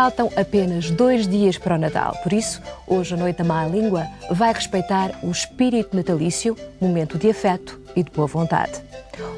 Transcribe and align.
boa 0.00 0.04
noite. 0.04 0.16
Faltam 0.16 0.30
apenas 0.34 0.90
dois 0.90 1.28
dias 1.28 1.58
para 1.58 1.74
o 1.74 1.78
Natal, 1.78 2.16
por 2.22 2.32
isso, 2.32 2.62
hoje 2.86 3.14
a 3.14 3.16
Noite 3.18 3.36
da 3.36 3.44
Má 3.44 3.66
Língua 3.66 4.06
vai 4.30 4.50
respeitar 4.52 5.12
o 5.22 5.30
espírito 5.30 5.94
natalício, 5.94 6.56
momento 6.80 7.18
de 7.18 7.28
afeto 7.28 7.78
e 7.94 8.02
de 8.02 8.10
boa 8.10 8.26
vontade. 8.26 8.72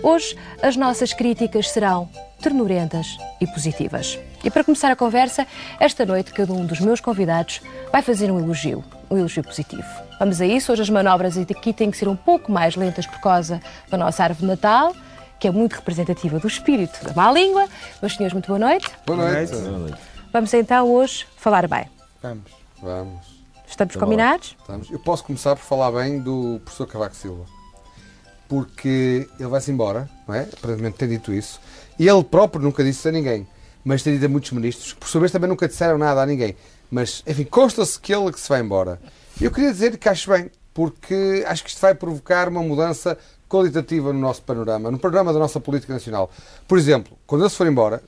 Hoje, 0.03 0.37
as 0.63 0.77
nossas 0.77 1.13
críticas 1.13 1.69
serão 1.71 2.09
ternurentas 2.41 3.19
e 3.41 3.47
positivas. 3.47 4.19
E 4.45 4.51
para 4.51 4.63
começar 4.63 4.91
a 4.93 4.97
conversa, 4.97 5.47
esta 5.81 6.07
noite 6.07 6.33
cada 6.33 6.53
um 6.53 6.65
dos 6.65 6.81
meus 6.81 7.01
convidados 7.01 7.61
vai 7.91 8.03
fazer 8.03 8.31
um 8.31 8.39
elogio, 8.39 8.85
um 9.11 9.19
elogio 9.19 9.43
positivo. 9.43 9.89
Vamos 10.19 10.41
a 10.41 10.47
isso, 10.47 10.71
hoje 10.71 10.83
as 10.83 10.91
manobras 10.91 11.37
aqui 11.37 11.73
têm 11.73 11.91
que 11.91 11.97
ser 11.97 12.09
um 12.09 12.17
pouco 12.17 12.53
mais 12.53 12.77
lentas 12.77 13.07
por 13.07 13.21
causa 13.21 13.61
da 13.91 13.99
nossa 13.99 14.23
árvore 14.23 14.43
de 14.43 14.47
Natal, 14.47 14.95
que 15.41 15.49
é 15.49 15.51
muito 15.51 15.75
representativa 15.75 16.39
do 16.39 16.47
espírito 16.47 17.05
da 17.05 17.13
má 17.15 17.33
língua. 17.33 17.67
Meus 18.01 18.15
senhores, 18.15 18.33
muito 18.33 18.47
boa 18.47 18.61
noite. 18.61 18.89
Boa 19.05 19.17
noite. 19.17 19.53
Boa 19.53 19.79
noite. 19.79 20.12
Vamos 20.33 20.55
então 20.55 20.91
hoje 20.91 21.27
falar 21.37 21.69
bem. 21.69 21.85
Vamos. 22.23 22.51
Vamos. 22.81 23.45
Estamos 23.69 23.95
combinados? 23.97 24.57
Estamos. 24.59 24.91
Eu 24.91 24.99
posso 24.99 25.23
começar 25.25 25.55
por 25.55 25.63
falar 25.63 25.93
bem 25.93 26.21
do 26.21 26.59
professor 26.65 26.87
Cavaco 26.87 27.15
Silva. 27.15 27.45
Porque 28.49 29.29
ele 29.39 29.49
vai-se 29.51 29.71
embora, 29.71 30.09
não 30.27 30.35
é? 30.35 30.49
Aparentemente 30.57 30.97
tem 30.97 31.07
dito 31.11 31.35
isso. 31.35 31.61
E 31.99 32.09
ele 32.09 32.25
próprio 32.25 32.63
nunca 32.63 32.83
disse 32.83 33.07
a 33.07 33.13
ninguém. 33.13 33.47
Mas 33.85 34.03
tem 34.03 34.15
dito 34.15 34.25
a 34.25 34.29
muitos 34.31 34.53
ministros, 34.53 34.95
que 34.95 35.01
por 35.01 35.09
sua 35.09 35.21
vez 35.21 35.31
também 35.31 35.51
nunca 35.51 35.69
disseram 35.69 35.99
nada 35.99 36.23
a 36.23 36.27
ninguém. 36.27 36.57
Mas, 36.91 37.23
enfim, 37.27 37.45
consta-se 37.45 38.01
que 38.01 38.15
ele 38.15 38.33
que 38.33 38.41
se 38.41 38.49
vai 38.49 38.63
embora. 38.63 38.99
Eu 39.39 39.51
queria 39.51 39.71
dizer 39.71 39.99
que 39.99 40.09
acho 40.09 40.31
bem, 40.31 40.51
porque 40.73 41.45
acho 41.47 41.63
que 41.63 41.69
isto 41.69 41.81
vai 41.81 41.95
provocar 41.95 42.49
uma 42.49 42.63
mudança 42.63 43.19
qualitativa 43.51 44.15
no 44.15 44.19
nosso 44.19 44.41
panorama, 44.41 44.91
no 44.91 44.99
panorama 44.99 45.31
da 45.31 45.39
nossa 45.39 45.61
política 45.61 45.93
nacional. 45.93 46.31
Por 46.67 46.79
exemplo, 46.79 47.19
quando 47.27 47.43
ele 47.43 47.51
se 47.51 47.57
for 47.57 47.67
embora, 47.67 48.03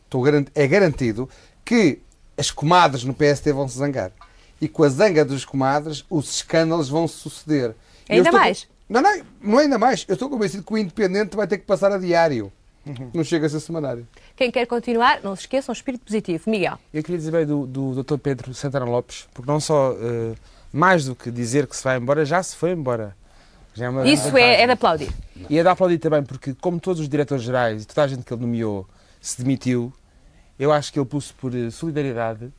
é 0.55 0.67
garantido 0.67 1.29
que 1.65 2.01
as 2.37 2.51
comadres 2.51 3.05
no 3.05 3.15
PSD 3.15 3.53
vão 3.53 3.69
se 3.69 3.79
zangar. 3.79 4.13
E 4.61 4.69
com 4.69 4.85
a 4.85 4.89
zanga 4.89 5.25
dos 5.25 5.45
comadres, 5.45 6.05
os 6.09 6.37
escândalos 6.37 6.89
vão 6.89 7.07
se 7.07 7.17
suceder. 7.17 7.75
Ainda 8.09 8.33
mais? 8.33 8.69
Não, 8.89 9.01
não, 9.01 9.23
não 9.41 9.61
é 9.61 9.63
ainda 9.65 9.79
mais. 9.79 10.05
Eu 10.09 10.15
estou 10.15 10.29
convencido 10.29 10.63
que 10.63 10.73
o 10.73 10.79
Independente 10.79 11.37
vai 11.37 11.47
ter 11.47 11.59
que 11.59 11.65
passar 11.65 11.93
a 11.93 11.99
diário. 11.99 12.53
Não 13.15 13.25
chega 13.25 13.47
a 13.47 13.49
ser 13.49 13.61
semanário. 13.61 14.07
Quem 14.37 14.51
quer 14.51 14.67
continuar, 14.67 15.21
não 15.23 15.35
se 15.35 15.43
esqueçam, 15.43 15.73
um 15.73 15.77
espírito 15.77 16.05
positivo. 16.05 16.51
Miguel. 16.51 16.79
Eu 16.93 17.03
queria 17.03 17.19
dizer 17.19 17.31
bem 17.31 17.47
do, 17.47 17.67
do 17.67 18.03
Dr. 18.03 18.19
Pedro 18.19 18.53
Santana 18.53 18.85
Lopes, 18.85 19.27
porque 19.33 19.51
não 19.51 19.59
só, 19.59 19.93
uh, 19.93 20.37
mais 20.73 21.07
do 21.07 21.15
que 21.15 21.31
dizer 21.31 21.67
que 21.67 21.77
se 21.77 21.83
vai 21.83 21.97
embora, 21.97 22.25
já 22.25 22.43
se 22.43 22.55
foi 22.55 22.73
embora. 22.73 23.17
É 23.77 24.09
Isso 24.09 24.37
é, 24.37 24.63
é 24.63 24.67
de 24.67 24.73
aplaudir. 24.73 25.13
E 25.49 25.59
é 25.59 25.63
de 25.63 25.69
aplaudir 25.69 25.99
também, 25.99 26.23
porque 26.23 26.55
como 26.55 26.79
todos 26.79 27.01
os 27.01 27.09
diretores-gerais 27.09 27.83
e 27.83 27.87
toda 27.87 28.05
a 28.05 28.07
gente 28.07 28.23
que 28.23 28.33
ele 28.33 28.43
nomeou 28.43 28.87
se 29.21 29.43
demitiu, 29.43 29.93
eu 30.59 30.73
acho 30.73 30.93
que 30.93 30.99
ele 30.99 31.07
pôs 31.07 31.33
por 31.33 31.55
eh, 31.55 31.71
solidariedade, 31.71 32.53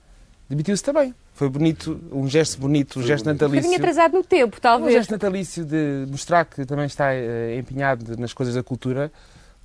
demitiu-se 0.49 0.83
também. 0.83 1.13
Foi 1.33 1.49
bonito, 1.49 1.99
um 2.11 2.27
gesto 2.27 2.59
bonito, 2.59 2.99
um 2.99 3.03
gesto 3.03 3.25
natalício. 3.25 3.69
Um 3.69 3.75
atrasado 3.75 4.13
no 4.13 4.23
tempo, 4.23 4.59
talvez. 4.61 4.93
Um 4.93 4.97
gesto 4.97 5.11
natalício 5.11 5.65
de 5.65 6.05
mostrar 6.09 6.45
que 6.45 6.65
também 6.65 6.85
está 6.85 7.09
uh, 7.09 7.59
empenhado 7.59 8.17
nas 8.17 8.31
coisas 8.31 8.55
da 8.55 8.63
cultura, 8.63 9.11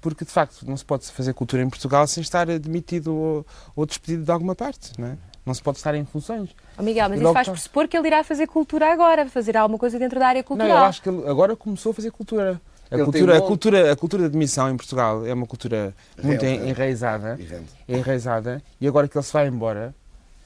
porque 0.00 0.24
de 0.24 0.32
facto 0.32 0.66
não 0.66 0.76
se 0.76 0.84
pode 0.84 1.06
fazer 1.06 1.32
cultura 1.32 1.62
em 1.62 1.70
Portugal 1.70 2.06
sem 2.08 2.22
estar 2.22 2.46
demitido 2.58 3.14
ou, 3.14 3.46
ou 3.76 3.86
despedido 3.86 4.24
de 4.24 4.30
alguma 4.32 4.54
parte, 4.56 4.92
não 4.98 5.08
é? 5.08 5.16
Não 5.46 5.54
se 5.54 5.62
pode 5.62 5.78
estar 5.78 5.94
em 5.94 6.04
funções. 6.04 6.50
Oh, 6.76 6.82
Miguel, 6.82 7.08
mas 7.08 7.20
isso 7.20 7.32
faz 7.32 7.48
pressupor 7.48 7.88
que 7.88 7.96
ele 7.96 8.08
irá 8.08 8.22
fazer 8.22 8.46
cultura 8.46 8.92
agora, 8.92 9.26
fazer 9.26 9.56
alguma 9.56 9.78
coisa 9.78 9.98
dentro 9.98 10.19
da 10.19 10.26
área 10.26 10.42
cultural. 10.42 10.69
Não, 10.69 10.76
eu 10.76 10.84
acho 10.84 11.00
que 11.02 11.08
ele 11.08 11.28
agora 11.28 11.56
começou 11.56 11.92
a 11.92 11.94
fazer 11.94 12.10
cultura. 12.10 12.60
A 12.90 12.98
cultura, 13.04 13.36
a, 13.36 13.40
cultura, 13.40 13.92
a 13.92 13.96
cultura 13.96 14.22
da 14.24 14.28
demissão 14.28 14.68
em 14.68 14.76
Portugal 14.76 15.24
é 15.24 15.32
uma 15.32 15.46
cultura 15.46 15.94
muito 16.22 16.44
enraizada, 16.44 17.38
enraizada, 17.88 18.62
e 18.80 18.88
agora 18.88 19.06
que 19.06 19.16
ele 19.16 19.24
se 19.24 19.32
vai 19.32 19.46
embora, 19.46 19.94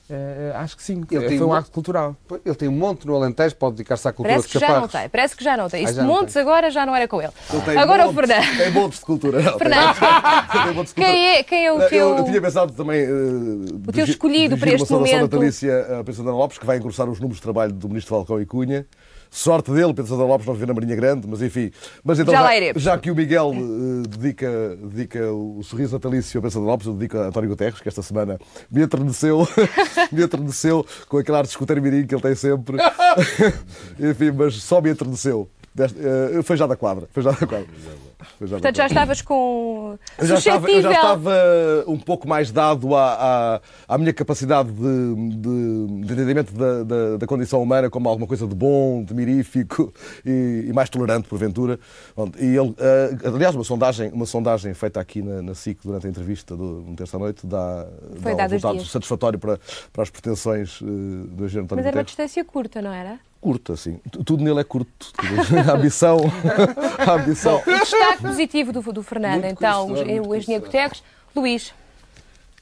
Uh, 0.05 0.55
acho 0.57 0.77
que 0.77 0.83
sim, 0.83 1.03
ele 1.11 1.39
foi 1.39 1.47
um 1.47 1.53
acto 1.55 1.71
cultural. 1.71 2.15
Ele 2.45 2.55
tem 2.55 2.69
um 2.69 2.73
monte 2.73 3.07
no 3.07 3.17
Alentejo, 3.17 3.57
pode 3.57 3.77
dedicar-se 3.77 4.07
à 4.07 4.13
cultura 4.13 4.35
Parece 4.35 4.49
que 4.49 4.59
já 4.59 4.81
não 4.81 4.87
tem, 4.89 5.09
parece 5.09 5.37
que 5.37 5.45
já 5.45 5.57
não 5.57 5.71
tem. 5.71 5.83
Isto 5.83 6.01
ah, 6.01 6.05
montes 6.05 6.37
agora 6.37 6.71
já 6.71 6.85
não 6.85 6.95
era 6.95 7.09
com 7.09 7.23
ele. 7.23 7.33
ele 7.69 7.79
agora 7.79 8.05
montes, 8.05 8.19
o 8.19 8.27
Fernando. 8.27 8.59
Tem 8.59 8.71
montes 8.71 8.99
de 8.99 9.05
cultura. 9.07 9.41
Não, 9.41 9.57
Fernando, 9.59 10.93
quem, 10.95 11.29
é, 11.29 11.43
quem 11.43 11.65
é 11.65 11.73
o 11.73 11.79
teu... 11.89 12.11
Eu, 12.11 12.19
eu 12.19 12.25
tinha 12.25 12.43
pensado 12.43 12.75
também... 12.75 13.03
Uh, 13.11 13.83
o 13.89 13.93
teu 13.93 14.05
escolhido 14.05 14.59
para 14.59 14.75
este 14.75 14.93
momento. 14.93 15.15
Uma 15.15 15.23
natalícia 15.23 15.87
a 15.97 16.31
Lopes, 16.31 16.59
que 16.59 16.67
vai 16.67 16.77
engrossar 16.77 17.09
os 17.09 17.19
números 17.19 17.39
de 17.39 17.43
trabalho 17.43 17.73
do 17.73 17.89
Ministro 17.89 18.15
Falcão 18.15 18.39
e 18.39 18.45
Cunha. 18.45 18.87
Sorte 19.35 19.73
dele, 19.73 19.89
Pedro 19.89 20.07
Santana 20.07 20.29
Lopes 20.29 20.47
não 20.47 20.55
viver 20.55 20.69
na 20.69 20.75
Marinha 20.75 20.95
Grande, 20.95 21.27
mas 21.27 21.43
enfim. 21.43 21.73
Mas 22.05 22.21
então, 22.21 22.33
já, 22.33 22.41
já, 22.41 22.73
já 22.77 22.99
que 22.99 23.11
o 23.11 23.17
Miguel 23.17 23.51
uh, 23.51 24.03
dedica, 24.07 24.77
dedica 24.77 25.33
o 25.33 25.61
sorriso 25.65 25.95
natalício 25.95 26.39
a 26.39 26.41
Pedro 26.41 26.53
Santana 26.53 26.71
Lopes, 26.71 26.87
eu 26.87 26.95
dedico 26.95 27.19
a 27.19 27.27
António 27.27 27.51
Guterres, 27.51 27.81
que 27.81 27.89
esta 27.89 28.01
semana 28.01 28.39
me 28.71 28.85
entreneceu, 28.85 29.45
me 30.13 30.23
entreneceu 30.23 30.87
com 31.09 31.19
aquele 31.19 31.37
ar 31.37 31.43
de 31.43 31.49
escutar 31.49 31.81
mirim 31.81 32.07
que 32.07 32.15
ele 32.15 32.23
tem 32.23 32.37
sempre. 32.37 32.77
enfim, 33.99 34.31
mas 34.31 34.55
só 34.63 34.81
me 34.81 34.91
entreneceu. 34.91 35.51
Uh, 35.77 36.41
foi 36.45 36.57
já 36.57 36.69
da 36.69 36.77
quadra. 36.77 37.09
Foi 37.13 37.21
já 37.21 37.33
da 37.33 37.47
quadra. 37.47 37.67
Portanto, 38.39 38.77
já 38.77 38.87
estavas 38.87 39.23
com. 39.23 39.99
Eu 40.19 40.27
já, 40.27 40.35
estava, 40.37 40.71
eu 40.71 40.83
já 40.83 40.93
estava 40.93 41.33
um 41.87 41.99
pouco 41.99 42.29
mais 42.29 42.51
dado 42.51 42.95
à, 42.95 43.61
à, 43.89 43.95
à 43.95 43.99
minha 43.99 44.13
capacidade 44.13 44.71
de, 44.71 45.15
de, 45.37 46.07
de 46.07 46.13
entendimento 46.13 46.53
da, 46.53 46.83
da, 46.83 47.17
da, 47.19 47.27
condição 47.27 47.63
humana 47.63 47.91
como 47.91 48.09
alguma 48.09 48.27
coisa 48.27 48.47
de 48.47 48.55
bom, 48.55 49.03
de 49.03 49.15
mirífico 49.15 49.93
e, 50.25 50.67
e 50.69 50.73
mais 50.73 50.89
tolerante, 50.89 51.29
porventura. 51.29 51.79
E 52.39 52.45
ele, 52.45 52.71
uh, 52.71 53.35
aliás, 53.35 53.55
uma 53.55 53.65
sondagem, 53.65 54.11
uma 54.13 54.27
sondagem 54.27 54.75
feita 54.75 55.01
aqui 55.01 55.23
na, 55.23 55.43
na 55.43 55.55
SIC 55.55 55.79
durante 55.85 56.07
a 56.07 56.11
entrevista 56.11 56.57
do, 56.57 56.83
no 56.83 56.97
terça-noite 56.97 57.47
dá, 57.47 57.87
Foi 58.21 58.35
dá 58.35 58.45
um 58.45 58.49
resultado 58.49 58.85
satisfatório 58.85 59.39
para, 59.39 59.59
para 59.93 60.03
as 60.03 60.11
pretensões 60.11 60.81
uh, 60.81 60.85
do 60.85 61.45
engenheiro 61.45 61.65
António 61.65 61.77
Mas 61.77 61.87
era 61.87 61.97
uma 61.97 62.05
distância 62.05 62.45
curta, 62.45 62.81
não 62.81 62.93
era? 62.93 63.19
Curto, 63.45 63.75
assim. 63.75 64.01
Tudo 64.25 64.43
nele 64.43 64.61
é 64.61 64.65
curto. 64.65 65.13
A 65.69 65.73
ambição. 65.73 66.17
A 67.07 67.13
ambição. 67.13 67.61
O 67.67 67.79
destaque 67.79 68.23
positivo 68.23 68.73
do, 68.73 68.81
do 68.91 69.03
Fernando, 69.03 69.43
muito 69.43 69.53
então, 69.53 69.89
o 69.93 70.35
engenheiro 70.35 70.65
Guterres. 70.65 71.03
Luís. 71.37 71.75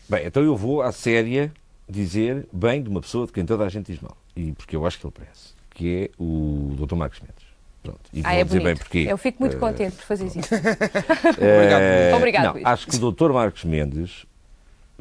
Bem, 0.09 0.27
então 0.27 0.43
eu 0.43 0.57
vou 0.57 0.83
à 0.83 0.91
séria 0.91 1.53
dizer 1.89 2.49
bem 2.53 2.83
de 2.83 2.89
uma 2.89 3.01
pessoa 3.01 3.27
de 3.27 3.33
quem 3.33 3.47
toda 3.47 3.65
a 3.65 3.69
gente 3.69 3.93
diz 3.93 4.01
mal. 4.01 4.17
E 4.35 4.51
porque 4.53 4.75
eu 4.75 4.85
acho 4.85 4.99
que 4.99 5.07
ele 5.07 5.15
parece. 5.17 5.53
Que 5.71 6.05
é 6.05 6.11
o 6.21 6.75
Dr. 6.77 6.97
Marcos 6.97 7.21
Mendes. 7.21 7.47
Pronto. 7.81 8.01
E 8.13 8.23
ah, 8.25 8.35
é 8.35 8.43
dizer 8.43 8.59
bonito. 8.59 8.65
bem 8.65 8.77
porquê. 8.77 9.07
Eu 9.09 9.19
fico 9.19 9.41
muito 9.41 9.57
uh... 9.57 9.61
contente 9.61 9.95
por 9.95 10.05
fazer 10.05 10.27
isso. 10.27 10.39
uh... 10.41 12.17
Obrigado, 12.17 12.45
não, 12.45 12.53
Luís. 12.55 12.65
Acho 12.65 12.89
que 12.89 12.97
o 12.97 13.13
Dr. 13.13 13.31
Marcos 13.33 13.63
Mendes 13.65 14.27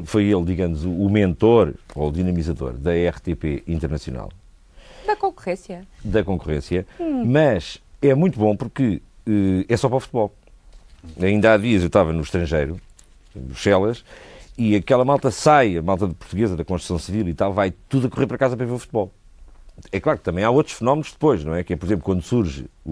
foi 0.03 0.25
ele, 0.25 0.43
digamos, 0.45 0.85
o 0.85 1.09
mentor 1.09 1.73
ou 1.95 2.09
o 2.09 2.11
dinamizador 2.11 2.73
da 2.73 2.91
RTP 2.91 3.63
Internacional 3.67 4.29
da 5.05 5.15
concorrência. 5.15 5.87
Da 6.03 6.23
concorrência. 6.23 6.85
Hum. 6.99 7.25
Mas 7.25 7.81
é 8.01 8.13
muito 8.15 8.39
bom 8.39 8.55
porque 8.55 9.01
uh, 9.27 9.65
é 9.67 9.77
só 9.77 9.87
para 9.87 9.97
o 9.97 9.99
futebol. 9.99 10.33
Ainda 11.19 11.53
há 11.53 11.57
dias 11.57 11.81
eu 11.81 11.87
estava 11.87 12.13
no 12.13 12.21
estrangeiro, 12.21 12.79
em 13.35 13.41
Bruxelas, 13.41 14.03
e 14.57 14.75
aquela 14.75 15.03
malta 15.03 15.31
sai, 15.31 15.77
a 15.77 15.81
malta 15.81 16.07
portuguesa 16.07 16.55
da 16.55 16.63
construção 16.63 16.99
civil 16.99 17.27
e 17.27 17.33
tal, 17.33 17.53
vai 17.53 17.73
tudo 17.89 18.07
a 18.07 18.09
correr 18.09 18.27
para 18.27 18.37
casa 18.37 18.55
para 18.55 18.65
ver 18.65 18.73
o 18.73 18.79
futebol. 18.79 19.11
É 19.91 19.99
claro 19.99 20.19
que 20.19 20.25
também 20.25 20.43
há 20.43 20.51
outros 20.51 20.75
fenómenos 20.75 21.11
depois, 21.11 21.43
não 21.43 21.55
é? 21.55 21.63
Que 21.63 21.73
é, 21.73 21.75
por 21.75 21.85
exemplo, 21.85 22.03
quando 22.03 22.21
surge 22.21 22.67
o, 22.85 22.91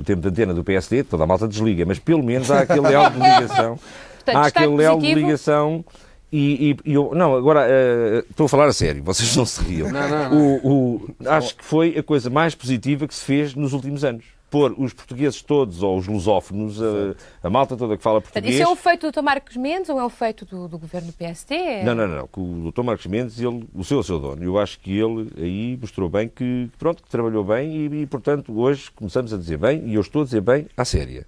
o 0.00 0.02
tempo 0.04 0.20
de 0.20 0.28
antena 0.28 0.52
do 0.52 0.62
PSD, 0.62 1.04
toda 1.04 1.24
a 1.24 1.26
malta 1.26 1.48
desliga, 1.48 1.86
mas 1.86 1.98
pelo 1.98 2.22
menos 2.22 2.50
há 2.50 2.60
aquele 2.60 2.92
elo 2.92 3.10
de 3.10 3.18
ligação. 3.18 3.78
Portanto, 4.16 4.36
há 4.36 4.46
aquele 4.46 4.82
elo 4.82 5.00
de 5.00 5.14
ligação 5.14 5.84
e, 6.32 6.76
e, 6.84 6.92
eu, 6.92 7.12
não, 7.14 7.36
agora 7.36 7.66
uh, 7.66 8.18
estou 8.28 8.46
a 8.46 8.48
falar 8.48 8.66
a 8.66 8.72
sério, 8.72 9.02
vocês 9.02 9.34
não 9.36 9.46
se 9.46 9.62
riam. 9.62 9.90
Não, 9.90 10.08
não, 10.08 10.30
não. 10.30 10.60
O, 10.64 10.96
o, 10.96 11.16
acho 11.26 11.56
que 11.56 11.64
foi 11.64 11.96
a 11.96 12.02
coisa 12.02 12.28
mais 12.28 12.54
positiva 12.54 13.06
que 13.06 13.14
se 13.14 13.24
fez 13.24 13.54
nos 13.54 13.72
últimos 13.72 14.04
anos. 14.04 14.24
Pôr 14.48 14.74
os 14.78 14.92
portugueses 14.92 15.42
todos, 15.42 15.82
ou 15.82 15.98
os 15.98 16.06
lusófonos, 16.06 16.80
a, 16.80 17.14
a 17.42 17.50
malta 17.50 17.76
toda 17.76 17.96
que 17.96 18.02
fala 18.02 18.20
português. 18.20 18.54
Isso 18.54 18.62
é 18.62 18.68
um 18.68 18.76
feito 18.76 19.10
do 19.10 19.12
Dr. 19.12 19.22
Marcos 19.22 19.56
Mendes 19.56 19.88
ou 19.88 19.98
é 19.98 20.04
um 20.04 20.08
feito 20.08 20.44
do, 20.44 20.68
do 20.68 20.78
governo 20.78 21.08
do 21.08 21.12
PSD? 21.12 21.82
Não, 21.82 21.94
não, 21.94 22.06
não. 22.06 22.28
O 22.36 22.70
Dr. 22.70 22.82
Marcos 22.82 23.06
Mendes, 23.06 23.40
ele, 23.40 23.68
o 23.74 23.82
seu 23.82 23.98
é 23.98 24.00
o 24.00 24.04
seu 24.04 24.20
dono. 24.20 24.42
Eu 24.42 24.56
acho 24.56 24.78
que 24.78 24.96
ele 24.96 25.32
aí 25.36 25.76
mostrou 25.80 26.08
bem 26.08 26.28
que, 26.28 26.70
pronto, 26.78 27.02
que 27.02 27.08
trabalhou 27.08 27.42
bem 27.42 27.76
e, 27.76 28.02
e, 28.02 28.06
portanto, 28.06 28.56
hoje 28.56 28.90
começamos 28.92 29.34
a 29.34 29.36
dizer 29.36 29.58
bem, 29.58 29.84
e 29.84 29.94
eu 29.94 30.00
estou 30.00 30.22
a 30.22 30.24
dizer 30.24 30.40
bem 30.40 30.68
à 30.76 30.84
séria. 30.84 31.26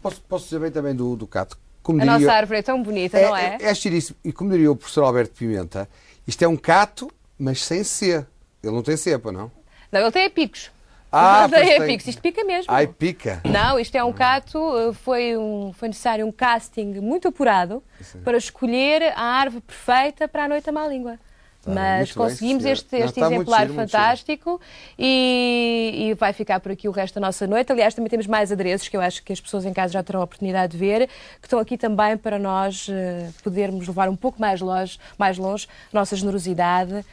Posso, 0.00 0.20
posso 0.22 0.44
dizer 0.44 0.60
bem 0.60 0.70
também 0.70 0.94
do, 0.94 1.16
do 1.16 1.26
Cato, 1.26 1.58
como 1.82 2.00
a 2.00 2.04
diria, 2.04 2.18
nossa 2.18 2.32
árvore 2.32 2.58
é 2.58 2.62
tão 2.62 2.82
bonita, 2.82 3.18
é, 3.18 3.26
não 3.28 3.36
é? 3.36 3.58
É, 3.60 3.66
é 3.66 3.74
giríssimo. 3.74 4.16
E 4.24 4.32
como 4.32 4.50
diria 4.50 4.70
o 4.70 4.76
professor 4.76 5.04
Alberto 5.04 5.34
Pimenta, 5.34 5.88
isto 6.26 6.42
é 6.42 6.48
um 6.48 6.56
cato, 6.56 7.10
mas 7.38 7.64
sem 7.64 7.82
C. 7.82 8.26
Ele 8.62 8.74
não 8.74 8.82
tem 8.82 8.96
cepa, 8.96 9.32
não? 9.32 9.50
Não, 9.90 10.00
ele 10.00 10.10
tem 10.10 10.28
picos. 10.28 10.70
Ah, 11.10 11.48
tem 11.48 11.86
picos. 11.86 12.06
Isto 12.06 12.20
pica 12.20 12.44
mesmo. 12.44 12.72
Ai, 12.72 12.86
pica. 12.86 13.40
Não, 13.44 13.80
isto 13.80 13.94
é 13.96 14.04
um 14.04 14.12
cato, 14.12 14.58
eh, 14.76 14.92
foi, 14.92 15.36
um, 15.36 15.72
foi 15.72 15.88
necessário 15.88 16.26
um 16.26 16.32
casting 16.32 17.00
muito 17.00 17.28
apurado 17.28 17.82
Sim. 18.02 18.20
para 18.20 18.36
escolher 18.36 19.14
a 19.16 19.22
árvore 19.22 19.62
perfeita 19.62 20.28
para 20.28 20.44
a 20.44 20.48
noite 20.48 20.66
da 20.66 20.72
má 20.72 20.86
língua. 20.86 21.18
Mas 21.74 22.12
conseguimos 22.12 22.62
bem, 22.62 22.72
este, 22.72 22.96
este 22.96 23.20
Não, 23.20 23.32
exemplar 23.32 23.62
giro, 23.62 23.74
fantástico 23.74 24.60
e, 24.98 26.10
e, 26.10 26.14
vai 26.14 26.32
ficar 26.32 26.60
por 26.60 26.72
aqui 26.72 26.88
o 26.88 26.90
resto 26.90 27.16
da 27.16 27.20
nossa 27.26 27.46
noite. 27.46 27.70
Aliás, 27.72 27.94
também 27.94 28.08
temos 28.08 28.26
mais 28.26 28.50
adereços 28.50 28.88
que 28.88 28.96
eu 28.96 29.00
acho 29.00 29.22
que 29.22 29.32
as 29.32 29.40
pessoas 29.40 29.64
em 29.64 29.72
casa 29.72 29.92
já 29.92 30.02
terão 30.02 30.20
a 30.20 30.24
oportunidade 30.24 30.72
de 30.72 30.78
ver, 30.78 31.08
que 31.40 31.46
estão 31.46 31.58
aqui 31.58 31.76
também 31.76 32.16
para 32.16 32.38
nós 32.38 32.88
uh, 32.88 32.92
podermos 33.42 33.86
levar 33.86 34.08
um 34.08 34.16
pouco 34.16 34.40
mais 34.40 34.60
longe, 34.60 34.98
mais 35.18 35.36
longe 35.38 35.66
a 35.92 35.98
nossa 35.98 36.16
generosidade, 36.16 36.94
uh, 36.94 37.04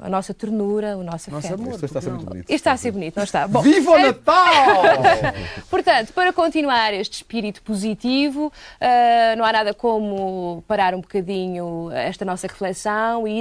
a 0.00 0.08
nossa 0.08 0.32
ternura, 0.32 0.96
o 0.96 1.02
nosso 1.02 1.34
afeto. 1.34 1.54
Amor, 1.54 1.74
Isto 1.74 1.84
está 1.84 1.98
a 1.98 2.02
ser 2.02 2.10
muito 2.10 2.26
bonito. 2.26 2.44
Isto 2.44 2.54
está 2.54 2.72
a 2.72 2.76
ser 2.76 2.90
bonito, 2.92 3.16
não 3.16 3.24
está? 3.24 3.48
Bom, 3.48 3.62
Viva 3.62 3.90
o 3.90 3.96
é- 3.96 4.06
Natal! 4.06 4.82
Portanto, 5.68 6.12
para 6.12 6.32
continuar 6.32 6.94
este 6.94 7.14
espírito 7.14 7.62
positivo, 7.62 8.46
uh, 8.46 9.36
não 9.36 9.44
há 9.44 9.52
nada 9.52 9.74
como 9.74 10.64
parar 10.66 10.94
um 10.94 11.00
bocadinho 11.00 11.90
esta 11.92 12.24
nossa 12.24 12.46
reflexão 12.46 13.26
e 13.26 13.40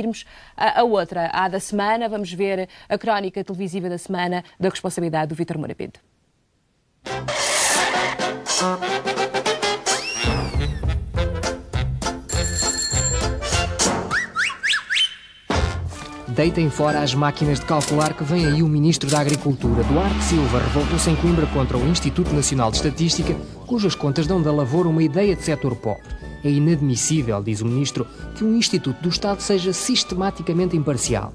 a, 0.55 0.81
a 0.81 0.83
outra. 0.83 1.29
À 1.31 1.47
da 1.47 1.59
semana, 1.59 2.09
vamos 2.09 2.31
ver 2.31 2.67
a 2.87 2.97
crónica 2.97 3.43
televisiva 3.43 3.89
da 3.89 3.97
semana 3.97 4.43
da 4.59 4.69
responsabilidade 4.69 5.29
do 5.29 5.35
Vítor 5.35 5.57
Moura 5.57 5.75
Pinto. 5.75 5.99
Deitem 16.35 16.69
fora 16.69 17.01
as 17.01 17.15
máquinas 17.15 17.59
de 17.59 17.65
calcular 17.65 18.13
que 18.13 18.23
vem 18.23 18.45
aí 18.45 18.61
o 18.61 18.67
Ministro 18.67 19.09
da 19.09 19.19
Agricultura. 19.19 19.83
Duarte 19.83 20.23
Silva 20.23 20.59
revoltou-se 20.59 21.09
em 21.09 21.15
Coimbra 21.15 21.47
contra 21.47 21.77
o 21.77 21.87
Instituto 21.87 22.33
Nacional 22.33 22.69
de 22.69 22.77
Estatística, 22.77 23.35
cujas 23.65 23.95
contas 23.95 24.27
dão 24.27 24.39
da 24.41 24.51
lavoura 24.51 24.87
uma 24.87 25.01
ideia 25.01 25.35
de 25.35 25.43
setor 25.43 25.75
pobre. 25.75 26.03
É 26.43 26.49
inadmissível, 26.49 27.41
diz 27.41 27.61
o 27.61 27.65
Ministro, 27.65 28.05
que 28.35 28.43
um 28.43 28.55
Instituto 28.55 29.01
do 29.01 29.09
Estado 29.09 29.41
seja 29.41 29.73
sistematicamente 29.73 30.77
imparcial. 30.77 31.33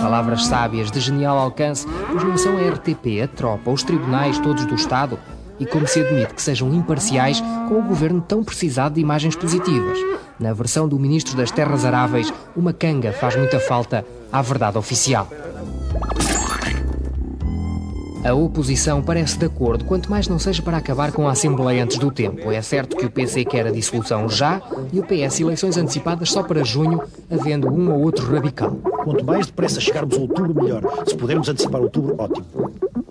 Palavras 0.00 0.44
sábias 0.44 0.90
de 0.90 1.00
genial 1.00 1.38
alcance, 1.38 1.86
pois 2.08 2.22
não 2.22 2.36
são 2.36 2.58
a 2.58 2.70
RTP, 2.70 3.22
a 3.24 3.26
tropa, 3.26 3.70
os 3.70 3.82
tribunais 3.82 4.38
todos 4.38 4.66
do 4.66 4.74
Estado, 4.74 5.18
e 5.58 5.66
como 5.66 5.86
se 5.86 6.00
admite 6.00 6.34
que 6.34 6.42
sejam 6.42 6.72
imparciais 6.74 7.40
com 7.68 7.78
o 7.78 7.82
governo 7.82 8.20
tão 8.20 8.44
precisado 8.44 8.94
de 8.94 9.00
imagens 9.00 9.36
positivas. 9.36 9.98
Na 10.38 10.52
versão 10.52 10.86
do 10.88 10.98
Ministro 10.98 11.36
das 11.36 11.50
Terras 11.50 11.84
Aráveis, 11.84 12.32
uma 12.54 12.72
canga 12.72 13.12
faz 13.12 13.36
muita 13.36 13.58
falta 13.58 14.04
à 14.30 14.42
verdade 14.42 14.76
oficial. 14.76 15.28
A 18.26 18.34
oposição 18.34 19.00
parece 19.00 19.38
de 19.38 19.46
acordo, 19.46 19.84
quanto 19.84 20.10
mais 20.10 20.26
não 20.26 20.36
seja 20.36 20.60
para 20.60 20.76
acabar 20.76 21.12
com 21.12 21.28
a 21.28 21.30
Assembleia 21.30 21.84
antes 21.84 21.96
do 21.96 22.10
tempo. 22.10 22.50
É 22.50 22.60
certo 22.60 22.96
que 22.96 23.06
o 23.06 23.10
PC 23.10 23.44
quer 23.44 23.68
a 23.68 23.70
dissolução 23.70 24.28
já 24.28 24.60
e 24.92 24.98
o 24.98 25.04
PS 25.04 25.38
eleições 25.38 25.76
antecipadas 25.76 26.32
só 26.32 26.42
para 26.42 26.64
junho, 26.64 27.00
havendo 27.30 27.68
um 27.68 27.92
ou 27.92 28.00
outro 28.02 28.26
radical. 28.26 28.72
Quanto 29.04 29.24
mais 29.24 29.46
depressa 29.46 29.80
chegarmos 29.80 30.16
a 30.16 30.20
outubro, 30.22 30.60
melhor. 30.60 30.82
Se 31.06 31.16
pudermos 31.16 31.48
antecipar 31.48 31.80
outubro, 31.80 32.16
ótimo. 32.18 32.44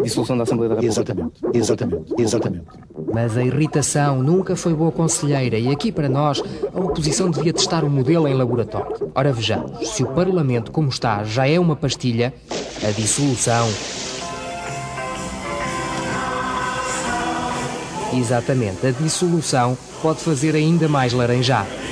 Dissolução 0.06 0.38
da 0.38 0.44
Assembleia 0.44 0.70
da 0.70 0.76
República. 0.76 1.02
Exatamente, 1.02 1.42
exatamente, 1.54 2.14
exatamente. 2.18 2.66
Mas 3.14 3.36
a 3.36 3.44
irritação 3.44 4.22
nunca 4.22 4.56
foi 4.56 4.74
boa 4.74 4.92
conselheira 4.92 5.58
e 5.58 5.70
aqui 5.70 5.92
para 5.92 6.08
nós 6.08 6.42
a 6.74 6.80
oposição 6.80 7.30
devia 7.30 7.52
testar 7.52 7.84
o 7.84 7.90
modelo 7.90 8.28
em 8.28 8.34
laboratório. 8.34 9.12
Ora 9.16 9.34
vejamos, 9.34 9.90
se 9.90 10.04
o 10.04 10.08
Parlamento 10.08 10.72
como 10.72 10.90
está 10.90 11.24
já 11.24 11.48
é 11.48 11.60
uma 11.60 11.76
pastilha, 11.76 12.34
a 12.84 12.92
dissolução 12.92 13.68
Exatamente, 18.14 18.88
a 18.88 18.92
dissolução 18.92 19.78
pode 20.02 20.20
fazer 20.20 20.56
ainda 20.56 20.88
mais 20.88 21.12
laranjado. 21.12 21.85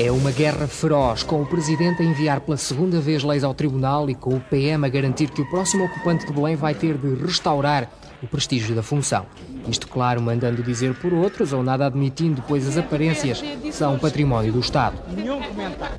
É 0.00 0.12
uma 0.12 0.30
guerra 0.30 0.68
feroz, 0.68 1.24
com 1.24 1.42
o 1.42 1.46
Presidente 1.46 2.02
a 2.02 2.04
enviar 2.04 2.40
pela 2.40 2.56
segunda 2.56 3.00
vez 3.00 3.24
leis 3.24 3.42
ao 3.42 3.52
Tribunal 3.52 4.08
e 4.08 4.14
com 4.14 4.32
o 4.32 4.38
PM 4.38 4.86
a 4.86 4.88
garantir 4.88 5.28
que 5.28 5.42
o 5.42 5.50
próximo 5.50 5.86
ocupante 5.86 6.24
de 6.24 6.32
Belém 6.32 6.54
vai 6.54 6.72
ter 6.72 6.96
de 6.96 7.16
restaurar 7.16 7.90
o 8.22 8.26
prestígio 8.28 8.76
da 8.76 8.82
função. 8.82 9.26
Isto, 9.66 9.88
claro, 9.88 10.22
mandando 10.22 10.62
dizer 10.62 10.94
por 10.94 11.12
outros 11.12 11.52
ou 11.52 11.64
nada 11.64 11.86
admitindo, 11.86 12.44
pois 12.46 12.68
as 12.68 12.78
aparências 12.78 13.42
são 13.72 13.98
património 13.98 14.52
do 14.52 14.60
Estado. 14.60 14.96
Nenhum 15.16 15.42
comentário. 15.42 15.96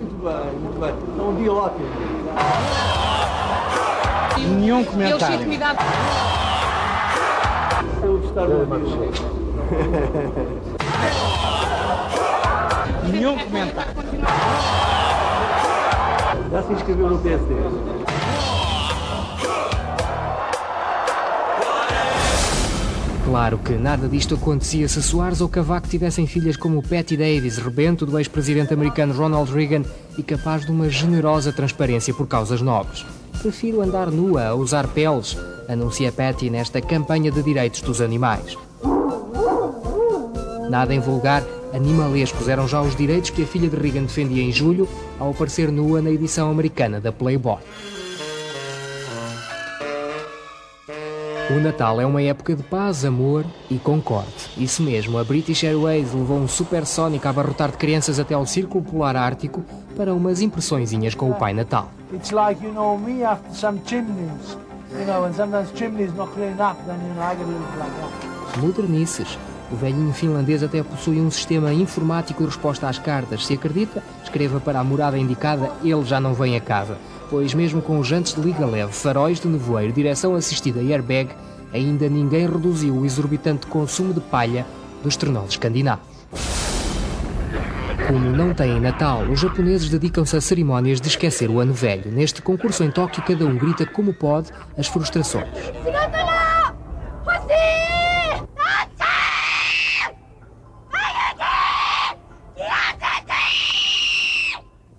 Muito 0.00 0.22
bem, 0.22 0.52
muito 0.60 0.78
bem. 0.78 0.94
É 1.18 1.22
um 1.22 1.36
dia 1.36 1.52
ótimo. 1.52 1.88
Nenhum 4.60 4.84
comentário. 4.84 5.46
Cuidado. 5.46 5.78
Eu 8.04 8.18
gostar 8.18 8.46
Nenhum 13.10 13.38
comentário. 13.38 13.94
Já 16.50 16.62
se 16.62 16.72
inscreveu 16.72 17.10
no 17.10 17.18
PSD? 17.18 17.54
Claro 23.24 23.58
que 23.58 23.72
nada 23.72 24.06
disto 24.06 24.36
acontecia 24.36 24.86
se 24.86 25.02
Soares 25.02 25.40
ou 25.40 25.48
Cavaco 25.48 25.88
tivessem 25.88 26.26
filhas 26.26 26.56
como 26.56 26.82
Patty 26.82 27.16
Davis, 27.16 27.58
rebento 27.58 28.06
do 28.06 28.18
ex-presidente 28.18 28.72
americano 28.72 29.12
Ronald 29.12 29.50
Reagan 29.50 29.82
e 30.16 30.22
capaz 30.22 30.64
de 30.64 30.70
uma 30.70 30.88
generosa 30.88 31.52
transparência 31.52 32.14
por 32.14 32.28
causas 32.28 32.60
nobres. 32.60 33.04
Prefiro 33.42 33.80
andar 33.80 34.10
nua 34.10 34.44
a 34.44 34.54
usar 34.54 34.86
peles, 34.86 35.36
anuncia 35.68 36.12
Patty 36.12 36.50
nesta 36.50 36.80
campanha 36.80 37.32
de 37.32 37.42
direitos 37.42 37.80
dos 37.80 38.00
animais. 38.00 38.56
Nada 40.74 40.92
em 40.92 40.98
vulgar, 40.98 41.44
animalescos 41.72 42.48
eram 42.48 42.66
já 42.66 42.82
os 42.82 42.96
direitos 42.96 43.30
que 43.30 43.44
a 43.44 43.46
filha 43.46 43.68
de 43.68 43.76
Reagan 43.76 44.02
defendia 44.02 44.42
em 44.42 44.50
julho 44.50 44.88
ao 45.20 45.30
aparecer 45.30 45.70
nua 45.70 46.02
na 46.02 46.10
edição 46.10 46.50
americana 46.50 47.00
da 47.00 47.12
Playboy. 47.12 47.60
O 51.48 51.60
Natal 51.60 52.00
é 52.00 52.04
uma 52.04 52.20
época 52.20 52.56
de 52.56 52.64
paz, 52.64 53.04
amor 53.04 53.44
e 53.70 53.78
concorde. 53.78 54.50
Isso 54.58 54.82
mesmo, 54.82 55.16
a 55.16 55.22
British 55.22 55.62
Airways 55.62 56.12
levou 56.12 56.38
um 56.38 56.48
supersónico 56.48 57.28
a 57.28 57.30
abarrotar 57.30 57.70
de 57.70 57.76
crianças 57.76 58.18
até 58.18 58.34
ao 58.34 58.44
Círculo 58.44 58.82
Polar 58.82 59.14
Ártico 59.14 59.64
para 59.96 60.12
umas 60.12 60.40
impressõezinhas 60.40 61.14
com 61.14 61.30
o 61.30 61.34
Pai 61.36 61.54
Natal. 61.54 61.88
It's 62.12 62.32
like, 62.32 62.60
you 62.64 62.72
know, 62.72 62.98
me 62.98 63.22
after 63.22 63.54
some 63.54 63.80
chimneys. 63.86 64.58
You 64.90 65.06
know, 65.06 65.24
and 65.24 65.34
sometimes 65.34 65.70
chimneys 65.76 66.12
not 66.16 66.32
clean 66.32 66.54
up, 66.54 66.84
then 66.84 66.98
you 67.00 67.14
know, 67.14 67.22
I 67.22 67.36
get 67.36 67.44
a 67.44 67.48
little 67.48 67.78
like 67.78 67.92
that. 68.00 68.60
Modernices. 68.60 69.38
O 69.74 69.76
velhinho 69.76 70.12
finlandês 70.12 70.62
até 70.62 70.82
possui 70.84 71.20
um 71.20 71.28
sistema 71.28 71.74
informático 71.74 72.44
de 72.44 72.48
resposta 72.48 72.88
às 72.88 72.96
cartas. 72.96 73.44
Se 73.44 73.54
acredita, 73.54 74.00
escreva 74.22 74.60
para 74.60 74.78
a 74.78 74.84
morada 74.84 75.18
indicada, 75.18 75.72
ele 75.82 76.04
já 76.04 76.20
não 76.20 76.32
vem 76.32 76.56
a 76.56 76.60
casa 76.60 76.96
pois 77.30 77.52
mesmo 77.52 77.82
com 77.82 78.00
jantes 78.02 78.32
de 78.32 78.40
liga 78.40 78.64
leve, 78.64 78.92
faróis 78.92 79.40
de 79.40 79.48
nevoeiro, 79.48 79.92
direção 79.92 80.36
assistida 80.36 80.80
e 80.80 80.92
airbag, 80.92 81.30
ainda 81.72 82.08
ninguém 82.08 82.48
reduziu 82.48 82.94
o 82.94 83.04
exorbitante 83.04 83.66
consumo 83.66 84.14
de 84.14 84.20
palha 84.20 84.64
dos 85.02 85.16
trenós 85.16 85.50
escandinavos. 85.50 86.04
Como 88.06 88.30
não 88.30 88.54
têm 88.54 88.78
Natal, 88.78 89.22
os 89.22 89.40
japoneses 89.40 89.88
dedicam-se 89.88 90.36
a 90.36 90.40
cerimónias 90.40 91.00
de 91.00 91.08
esquecer 91.08 91.50
o 91.50 91.58
ano 91.58 91.72
velho. 91.72 92.12
Neste 92.12 92.40
concurso 92.40 92.84
em 92.84 92.90
Tóquio, 92.90 93.24
cada 93.24 93.44
um 93.46 93.56
grita 93.56 93.84
como 93.86 94.12
pode 94.12 94.50
as 94.78 94.86
frustrações. 94.86 95.48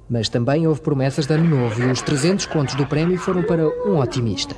Mas 0.09 0.29
também 0.29 0.67
houve 0.67 0.81
promessas 0.81 1.25
de 1.25 1.33
ano 1.33 1.57
novo 1.57 1.81
e 1.81 1.91
os 1.91 2.01
300 2.01 2.45
contos 2.45 2.75
do 2.75 2.85
prémio 2.85 3.17
foram 3.17 3.43
para 3.43 3.67
um 3.87 3.99
otimista. 3.99 4.55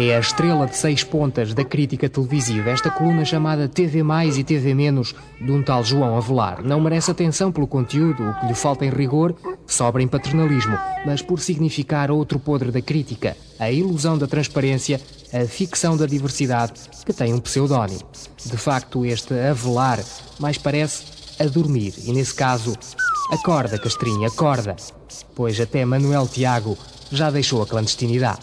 É 0.00 0.14
a 0.14 0.20
estrela 0.20 0.64
de 0.64 0.76
seis 0.76 1.02
pontas 1.02 1.52
da 1.52 1.64
crítica 1.64 2.08
televisiva, 2.08 2.70
esta 2.70 2.88
coluna 2.88 3.24
chamada 3.24 3.68
TV 3.68 4.00
Mais 4.04 4.38
e 4.38 4.44
TV 4.44 4.72
Menos, 4.72 5.12
de 5.40 5.50
um 5.50 5.60
tal 5.60 5.82
João 5.82 6.16
Avelar. 6.16 6.62
Não 6.62 6.80
merece 6.80 7.10
atenção 7.10 7.50
pelo 7.50 7.66
conteúdo, 7.66 8.22
o 8.22 8.34
que 8.34 8.46
lhe 8.46 8.54
falta 8.54 8.86
em 8.86 8.90
rigor 8.90 9.34
sobra 9.66 10.00
em 10.00 10.06
paternalismo, 10.06 10.78
mas 11.04 11.20
por 11.20 11.40
significar 11.40 12.12
outro 12.12 12.38
podre 12.38 12.70
da 12.70 12.80
crítica, 12.80 13.36
a 13.58 13.72
ilusão 13.72 14.16
da 14.16 14.28
transparência, 14.28 15.00
a 15.32 15.46
ficção 15.46 15.96
da 15.96 16.06
diversidade, 16.06 16.74
que 17.04 17.12
tem 17.12 17.34
um 17.34 17.40
pseudónimo. 17.40 18.00
De 18.44 18.56
facto, 18.56 19.04
este 19.04 19.34
Avelar 19.34 20.02
mais 20.38 20.58
parece 20.58 21.04
a 21.38 21.44
dormir, 21.44 21.94
e 22.04 22.12
nesse 22.12 22.34
caso, 22.34 22.74
acorda, 23.30 23.78
Castrinha, 23.78 24.28
acorda, 24.28 24.74
pois 25.34 25.60
até 25.60 25.84
Manuel 25.84 26.26
Tiago 26.26 26.76
já 27.10 27.30
deixou 27.30 27.62
a 27.62 27.66
clandestinidade. 27.66 28.40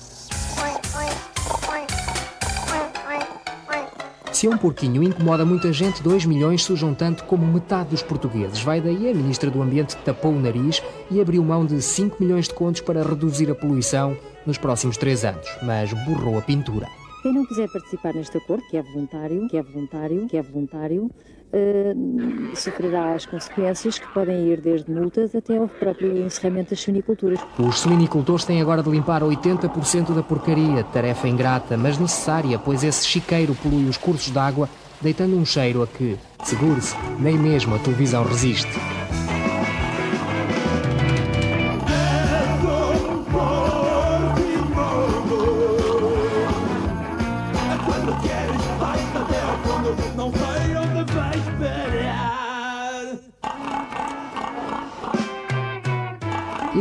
Se 4.31 4.45
Se 4.45 4.49
um 4.49 4.57
porquinho 4.57 5.01
incomoda 5.01 5.43
muita 5.43 5.73
gente, 5.73 6.03
2 6.03 6.25
milhões 6.25 6.63
sujam 6.63 6.93
tanto 6.93 7.23
como 7.23 7.47
metade 7.47 7.89
dos 7.89 8.03
portugueses. 8.03 8.59
Vai 8.59 8.79
daí 8.79 9.09
a 9.09 9.13
Ministra 9.13 9.49
do 9.49 9.59
Ambiente 9.59 9.97
tapou 10.05 10.33
o 10.33 10.39
nariz 10.39 10.83
e 11.09 11.19
abriu 11.19 11.43
mão 11.43 11.65
de 11.65 11.81
5 11.81 12.17
milhões 12.19 12.47
de 12.47 12.53
contos 12.53 12.81
para 12.81 13.01
reduzir 13.01 13.49
a 13.49 13.55
poluição 13.55 14.15
nos 14.45 14.57
próximos 14.57 14.97
3 14.97 15.25
anos, 15.25 15.47
mas 15.63 15.91
borrou 16.05 16.37
a 16.37 16.41
pintura. 16.41 16.87
Quem 17.25 17.33
não 17.33 17.45
quiser 17.45 17.67
participar 17.71 18.13
neste 18.13 18.37
acordo, 18.37 18.63
que 18.69 18.77
é 18.77 18.83
voluntário, 18.83 19.47
que 19.47 19.57
é 19.57 19.63
voluntário, 19.63 20.27
que 20.27 20.37
é 20.37 20.41
voluntário, 20.43 21.05
uh, 21.05 22.55
sofrerá 22.55 23.15
as 23.15 23.25
consequências 23.25 23.97
que 23.97 24.07
podem 24.13 24.47
ir 24.47 24.61
desde 24.61 24.91
multas 24.91 25.33
até 25.33 25.57
ao 25.57 25.67
próprio 25.67 26.15
encerramento 26.23 26.69
das 26.69 26.81
suiniculturas. 26.81 27.39
Os 27.57 27.79
suinicultores 27.79 28.45
têm 28.45 28.61
agora 28.61 28.83
de 28.83 28.91
limpar 28.91 29.23
80% 29.23 30.13
da 30.13 30.21
porcaria, 30.21 30.83
tarefa 30.83 31.27
ingrata, 31.27 31.75
mas 31.75 31.97
necessária, 31.97 32.59
pois 32.59 32.83
esse 32.83 33.07
chiqueiro 33.07 33.55
polui 33.55 33.85
os 33.85 33.97
cursos 33.97 34.31
de 34.31 34.37
água, 34.37 34.69
deitando 35.01 35.35
um 35.35 35.45
cheiro 35.45 35.81
a 35.81 35.87
que, 35.87 36.17
segure-se, 36.43 36.95
nem 37.19 37.37
mesmo 37.39 37.73
a 37.73 37.79
televisão 37.79 38.23
resiste. 38.23 38.69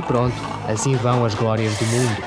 Pronto, 0.07 0.35
assim 0.69 0.95
vão 0.97 1.25
as 1.25 1.35
glórias 1.35 1.77
do 1.79 1.87
mundo. 1.87 2.23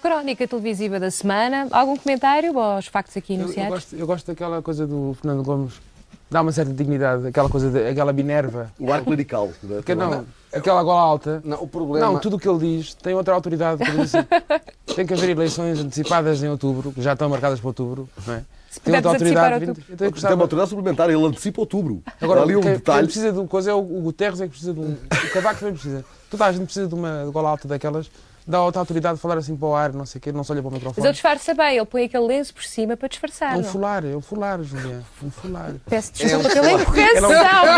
Crónica 0.00 0.46
televisiva 0.46 1.00
da 1.00 1.10
semana. 1.10 1.68
Algum 1.70 1.96
comentário 1.96 2.58
aos 2.58 2.86
factos 2.86 3.16
aqui 3.16 3.34
enunciados? 3.34 3.58
Eu, 3.60 3.64
eu, 3.64 3.70
gosto, 3.70 3.96
eu 3.96 4.06
gosto 4.06 4.26
daquela 4.26 4.62
coisa 4.62 4.86
do 4.86 5.16
Fernando 5.20 5.42
Gomes. 5.42 5.74
Dá 6.30 6.42
uma 6.42 6.52
certa 6.52 6.74
dignidade, 6.74 7.26
aquela 7.26 7.48
coisa, 7.48 7.70
de, 7.70 7.88
aquela 7.88 8.12
binerva. 8.12 8.70
O 8.78 8.92
ar 8.92 9.02
clerical. 9.02 9.50
Que, 9.84 9.94
não, 9.94 10.26
aquela 10.52 10.82
gola 10.82 11.00
alta. 11.00 11.40
Não, 11.42 11.62
o 11.62 11.66
problema... 11.66 12.06
Não, 12.06 12.18
tudo 12.18 12.36
o 12.36 12.38
que 12.38 12.46
ele 12.46 12.58
diz 12.58 12.92
tem 12.92 13.14
outra 13.14 13.32
autoridade. 13.32 13.82
Assim, 13.82 14.18
tem 14.94 15.06
que 15.06 15.14
haver 15.14 15.30
eleições 15.30 15.80
antecipadas 15.80 16.42
em 16.42 16.48
outubro, 16.48 16.92
que 16.92 17.00
já 17.00 17.14
estão 17.14 17.30
marcadas 17.30 17.58
para 17.58 17.68
outubro, 17.68 18.06
não 18.26 18.34
é? 18.34 18.44
Se 18.78 18.84
tem 18.84 18.94
outra 18.94 19.10
autoridade. 19.10 19.66
Vindo, 19.66 19.74
tem 19.96 20.32
uma 20.34 20.44
autoridade 20.44 20.70
suplementar, 20.70 21.10
ele 21.10 21.24
antecipa 21.24 21.60
outubro. 21.60 22.02
Agora, 22.20 22.42
ali 22.42 22.56
um 22.56 22.60
quem, 22.60 22.72
detalhe. 22.72 22.98
Quem 23.00 23.06
precisa 23.06 23.32
de 23.32 23.38
uma 23.38 23.48
coisa 23.48 23.70
é 23.70 23.74
o, 23.74 23.78
o 23.78 24.00
Guterres, 24.02 24.40
é 24.40 24.44
que 24.44 24.50
precisa 24.50 24.72
de 24.72 24.80
um. 24.80 24.92
O 24.92 25.32
Cavaco 25.32 25.60
também 25.60 25.74
precisa. 25.74 26.04
Toda 26.30 26.46
a 26.46 26.52
gente 26.52 26.64
precisa 26.64 26.86
de 26.86 26.94
uma 26.94 27.24
gola 27.32 27.50
alta 27.50 27.66
daquelas 27.66 28.08
dá 28.48 28.62
outra 28.62 28.80
autoridade 28.80 29.16
de 29.16 29.20
falar 29.20 29.36
assim 29.36 29.54
para 29.54 29.68
o 29.68 29.74
ar, 29.74 29.92
não 29.92 30.06
sei 30.06 30.18
o 30.18 30.22
quê, 30.22 30.32
não 30.32 30.42
se 30.42 30.50
olha 30.50 30.62
para 30.62 30.70
o 30.70 30.72
microfone. 30.72 30.94
Mas 30.96 31.04
ele 31.04 31.12
disfarça 31.12 31.54
bem, 31.54 31.76
ele 31.76 31.84
põe 31.84 32.04
aquele 32.04 32.26
lenço 32.26 32.54
por 32.54 32.64
cima 32.64 32.96
para 32.96 33.06
disfarçar. 33.06 33.54
É 33.54 33.58
um 33.58 33.62
fular, 33.62 34.04
é 34.06 34.16
um 34.16 34.22
fular, 34.22 34.62
Julia. 34.62 35.02
Um 35.22 35.30
fular. 35.30 35.74
Peço 35.86 36.12
desculpa 36.14 36.48
pela 36.48 36.72
incorreção, 36.72 37.28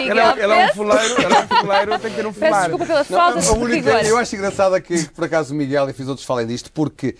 Miguel. 0.00 0.16
Ela 0.38 0.56
é 0.56 0.66
um 0.66 0.74
fuleiro, 0.74 1.22
ela 1.22 1.36
é 1.36 1.40
um 1.40 1.48
fuleiro, 1.48 1.98
tem 1.98 2.10
que 2.10 2.16
ter 2.16 2.26
um 2.26 2.32
fular. 2.32 2.50
Peço 2.50 2.60
desculpa 2.60 2.86
pela 2.86 3.04
falta 3.04 3.40
de 3.40 3.74
rigor. 3.74 4.04
Eu 4.04 4.16
acho 4.16 4.36
engraçado 4.36 4.80
que, 4.80 5.04
por 5.08 5.24
acaso, 5.24 5.52
o 5.52 5.56
Miguel 5.56 5.90
e 5.90 5.92
fiz 5.92 6.06
outros 6.06 6.24
falem 6.24 6.46
disto, 6.46 6.70
porque 6.70 7.16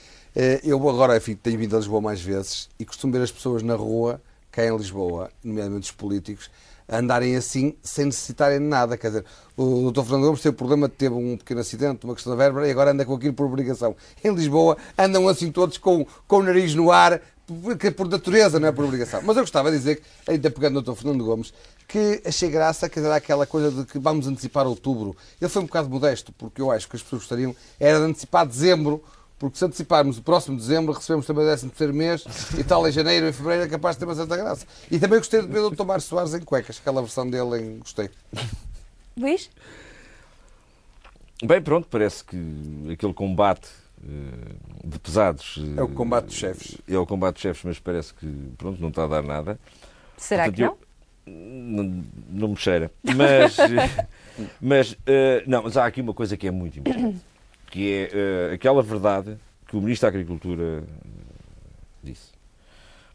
eu 0.62 0.88
agora, 0.88 1.16
enfim, 1.16 1.34
tenho 1.34 1.58
vindo 1.58 1.74
a 1.74 1.78
Lisboa 1.78 2.00
mais 2.00 2.20
vezes 2.20 2.68
e 2.78 2.84
costumo 2.84 3.12
ver 3.12 3.22
as 3.22 3.30
pessoas 3.30 3.62
na 3.62 3.74
rua 3.74 4.20
cá 4.50 4.64
em 4.64 4.76
Lisboa, 4.76 5.30
nomeadamente 5.42 5.90
os 5.90 5.92
políticos, 5.92 6.50
andarem 6.88 7.36
assim 7.36 7.74
sem 7.82 8.06
necessitarem 8.06 8.58
de 8.58 8.64
nada. 8.64 8.96
Quer 8.96 9.08
dizer, 9.08 9.24
o 9.56 9.90
Dr. 9.90 10.02
Fernando 10.02 10.24
Gomes 10.24 10.40
teve 10.40 10.56
problema 10.56 10.88
de 10.88 10.94
ter 10.94 11.12
um 11.12 11.36
pequeno 11.36 11.60
acidente, 11.60 12.04
uma 12.04 12.14
questão 12.14 12.32
da 12.32 12.36
vértebra, 12.36 12.66
e 12.66 12.70
agora 12.70 12.90
anda 12.90 13.04
com 13.04 13.14
aquilo 13.14 13.32
por 13.32 13.46
obrigação. 13.46 13.94
Em 14.22 14.34
Lisboa 14.34 14.76
andam 14.98 15.28
assim 15.28 15.52
todos 15.52 15.78
com, 15.78 16.04
com 16.26 16.36
o 16.38 16.42
nariz 16.42 16.74
no 16.74 16.90
ar, 16.90 17.20
por 17.96 18.08
natureza, 18.08 18.60
não 18.60 18.68
é 18.68 18.72
por 18.72 18.84
obrigação. 18.84 19.20
Mas 19.24 19.36
eu 19.36 19.42
gostava 19.42 19.70
de 19.70 19.78
dizer, 19.78 19.96
que, 19.96 20.02
ainda 20.26 20.50
pegando 20.50 20.78
o 20.78 20.82
Dr. 20.82 20.94
Fernando 20.94 21.24
Gomes, 21.24 21.52
que 21.86 22.22
achei 22.24 22.48
graça, 22.48 22.88
quer 22.88 23.00
dizer, 23.00 23.12
aquela 23.12 23.46
coisa 23.46 23.70
de 23.70 23.84
que 23.84 23.98
vamos 23.98 24.26
antecipar 24.26 24.66
outubro. 24.66 25.16
Ele 25.40 25.48
foi 25.48 25.62
um 25.62 25.66
bocado 25.66 25.90
modesto, 25.90 26.32
porque 26.32 26.60
eu 26.60 26.70
acho 26.70 26.88
que 26.88 26.96
as 26.96 27.02
pessoas 27.02 27.22
gostariam 27.22 27.54
era 27.78 27.98
de 27.98 28.04
antecipar 28.04 28.46
dezembro 28.46 29.02
porque 29.40 29.56
se 29.56 29.64
anteciparmos 29.64 30.18
o 30.18 30.22
próximo 30.22 30.54
dezembro, 30.54 30.92
recebemos 30.92 31.26
também 31.26 31.42
o 31.44 31.46
13 31.46 31.68
terceiro 31.70 31.94
mês 31.94 32.24
e 32.58 32.62
tal 32.62 32.86
em 32.86 32.92
janeiro 32.92 33.26
e 33.26 33.32
fevereiro 33.32 33.64
é 33.64 33.68
capaz 33.68 33.96
de 33.96 34.00
ter 34.00 34.04
uma 34.04 34.14
certa 34.14 34.36
graça. 34.36 34.66
E 34.90 34.98
também 34.98 35.18
gostei 35.18 35.40
de 35.40 35.48
ver 35.48 35.60
o 35.60 35.74
Tomás 35.74 36.04
Soares 36.04 36.34
em 36.34 36.40
cuecas, 36.40 36.78
aquela 36.78 37.00
versão 37.00 37.28
dele 37.28 37.58
em 37.58 37.78
gostei. 37.78 38.10
Luís? 39.16 39.50
Bem, 41.42 41.62
pronto, 41.62 41.88
parece 41.88 42.22
que 42.22 42.36
aquele 42.92 43.14
combate 43.14 43.66
uh, 44.04 44.86
de 44.86 44.98
pesados. 44.98 45.56
Uh, 45.56 45.80
é 45.80 45.82
o 45.84 45.88
combate 45.88 46.26
dos 46.26 46.34
chefes. 46.34 46.76
É 46.86 46.98
o 46.98 47.06
combate 47.06 47.36
dos 47.36 47.42
chefes, 47.42 47.64
mas 47.64 47.78
parece 47.78 48.12
que 48.12 48.26
pronto, 48.58 48.78
não 48.78 48.90
está 48.90 49.04
a 49.04 49.08
dar 49.08 49.22
nada. 49.22 49.58
Será 50.18 50.44
Portanto, 50.44 50.76
que 51.24 51.32
não? 51.32 51.82
Não? 51.82 52.04
Não 52.28 52.48
me 52.48 52.56
cheira. 52.56 52.90
Mas, 53.02 53.56
mas, 54.60 54.92
uh, 54.92 54.96
não, 55.46 55.62
mas 55.62 55.78
há 55.78 55.86
aqui 55.86 56.02
uma 56.02 56.12
coisa 56.12 56.36
que 56.36 56.46
é 56.46 56.50
muito 56.50 56.78
importante 56.78 57.20
que 57.70 58.10
é 58.12 58.50
uh, 58.50 58.54
aquela 58.54 58.82
verdade 58.82 59.38
que 59.66 59.76
o 59.76 59.80
Ministro 59.80 60.06
da 60.06 60.08
Agricultura 60.08 60.82
disse. 62.02 62.32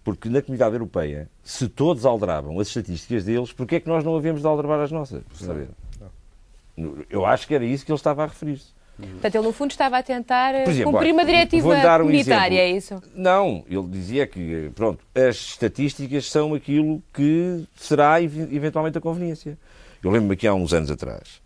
Porque 0.03 0.29
na 0.29 0.41
comunidade 0.41 0.75
europeia, 0.75 1.29
se 1.43 1.67
todos 1.67 2.05
aldrabam 2.05 2.59
as 2.59 2.67
estatísticas 2.67 3.25
deles, 3.25 3.51
porquê 3.51 3.75
é 3.75 3.79
que 3.79 3.88
nós 3.88 4.03
não 4.03 4.15
havemos 4.15 4.41
de 4.41 4.47
aldrabar 4.47 4.79
as 4.79 4.91
nossas? 4.91 5.24
Saber? 5.33 5.67
Eu 7.09 7.25
acho 7.25 7.47
que 7.47 7.55
era 7.55 7.65
isso 7.65 7.85
que 7.85 7.91
ele 7.91 7.97
estava 7.97 8.24
a 8.24 8.27
referir-se. 8.27 8.74
Portanto, 8.97 9.35
ele 9.35 9.43
no 9.43 9.51
fundo 9.51 9.71
estava 9.71 9.97
a 9.97 10.03
tentar 10.03 10.55
eh, 10.55 10.63
exemplo, 10.69 10.93
cumprir 10.93 11.12
uma 11.12 11.25
diretiva 11.25 11.67
um 11.67 12.00
comunitária, 12.00 12.59
é 12.59 12.69
isso? 12.69 13.01
Não, 13.13 13.65
ele 13.67 13.88
dizia 13.89 14.25
que, 14.25 14.71
pronto, 14.74 15.03
as 15.13 15.35
estatísticas 15.35 16.29
são 16.29 16.53
aquilo 16.53 17.03
que 17.13 17.65
será 17.75 18.21
eventualmente 18.21 18.97
a 18.97 19.01
conveniência. 19.01 19.57
Eu 20.01 20.12
lembro-me 20.12 20.33
aqui 20.33 20.47
há 20.47 20.53
uns 20.53 20.74
anos 20.74 20.89
atrás, 20.89 21.41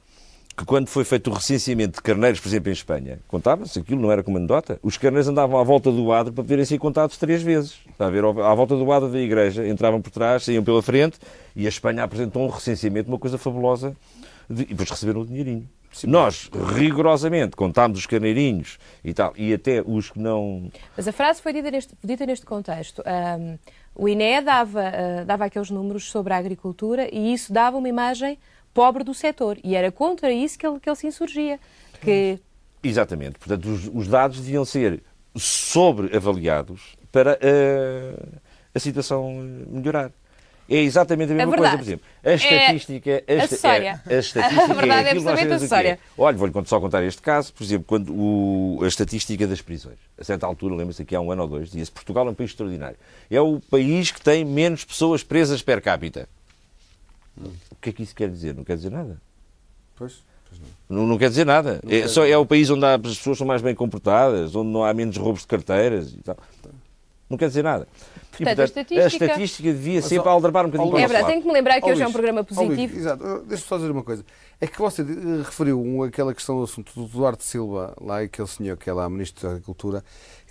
que 0.60 0.66
quando 0.66 0.90
foi 0.90 1.06
feito 1.06 1.30
o 1.30 1.34
recenseamento 1.34 1.96
de 1.96 2.02
carneiros, 2.02 2.42
por 2.42 2.50
exemplo, 2.50 2.70
em 2.70 2.74
Espanha, 2.74 3.20
contava-se 3.30 3.80
aquilo, 3.80 4.02
não 4.02 4.12
era 4.12 4.22
como 4.22 4.36
anedota, 4.36 4.78
os 4.84 4.98
carneiros 4.98 5.30
andavam 5.30 5.58
à 5.58 5.64
volta 5.64 5.90
do 5.90 6.12
adro 6.12 6.34
para 6.34 6.44
poderem 6.44 6.66
ser 6.66 6.78
contados 6.78 7.18
três 7.18 7.42
vezes. 7.42 7.78
Está 7.90 8.08
a 8.08 8.10
ver? 8.10 8.26
À 8.26 8.54
volta 8.54 8.76
do 8.76 8.92
adro 8.92 9.08
da 9.08 9.20
igreja, 9.20 9.66
entravam 9.66 10.02
por 10.02 10.12
trás, 10.12 10.44
saíam 10.44 10.62
pela 10.62 10.82
frente, 10.82 11.18
e 11.56 11.66
a 11.66 11.70
Espanha 11.70 12.04
apresentou 12.04 12.44
um 12.44 12.50
recenseamento, 12.50 13.10
uma 13.10 13.18
coisa 13.18 13.38
fabulosa, 13.38 13.96
de... 14.50 14.64
e 14.64 14.66
depois 14.66 14.90
receberam 14.90 15.22
o 15.22 15.26
dinheirinho. 15.26 15.66
Sim, 15.94 16.08
Nós, 16.08 16.50
rigorosamente, 16.76 17.56
contámos 17.56 17.98
os 17.98 18.06
carneirinhos 18.06 18.78
e 19.02 19.14
tal, 19.14 19.32
e 19.38 19.54
até 19.54 19.82
os 19.82 20.12
que 20.12 20.20
não. 20.20 20.70
Mas 20.98 21.08
a 21.08 21.14
frase 21.14 21.42
foi 21.42 21.54
dita 21.54 21.72
neste, 21.72 21.94
dita 22.04 22.26
neste 22.26 22.46
contexto. 22.46 23.02
Um, 23.40 23.58
o 23.96 24.10
INE 24.10 24.42
dava, 24.42 24.82
uh, 24.82 25.26
dava 25.26 25.46
aqueles 25.46 25.70
números 25.70 26.12
sobre 26.12 26.34
a 26.34 26.38
agricultura 26.38 27.08
e 27.14 27.34
isso 27.34 27.52
dava 27.54 27.78
uma 27.78 27.88
imagem 27.88 28.38
pobre 28.74 29.04
do 29.04 29.14
setor. 29.14 29.58
E 29.64 29.76
era 29.76 29.92
contra 29.92 30.32
isso 30.32 30.58
que 30.58 30.66
ele, 30.66 30.80
que 30.80 30.90
ele 30.90 30.96
se 30.96 31.08
insurgia. 31.08 31.60
Que... 32.02 32.40
Exatamente. 32.84 33.38
Portanto, 33.38 33.66
os, 33.66 33.90
os 33.94 34.08
dados 34.08 34.40
deviam 34.40 34.64
ser 34.64 35.04
sobreavaliados 35.36 36.96
para 37.12 37.34
uh, 37.34 38.40
a 38.74 38.80
situação 38.80 39.32
melhorar. 39.68 40.12
É 40.70 40.78
exatamente 40.78 41.32
a 41.32 41.36
mesma 41.36 41.58
coisa, 41.58 41.72
por 41.72 41.82
exemplo. 41.82 42.06
A 42.24 42.34
estatística. 42.34 43.24
É 43.26 43.40
a, 43.40 43.44
acessória. 43.44 44.04
É, 44.08 44.16
a 44.16 44.20
estatística 44.20 44.64
a 44.72 44.76
verdade 44.76 45.08
é, 45.08 45.08
é 45.08 45.12
absolutamente 45.12 45.54
acessória. 45.54 45.90
É. 45.90 46.00
Olha, 46.16 46.38
vou-lhe 46.38 46.54
só 46.68 46.80
contar 46.80 47.04
este 47.04 47.22
caso, 47.24 47.52
por 47.52 47.64
exemplo, 47.64 47.86
quando 47.88 48.14
o, 48.14 48.80
a 48.84 48.88
estatística 48.88 49.48
das 49.48 49.62
prisões. 49.62 49.98
A 50.16 50.24
certa 50.24 50.46
altura, 50.46 50.76
lembra-se 50.76 51.02
aqui 51.02 51.16
há 51.16 51.22
um 51.22 51.32
ano 51.32 51.42
ou 51.42 51.48
dois, 51.48 51.70
dizia-se 51.70 51.92
Portugal 51.92 52.28
é 52.28 52.30
um 52.30 52.36
país 52.36 52.52
extraordinário. 52.52 52.98
É 53.32 53.42
o 53.42 53.60
país 53.60 54.12
que 54.12 54.22
tem 54.22 54.46
menos 54.46 54.86
pessoas 54.86 55.24
presas 55.24 55.64
per 55.64 55.82
capita. 55.82 56.30
O 57.38 57.76
que 57.82 57.90
é 57.90 57.94
que 57.94 58.04
isso 58.04 58.16
quer 58.16 58.30
dizer? 58.30 58.56
Não 58.56 58.64
quer 58.64 58.76
dizer 58.76 58.92
nada. 58.92 59.22
Pois. 59.96 60.24
Não. 60.90 60.98
Não, 60.98 61.08
não, 61.08 61.18
quer 61.18 61.30
dizer 61.30 61.46
nada. 61.46 61.80
É, 61.88 62.08
só, 62.08 62.26
é 62.26 62.36
o 62.36 62.46
país 62.46 62.70
onde 62.70 62.84
as 62.84 63.00
pessoas 63.00 63.38
são 63.38 63.46
mais 63.46 63.62
bem 63.62 63.76
comportadas, 63.76 64.56
onde 64.56 64.70
não 64.72 64.84
há 64.84 64.94
menos 64.94 65.16
roubos 65.16 65.42
de 65.42 65.48
carteiras 65.48 66.12
e 66.12 66.18
tal. 66.18 66.38
Não 67.30 67.38
quer 67.38 67.48
dizer 67.48 67.64
nada. 67.64 67.88
Portanto, 68.32 68.34
e, 68.34 68.44
portanto 68.44 68.60
a, 68.60 68.64
estatística... 68.64 69.04
a, 69.04 69.08
estatística... 69.08 69.72
devia 69.72 70.02
sempre 70.02 70.26
Mas, 70.26 70.28
aldrabar 70.28 70.66
um 70.66 70.70
bocadinho 70.70 70.98
É 70.98 71.08
verdade, 71.08 71.28
tenho 71.28 71.42
que 71.42 71.48
me 71.48 71.54
lembrar 71.54 71.80
que 71.80 71.86
hoje 71.86 71.94
Luís, 71.94 72.02
é 72.02 72.08
um 72.08 72.12
programa 72.12 72.44
positivo. 72.44 72.74
Luís, 72.74 72.98
exato. 72.98 73.24
Deixa-me 73.48 73.70
só 73.70 73.78
dizer 73.78 73.92
uma 73.92 74.04
coisa. 74.04 74.26
É 74.60 74.66
que 74.66 74.80
você 74.80 75.06
referiu 75.46 76.04
aquela 76.04 76.34
questão 76.34 76.58
do 76.58 76.64
assunto 76.64 76.92
do 76.96 77.06
Duarte 77.06 77.44
Silva, 77.44 77.96
lá 78.02 78.22
aquele 78.22 78.48
senhor 78.48 78.76
que 78.78 78.90
é 78.90 78.94
lá 78.94 79.08
Ministro 79.08 79.44
da 79.44 79.52
Agricultura, 79.52 80.04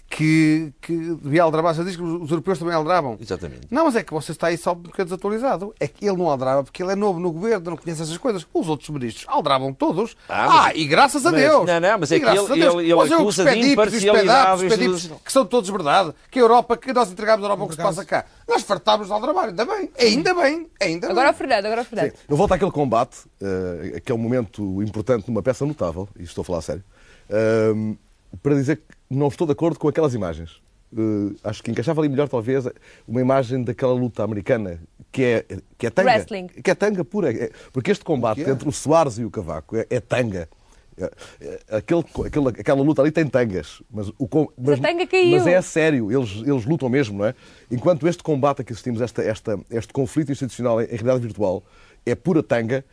que, 0.08 0.72
que 0.80 0.96
devia 1.22 1.42
aldrabar. 1.42 1.74
Você 1.74 1.84
diz 1.84 1.94
que 1.94 2.02
os 2.02 2.30
europeus 2.30 2.58
também 2.58 2.74
aldrabam. 2.74 3.18
Exatamente. 3.20 3.68
Não, 3.70 3.84
mas 3.84 3.96
é 3.96 4.02
que 4.02 4.12
você 4.12 4.32
está 4.32 4.46
aí 4.46 4.56
só 4.56 4.72
um 4.72 4.76
bocadinho 4.76 5.04
desatualizado. 5.04 5.74
É 5.78 5.86
que 5.86 6.06
ele 6.06 6.16
não 6.16 6.28
aldraba 6.28 6.64
porque 6.64 6.82
ele 6.82 6.92
é 6.92 6.96
novo 6.96 7.20
no 7.20 7.30
governo, 7.30 7.70
não 7.70 7.76
conhece 7.76 8.02
essas 8.02 8.16
coisas. 8.16 8.46
Os 8.52 8.68
outros 8.68 8.88
ministros 8.88 9.26
aldrabam 9.28 9.72
todos. 9.72 10.16
Ah, 10.28 10.66
ah 10.66 10.74
e 10.74 10.86
graças 10.86 11.26
a 11.26 11.30
mas, 11.30 11.40
Deus. 11.40 11.66
Não, 11.66 11.80
não, 11.80 11.98
mas 11.98 12.10
é 12.10 12.18
que 12.18 12.26
ele, 12.26 12.64
ele, 12.64 12.90
ele 12.90 13.14
acusa 13.14 13.44
de 13.44 13.72
imparcialidade. 13.72 14.66
Os 14.66 15.06
que 15.24 15.32
são 15.32 15.44
todos 15.44 15.68
verdade. 15.68 16.14
Que 16.30 16.38
a 16.38 16.42
Europa, 16.42 16.76
que 16.76 16.92
nós 16.92 17.12
entregamos 17.12 17.44
a 17.44 17.46
Europa 17.46 17.64
o 17.64 17.68
que 17.68 17.74
se 17.74 17.82
passa 17.82 18.04
cá. 18.04 18.24
Nós 18.48 18.62
fartámos 18.62 19.08
de 19.08 19.12
aldrabar, 19.12 19.48
ainda 19.48 19.64
bem. 19.66 19.90
Ainda 19.98 20.34
bem, 20.34 20.66
ainda 20.80 21.10
agora 21.10 21.26
bem. 21.26 21.34
O 21.34 21.36
Fernando, 21.36 21.66
agora 21.66 21.82
o 21.82 21.84
Fernando. 21.84 22.10
Sim. 22.10 22.16
Eu 22.28 22.36
volto 22.36 22.52
àquele 22.52 22.70
combate, 22.70 23.18
uh, 23.42 24.00
que 24.00 24.10
é 24.10 24.14
um 24.14 24.18
momento 24.18 24.82
importante 24.82 25.28
numa 25.28 25.42
peça 25.42 25.66
notável, 25.66 26.08
e 26.18 26.22
estou 26.22 26.42
a 26.42 26.44
falar 26.44 26.58
a 26.58 26.62
sério, 26.62 26.84
uh, 27.28 27.98
para 28.42 28.54
dizer 28.54 28.76
que 28.76 28.97
não 29.10 29.28
estou 29.28 29.46
de 29.46 29.52
acordo 29.52 29.78
com 29.78 29.88
aquelas 29.88 30.14
imagens. 30.14 30.60
Uh, 30.92 31.36
acho 31.44 31.62
que 31.62 31.70
encaixava 31.70 32.00
ali 32.00 32.08
melhor, 32.08 32.28
talvez, 32.28 32.64
uma 33.06 33.20
imagem 33.20 33.62
daquela 33.62 33.92
luta 33.92 34.24
americana 34.24 34.80
que 35.12 35.22
é, 35.22 35.44
que 35.76 35.86
é 35.86 35.90
tanga. 35.90 36.10
Wrestling. 36.10 36.46
Que 36.46 36.70
é 36.70 36.74
tanga 36.74 37.04
pura. 37.04 37.30
É, 37.32 37.50
porque 37.72 37.90
este 37.90 38.04
combate 38.04 38.42
é? 38.42 38.50
entre 38.50 38.68
o 38.68 38.72
Soares 38.72 39.18
e 39.18 39.24
o 39.24 39.30
Cavaco 39.30 39.76
é, 39.76 39.86
é 39.90 40.00
tanga. 40.00 40.48
É, 40.96 41.10
é, 41.40 41.76
aquele, 41.76 42.04
aquele, 42.26 42.48
aquela 42.48 42.82
luta 42.82 43.02
ali 43.02 43.12
tem 43.12 43.26
tangas, 43.26 43.80
mas, 43.88 44.08
o, 44.18 44.28
mas, 44.58 44.80
mas, 44.80 45.08
mas 45.30 45.46
é 45.46 45.62
sério, 45.62 46.10
eles, 46.10 46.42
eles 46.44 46.64
lutam 46.64 46.88
mesmo, 46.88 47.18
não 47.18 47.26
é? 47.26 47.34
Enquanto 47.70 48.08
este 48.08 48.20
combate 48.20 48.62
a 48.62 48.64
que 48.64 48.72
assistimos, 48.72 49.00
esta, 49.00 49.22
esta, 49.22 49.60
este 49.70 49.92
conflito 49.92 50.32
institucional 50.32 50.80
em, 50.80 50.86
em 50.86 50.96
realidade 50.96 51.20
virtual, 51.20 51.62
é 52.04 52.14
pura 52.14 52.42
tanga, 52.42 52.84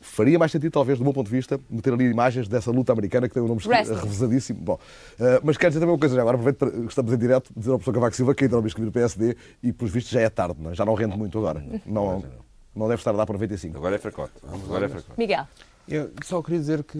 faria 0.00 0.38
mais 0.38 0.52
sentido, 0.52 0.72
talvez, 0.72 0.98
do 0.98 1.04
meu 1.04 1.12
ponto 1.12 1.26
de 1.28 1.32
vista, 1.32 1.60
meter 1.68 1.92
ali 1.92 2.04
imagens 2.04 2.48
dessa 2.48 2.70
luta 2.70 2.92
americana 2.92 3.28
que 3.28 3.34
tem 3.34 3.42
um 3.42 3.48
nome 3.48 3.60
revesadíssimo. 3.62 4.60
Bom, 4.60 4.74
uh, 4.74 5.40
mas 5.42 5.56
quero 5.56 5.70
dizer 5.70 5.80
também 5.80 5.94
uma 5.94 5.98
coisa, 5.98 6.14
já 6.14 6.20
agora 6.20 6.36
aproveito 6.36 6.56
para, 6.56 6.68
estamos 6.86 7.12
em 7.12 7.18
direto, 7.18 7.52
dizer 7.56 7.70
ao 7.70 7.78
professor 7.78 7.94
Cavaco 7.94 8.16
Silva 8.16 8.34
que 8.34 8.44
ainda 8.44 8.56
não 8.56 8.62
me 8.62 8.68
inscrevi 8.68 8.86
no 8.86 8.92
PSD 8.92 9.36
e, 9.62 9.72
pelos 9.72 9.92
vistos, 9.92 10.12
já 10.12 10.20
é 10.20 10.28
tarde, 10.28 10.56
não 10.60 10.70
é? 10.70 10.74
já 10.74 10.84
não 10.84 10.94
rende 10.94 11.16
muito 11.16 11.38
agora. 11.38 11.64
Não, 11.86 12.24
não 12.74 12.88
deve 12.88 13.00
estar 13.00 13.10
a 13.10 13.16
dar 13.16 13.26
para 13.26 13.34
95. 13.34 13.76
Agora 13.76 13.96
é 13.96 13.98
fracote. 13.98 14.32
Agora 14.42 14.86
é 14.86 14.88
fracote. 14.88 15.18
Miguel. 15.18 15.46
Eu 15.88 16.10
só 16.24 16.40
queria 16.42 16.60
dizer 16.60 16.84
que 16.84 16.98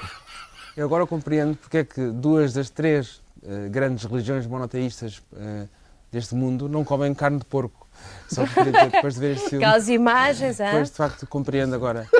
eu 0.76 0.86
agora 0.86 1.06
compreendo 1.06 1.56
porque 1.56 1.78
é 1.78 1.84
que 1.84 2.06
duas 2.10 2.52
das 2.52 2.70
três 2.70 3.20
uh, 3.42 3.68
grandes 3.70 4.04
religiões 4.04 4.46
monoteístas 4.46 5.18
uh, 5.32 5.68
deste 6.12 6.34
mundo 6.34 6.68
não 6.68 6.84
comem 6.84 7.14
carne 7.14 7.38
de 7.38 7.44
porco. 7.46 7.88
Só 8.28 8.44
dizer, 8.44 8.90
depois 8.90 9.14
de 9.14 9.20
ver 9.20 9.36
este 9.36 9.50
filme. 9.50 9.64
Aquelas 9.64 9.88
imagens, 9.88 10.58
Depois, 10.58 10.90
de 10.90 10.96
facto, 10.96 11.26
compreendo 11.26 11.74
agora. 11.74 12.06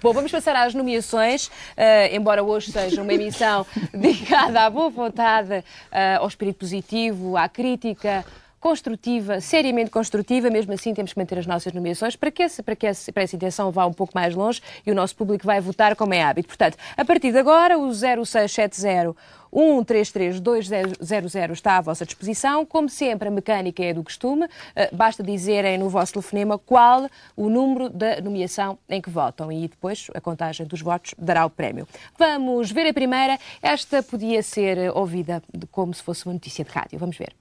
Bom, 0.00 0.12
vamos 0.12 0.30
passar 0.30 0.54
às 0.54 0.74
nomeações, 0.74 1.46
uh, 1.46 1.50
embora 2.12 2.42
hoje 2.44 2.70
seja 2.70 3.02
uma 3.02 3.12
emissão 3.12 3.66
dedicada 3.92 4.60
à 4.60 4.70
boa 4.70 4.90
vontade, 4.90 5.58
uh, 5.58 6.20
ao 6.20 6.28
espírito 6.28 6.58
positivo, 6.58 7.36
à 7.36 7.48
crítica 7.48 8.24
construtiva, 8.66 9.40
seriamente 9.40 9.92
construtiva, 9.92 10.50
mesmo 10.50 10.72
assim 10.72 10.92
temos 10.92 11.12
que 11.12 11.18
manter 11.20 11.38
as 11.38 11.46
nossas 11.46 11.72
nomeações 11.72 12.16
para 12.16 12.32
que, 12.32 12.42
esse, 12.42 12.64
para, 12.64 12.74
que 12.74 12.84
esse, 12.84 13.12
para 13.12 13.22
essa 13.22 13.36
intenção 13.36 13.70
vá 13.70 13.86
um 13.86 13.92
pouco 13.92 14.12
mais 14.12 14.34
longe 14.34 14.60
e 14.84 14.90
o 14.90 14.94
nosso 14.94 15.14
público 15.14 15.46
vai 15.46 15.60
votar 15.60 15.94
como 15.94 16.12
é 16.12 16.20
hábito. 16.20 16.48
Portanto, 16.48 16.76
a 16.96 17.04
partir 17.04 17.30
de 17.30 17.38
agora, 17.38 17.78
o 17.78 17.94
0670 17.94 19.14
133-200 19.52 21.52
está 21.52 21.76
à 21.76 21.80
vossa 21.80 22.04
disposição. 22.04 22.66
Como 22.66 22.88
sempre, 22.88 23.28
a 23.28 23.30
mecânica 23.30 23.84
é 23.84 23.94
do 23.94 24.02
costume. 24.02 24.48
Eh, 24.74 24.90
basta 24.92 25.22
dizerem 25.22 25.78
no 25.78 25.88
vosso 25.88 26.14
telefonema 26.14 26.58
qual 26.58 27.08
o 27.36 27.48
número 27.48 27.88
da 27.88 28.20
nomeação 28.20 28.76
em 28.88 29.00
que 29.00 29.08
votam 29.08 29.52
e 29.52 29.68
depois 29.68 30.08
a 30.12 30.20
contagem 30.20 30.66
dos 30.66 30.82
votos 30.82 31.14
dará 31.16 31.46
o 31.46 31.50
prémio. 31.50 31.86
Vamos 32.18 32.72
ver 32.72 32.88
a 32.88 32.92
primeira. 32.92 33.38
Esta 33.62 34.02
podia 34.02 34.42
ser 34.42 34.90
ouvida 34.92 35.40
como 35.70 35.94
se 35.94 36.02
fosse 36.02 36.26
uma 36.26 36.34
notícia 36.34 36.64
de 36.64 36.70
rádio. 36.72 36.98
Vamos 36.98 37.16
ver. 37.16 37.32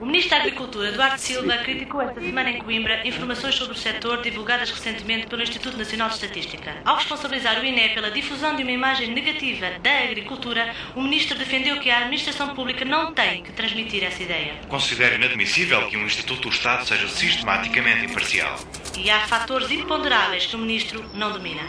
O 0.00 0.06
Ministro 0.06 0.30
da 0.30 0.36
Agricultura, 0.36 0.88
Eduardo 0.88 1.18
Silva, 1.20 1.58
criticou 1.58 2.02
esta 2.02 2.20
semana 2.20 2.50
em 2.50 2.58
Coimbra 2.58 3.06
informações 3.06 3.54
sobre 3.54 3.74
o 3.74 3.78
setor 3.78 4.22
divulgadas 4.22 4.70
recentemente 4.70 5.26
pelo 5.26 5.42
Instituto 5.42 5.76
Nacional 5.76 6.08
de 6.08 6.14
Estatística. 6.14 6.76
Ao 6.84 6.96
responsabilizar 6.96 7.60
o 7.60 7.64
INE 7.64 7.88
pela 7.90 8.10
difusão 8.10 8.54
de 8.56 8.62
uma 8.62 8.72
imagem 8.72 9.12
negativa 9.12 9.70
da 9.82 10.04
agricultura, 10.04 10.74
o 10.94 11.02
Ministro 11.02 11.38
defendeu 11.38 11.78
que 11.80 11.90
a 11.90 11.98
administração 11.98 12.54
pública 12.54 12.84
não 12.84 13.12
tem 13.12 13.42
que 13.42 13.52
transmitir 13.52 14.04
essa 14.04 14.22
ideia. 14.22 14.54
Considero 14.68 15.14
inadmissível 15.14 15.88
que 15.88 15.96
um 15.96 16.04
Instituto 16.04 16.48
do 16.48 16.54
Estado 16.54 16.86
seja 16.86 17.08
sistematicamente 17.08 18.04
imparcial. 18.04 18.58
E 18.98 19.10
há 19.10 19.20
fatores 19.20 19.70
imponderáveis 19.70 20.46
que 20.46 20.56
o 20.56 20.58
Ministro 20.58 21.04
não 21.14 21.32
domina. 21.32 21.62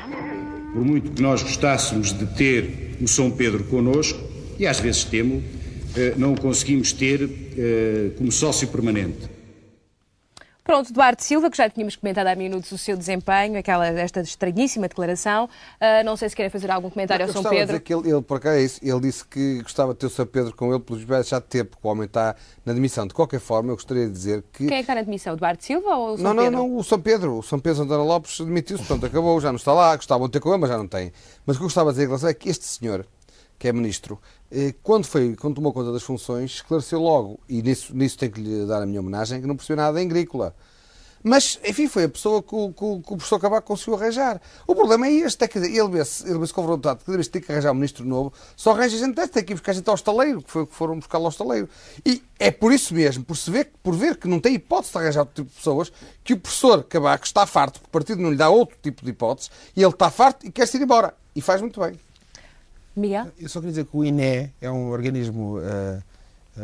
Por 0.74 0.84
muito 0.84 1.12
que 1.12 1.22
nós 1.22 1.42
gostássemos 1.42 2.12
de 2.12 2.26
ter 2.36 2.98
o 3.02 3.08
São 3.08 3.32
Pedro 3.32 3.64
connosco, 3.66 4.20
e 4.60 4.68
às 4.68 4.80
vezes 4.80 5.06
temo, 5.06 5.42
não 6.18 6.34
o 6.34 6.40
conseguimos 6.40 6.94
ter 6.94 7.22
eh, 7.24 8.12
como 8.18 8.32
sócio 8.32 8.68
permanente. 8.68 9.40
Pronto, 10.70 10.94
Duarte 10.94 11.24
Silva, 11.24 11.50
que 11.50 11.58
já 11.58 11.68
tínhamos 11.68 11.96
comentado 11.96 12.28
há 12.28 12.36
minutos 12.36 12.72
o 12.72 12.78
seu 12.78 12.96
desempenho, 12.96 13.58
aquela, 13.58 13.88
esta 13.88 14.22
estranhíssima 14.22 14.88
declaração. 14.88 15.46
Uh, 15.46 16.06
não 16.06 16.16
sei 16.16 16.30
se 16.30 16.36
querem 16.36 16.52
fazer 16.52 16.70
algum 16.70 16.92
comentário 16.92 17.26
ao 17.26 17.32
São 17.32 17.42
Pedro. 17.42 17.66
Dizer 17.66 17.80
que 17.80 17.92
ele, 17.92 18.12
ele, 18.12 18.22
por 18.22 18.40
cá 18.40 18.54
é 18.54 18.62
isso, 18.62 18.80
ele 18.84 19.00
disse 19.00 19.26
que 19.26 19.64
gostava 19.64 19.94
de 19.94 20.00
ter 20.00 20.06
o 20.06 20.12
São 20.12 20.28
Pedro 20.28 20.56
com 20.56 20.72
ele, 20.72 20.80
pelos 20.80 21.02
vezes 21.02 21.30
já 21.30 21.42
teve, 21.42 21.70
porque 21.70 21.88
o 21.88 21.90
homem 21.90 22.06
está 22.06 22.36
na 22.64 22.72
admissão. 22.72 23.08
De 23.08 23.16
qualquer 23.16 23.40
forma, 23.40 23.72
eu 23.72 23.76
gostaria 23.78 24.06
de 24.06 24.12
dizer 24.12 24.44
que. 24.54 24.68
Quem 24.68 24.68
é 24.68 24.76
que 24.76 24.82
está 24.82 24.94
na 24.94 25.02
admissão? 25.02 25.36
Duarte 25.36 25.66
Silva 25.66 25.96
ou 25.96 26.14
o 26.14 26.18
São 26.18 26.36
não, 26.36 26.44
Pedro? 26.44 26.52
Não, 26.60 26.68
não, 26.68 26.78
o 26.78 26.84
São 26.84 27.02
Pedro. 27.02 27.38
O 27.40 27.42
São 27.42 27.60
Pedro 27.60 27.80
Santana 27.80 28.04
Lopes 28.04 28.40
demitiu-se, 28.40 28.84
portanto 28.84 29.08
acabou, 29.08 29.42
já 29.42 29.52
não 29.52 29.58
está 29.58 29.74
lá. 29.74 29.96
Gostavam 29.96 30.28
de 30.28 30.34
ter 30.34 30.40
com 30.40 30.50
ele, 30.50 30.60
mas 30.60 30.70
já 30.70 30.78
não 30.78 30.88
tem. 30.88 31.12
Mas 31.48 31.56
o 31.56 31.60
que 31.60 31.64
eu 31.64 31.68
gostava 31.68 31.90
de 31.90 31.96
dizer 31.96 32.04
em 32.04 32.08
relação 32.10 32.30
é 32.30 32.34
que 32.36 32.48
este 32.48 32.66
senhor, 32.66 33.08
que 33.60 33.68
é 33.68 33.74
ministro, 33.74 34.18
eh, 34.50 34.74
quando, 34.82 35.06
foi, 35.06 35.36
quando 35.36 35.56
tomou 35.56 35.74
conta 35.74 35.92
das 35.92 36.02
funções, 36.02 36.52
esclareceu 36.52 37.02
logo, 37.02 37.40
e 37.48 37.62
nisso, 37.62 37.94
nisso 37.96 38.18
tenho 38.18 38.32
que 38.32 38.42
lhe 38.42 38.66
dar 38.66 38.82
a 38.82 38.86
minha 38.86 39.02
homenagem, 39.02 39.42
que 39.42 39.48
não 39.48 39.58
percebeu 39.58 39.84
nada 39.84 40.02
em 40.02 40.06
agrícola. 40.06 40.56
Mas, 41.22 41.60
enfim, 41.66 41.88
foi 41.88 42.06
a 42.06 42.10
pessoa 42.10 42.42
que 42.42 42.56
o, 42.56 42.72
que, 42.72 42.84
o 42.84 43.02
professor 43.02 43.40
Cavaco 43.40 43.68
conseguiu 43.68 43.96
arranjar. 43.96 44.42
O 44.66 44.74
problema 44.74 45.08
é 45.08 45.12
este, 45.12 45.44
é 45.44 45.48
que 45.48 45.58
ele 45.60 45.90
vê-se 45.90 46.24
vê 46.24 46.48
confrontado, 46.48 47.04
cada 47.06 47.18
vez 47.18 47.28
que 47.28 47.34
tem 47.34 47.42
que 47.42 47.52
arranjar 47.52 47.72
um 47.72 47.76
ministro 47.76 48.06
novo, 48.06 48.32
só 48.56 48.72
arranja 48.72 48.98
gente 48.98 49.16
desta, 49.16 49.34
tem 49.34 49.44
que 49.44 49.52
ir 49.52 49.56
buscar 49.56 49.74
gente 49.74 49.90
ao 49.90 49.96
estaleiro, 49.96 50.42
que 50.42 50.50
foi 50.50 50.62
o 50.62 50.68
que 50.68 50.74
foram 50.74 50.98
buscar 50.98 51.18
ao 51.18 51.28
estaleiro. 51.28 51.68
E 52.06 52.24
é 52.40 52.50
por 52.52 52.72
isso 52.72 52.94
mesmo, 52.94 53.26
por, 53.26 53.36
se 53.36 53.52
ver, 53.52 53.72
por 53.84 53.94
ver 53.94 54.16
que 54.16 54.30
não 54.30 54.40
tem 54.40 54.56
hipótese 54.56 54.94
de 54.94 54.98
arranjar 54.98 55.20
outro 55.22 55.36
tipo 55.36 55.50
de 55.50 55.56
pessoas, 55.58 55.92
que 56.24 56.34
o 56.34 56.40
professor 56.40 56.84
Cavaco 56.84 57.26
está 57.26 57.46
farto, 57.46 57.82
porque 57.82 57.90
o 57.90 57.92
partido 57.92 58.22
não 58.22 58.32
lhe 58.32 58.38
dá 58.38 58.50
outro 58.50 58.78
tipo 58.82 59.04
de 59.04 59.12
hipótese, 59.12 59.50
e 59.76 59.84
ele 59.84 59.92
está 59.92 60.10
farto 60.10 60.48
e 60.48 60.52
quer-se 60.52 60.78
ir 60.78 60.84
embora. 60.84 61.14
E 61.36 61.42
faz 61.42 61.60
muito 61.60 61.82
bem. 61.82 62.00
Miguel? 63.00 63.28
Eu 63.40 63.50
só 63.50 63.60
queria 63.60 63.72
dizer 63.72 63.86
que 63.86 63.96
o 63.96 64.04
INE 64.04 64.52
é 64.62 64.70
um 64.70 64.90
organismo 64.90 65.58
uh, 65.60 66.04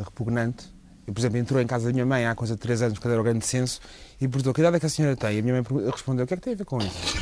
repugnante. 0.03 0.65
Eu, 1.07 1.13
por 1.13 1.19
exemplo, 1.19 1.37
entrou 1.37 1.61
em 1.61 1.67
casa 1.67 1.85
da 1.85 1.93
minha 1.93 2.05
mãe 2.05 2.25
há 2.25 2.33
coisa 2.33 2.55
de 2.55 2.61
3 2.61 2.81
anos, 2.83 2.99
quando 2.99 3.11
era 3.11 3.21
o 3.21 3.23
grande 3.23 3.45
censo, 3.45 3.79
e 4.19 4.27
perguntou 4.27 4.53
que 4.53 4.61
idade 4.61 4.77
é 4.77 4.79
que 4.79 4.85
a 4.85 4.89
senhora 4.89 5.15
tem. 5.15 5.35
E 5.35 5.39
a 5.39 5.41
minha 5.41 5.53
mãe 5.53 5.63
respondeu: 5.91 6.25
o 6.25 6.27
que 6.27 6.33
é 6.33 6.37
que 6.37 6.43
tem 6.43 6.53
a 6.53 6.55
ver 6.55 6.65
com 6.65 6.79
isso? 6.79 7.17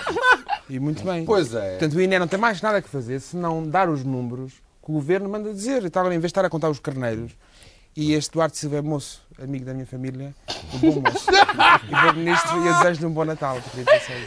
e 0.68 0.78
muito 0.78 1.04
bem. 1.04 1.24
Pois 1.24 1.54
é. 1.54 1.70
Portanto, 1.70 1.94
o 1.94 2.00
INE 2.00 2.18
não 2.18 2.28
tem 2.28 2.38
mais 2.38 2.60
nada 2.62 2.80
que 2.80 2.88
fazer 2.88 3.20
se 3.20 3.36
não 3.36 3.68
dar 3.68 3.88
os 3.88 4.02
números 4.04 4.52
que 4.82 4.90
o 4.90 4.94
governo 4.94 5.28
manda 5.28 5.52
dizer. 5.52 5.84
E 5.84 5.90
tal, 5.90 6.06
em 6.06 6.10
vez 6.10 6.22
de 6.22 6.26
estar 6.28 6.44
a 6.44 6.50
contar 6.50 6.70
os 6.70 6.78
carneiros, 6.78 7.32
e 7.96 8.12
este 8.12 8.32
Duarte 8.32 8.58
Silva 8.58 8.76
é 8.76 8.82
moço, 8.82 9.22
amigo 9.42 9.64
da 9.64 9.72
minha 9.72 9.86
família, 9.86 10.34
um 10.74 10.78
bom 10.78 11.00
moço. 11.00 11.26
e 11.30 11.90
bom 11.90 12.12
ministro, 12.12 12.62
e 12.62 12.66
eu 12.66 12.74
desejo-lhe 12.74 13.06
um 13.06 13.10
bom 13.10 13.24
Natal. 13.24 13.58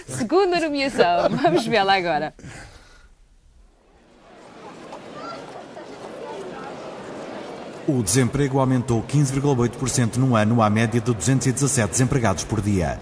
Segunda 0.08 0.60
nomeação. 0.60 1.30
Vamos 1.30 1.68
vê-la 1.68 1.96
agora. 1.96 2.34
O 7.92 8.04
desemprego 8.04 8.60
aumentou 8.60 9.02
15,8% 9.02 10.18
no 10.18 10.36
ano 10.36 10.62
à 10.62 10.70
média 10.70 11.02
de 11.02 11.12
217 11.12 11.90
desempregados 11.90 12.44
por 12.44 12.62
dia. 12.62 13.00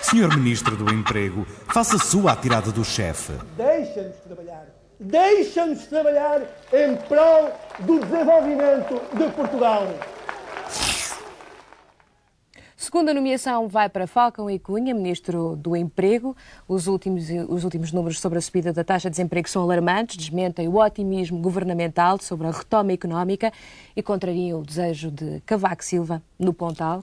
Senhor 0.00 0.32
Ministro 0.36 0.76
do 0.76 0.94
Emprego, 0.94 1.44
faça 1.72 1.98
sua 1.98 2.32
a 2.32 2.36
tirada 2.36 2.70
do 2.70 2.84
chefe. 2.84 3.32
Deixa-nos 3.56 4.16
trabalhar. 4.18 4.66
Deixa-nos 5.00 5.86
trabalhar 5.86 6.42
em 6.72 6.94
prol 7.08 7.52
do 7.80 7.98
desenvolvimento 7.98 9.00
de 9.12 9.28
Portugal. 9.32 9.88
Segunda 12.84 13.14
nomeação 13.14 13.66
vai 13.66 13.88
para 13.88 14.06
Falcão 14.06 14.50
e 14.50 14.58
Cunha, 14.58 14.94
Ministro 14.94 15.56
do 15.56 15.74
Emprego. 15.74 16.36
Os 16.68 16.86
últimos, 16.86 17.30
os 17.48 17.64
últimos 17.64 17.92
números 17.92 18.20
sobre 18.20 18.38
a 18.38 18.42
subida 18.42 18.74
da 18.74 18.84
taxa 18.84 19.08
de 19.08 19.16
desemprego 19.16 19.48
são 19.48 19.62
alarmantes, 19.62 20.18
desmentem 20.18 20.68
o 20.68 20.76
otimismo 20.76 21.38
governamental 21.38 22.20
sobre 22.20 22.46
a 22.46 22.50
retoma 22.50 22.92
económica 22.92 23.50
e 23.96 24.02
contrariam 24.02 24.60
o 24.60 24.62
desejo 24.62 25.10
de 25.10 25.40
Cavaco 25.46 25.82
Silva 25.82 26.22
no 26.38 26.52
Pontal, 26.52 27.02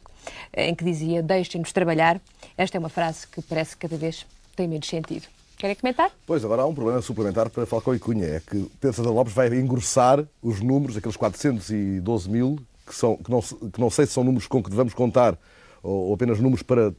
em 0.55 0.75
que 0.75 0.85
dizia 0.85 1.23
deixem-nos 1.23 1.73
trabalhar. 1.73 2.21
Esta 2.55 2.77
é 2.77 2.79
uma 2.79 2.87
frase 2.87 3.27
que 3.27 3.41
parece 3.41 3.75
que 3.75 3.87
cada 3.87 3.97
vez 3.97 4.27
tem 4.55 4.67
menos 4.67 4.87
sentido. 4.87 5.25
Querem 5.57 5.75
comentar? 5.75 6.11
Pois, 6.27 6.45
agora 6.45 6.61
há 6.61 6.67
um 6.67 6.75
problema 6.75 7.01
suplementar 7.01 7.49
para 7.49 7.65
Falcão 7.65 7.95
e 7.95 7.99
Cunha. 7.99 8.27
É 8.27 8.39
que 8.39 8.69
Pedro 8.79 8.97
Santana 8.97 9.15
Lopes 9.15 9.33
vai 9.33 9.47
engrossar 9.47 10.23
os 10.43 10.61
números, 10.61 10.95
aqueles 10.95 11.17
412 11.17 12.29
mil, 12.29 12.59
que, 12.85 12.93
são, 12.93 13.17
que, 13.17 13.31
não, 13.31 13.41
que 13.41 13.81
não 13.81 13.89
sei 13.89 14.05
se 14.05 14.11
são 14.11 14.23
números 14.23 14.45
com 14.45 14.61
que 14.61 14.69
devemos 14.69 14.93
contar 14.93 15.35
ou 15.83 16.13
apenas 16.13 16.39
números 16.39 16.61
para 16.63 16.89
uh, 16.89 16.95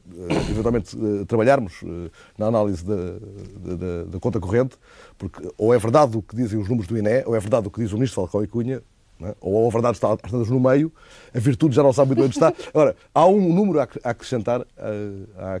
eventualmente 0.49 0.95
uh, 0.95 1.25
trabalharmos 1.25 1.81
uh, 1.83 2.11
na 2.37 2.47
análise 2.47 2.83
da, 2.83 2.95
da, 2.95 4.03
da, 4.05 4.19
conta 4.19 4.39
corrente, 4.39 4.75
porque 5.17 5.41
ou 5.57 5.73
é 5.73 5.77
verdade 5.77 6.17
o 6.17 6.21
que 6.21 6.35
dizem 6.35 6.59
os 6.59 6.67
números 6.67 6.87
do 6.87 6.97
INE, 6.97 7.23
ou 7.25 7.35
é 7.35 7.39
verdade 7.39 7.67
o 7.67 7.71
que 7.71 7.81
diz 7.81 7.91
o 7.91 7.95
Ministro 7.95 8.21
Falcão 8.21 8.43
e 8.43 8.47
Cunha, 8.47 8.81
é? 9.21 9.35
ou 9.39 9.67
a 9.67 9.71
verdade 9.71 9.95
está 9.95 10.17
às 10.21 10.49
no 10.49 10.59
meio, 10.59 10.91
a 11.33 11.39
virtude 11.39 11.75
já 11.75 11.83
não 11.83 11.93
sabe 11.93 12.09
muito 12.09 12.17
bem 12.17 12.25
onde 12.25 12.35
está. 12.35 12.53
Agora, 12.73 12.95
há 13.13 13.25
um 13.25 13.53
número 13.53 13.79
a 13.79 13.87
acrescentar 14.03 14.61
uh, 14.61 14.65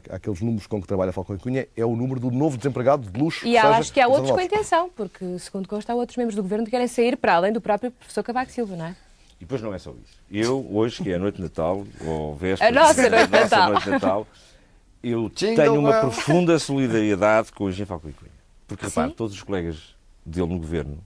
àqueles 0.09 0.41
números 0.41 0.67
com 0.67 0.81
que 0.81 0.87
trabalha 0.87 1.13
Falcão 1.13 1.35
e 1.35 1.39
Cunha, 1.39 1.67
é 1.75 1.85
o 1.85 1.95
número 1.95 2.19
do 2.19 2.29
novo 2.29 2.57
desempregado 2.57 3.09
de 3.09 3.19
luxo. 3.19 3.45
E 3.45 3.57
acho 3.57 3.93
que 3.93 4.01
há 4.01 4.07
outros 4.07 4.31
com 4.31 4.41
intenção, 4.41 4.89
porque, 4.93 5.39
segundo 5.39 5.67
consta, 5.67 5.93
há 5.93 5.95
outros 5.95 6.17
membros 6.17 6.35
do 6.35 6.41
governo 6.41 6.65
que 6.65 6.71
querem 6.71 6.87
sair 6.87 7.15
para 7.15 7.35
além 7.35 7.53
do 7.53 7.61
próprio 7.61 7.91
professor 7.91 8.23
Cavaco 8.23 8.51
Silva, 8.51 8.75
não 8.75 8.85
é? 8.85 8.95
E 9.43 9.45
depois 9.45 9.61
não 9.61 9.73
é 9.73 9.77
só 9.77 9.91
isso. 9.91 10.17
Eu, 10.31 10.65
hoje, 10.71 11.03
que 11.03 11.11
é 11.11 11.15
a 11.15 11.19
noite 11.19 11.35
de 11.35 11.41
Natal, 11.41 11.85
ou 12.05 12.33
véspera, 12.33 12.69
a 12.69 12.71
nossa 12.71 13.09
noite 13.09 13.25
de 13.25 13.31
Natal, 13.31 13.69
noite 13.69 13.83
de 13.83 13.89
Natal 13.89 14.27
eu 15.03 15.29
tenho 15.35 15.79
uma 15.79 15.99
profunda 15.99 16.57
solidariedade 16.57 17.51
com 17.51 17.65
o 17.65 17.69
Engenheiro 17.69 17.89
Falcão 17.89 18.09
e 18.09 18.13
Cunha. 18.13 18.31
Porque, 18.65 18.85
repare, 18.85 19.11
todos 19.11 19.35
os 19.35 19.43
colegas 19.43 19.95
dele 20.25 20.47
no 20.47 20.57
governo 20.57 20.97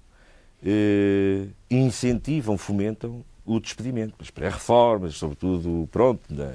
eh, 0.63 1.47
incentivam, 1.67 2.59
fomentam 2.59 3.25
o 3.43 3.59
despedimento, 3.59 4.13
as 4.19 4.29
pré-reformas, 4.29 5.15
sobretudo, 5.15 5.89
pronto, 5.91 6.21
na, 6.29 6.53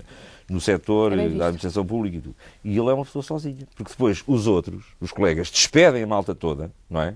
no 0.48 0.60
setor 0.60 1.14
é 1.14 1.28
da 1.30 1.46
administração 1.46 1.84
pública 1.84 2.18
e 2.18 2.20
tudo. 2.20 2.36
E 2.62 2.78
ele 2.78 2.90
é 2.90 2.92
uma 2.92 3.04
pessoa 3.04 3.24
sozinha, 3.24 3.66
porque 3.74 3.90
depois 3.90 4.22
os 4.24 4.46
outros, 4.46 4.84
os 5.00 5.10
colegas, 5.10 5.50
despedem 5.50 6.04
a 6.04 6.06
malta 6.06 6.32
toda, 6.32 6.70
não 6.88 7.02
é? 7.02 7.14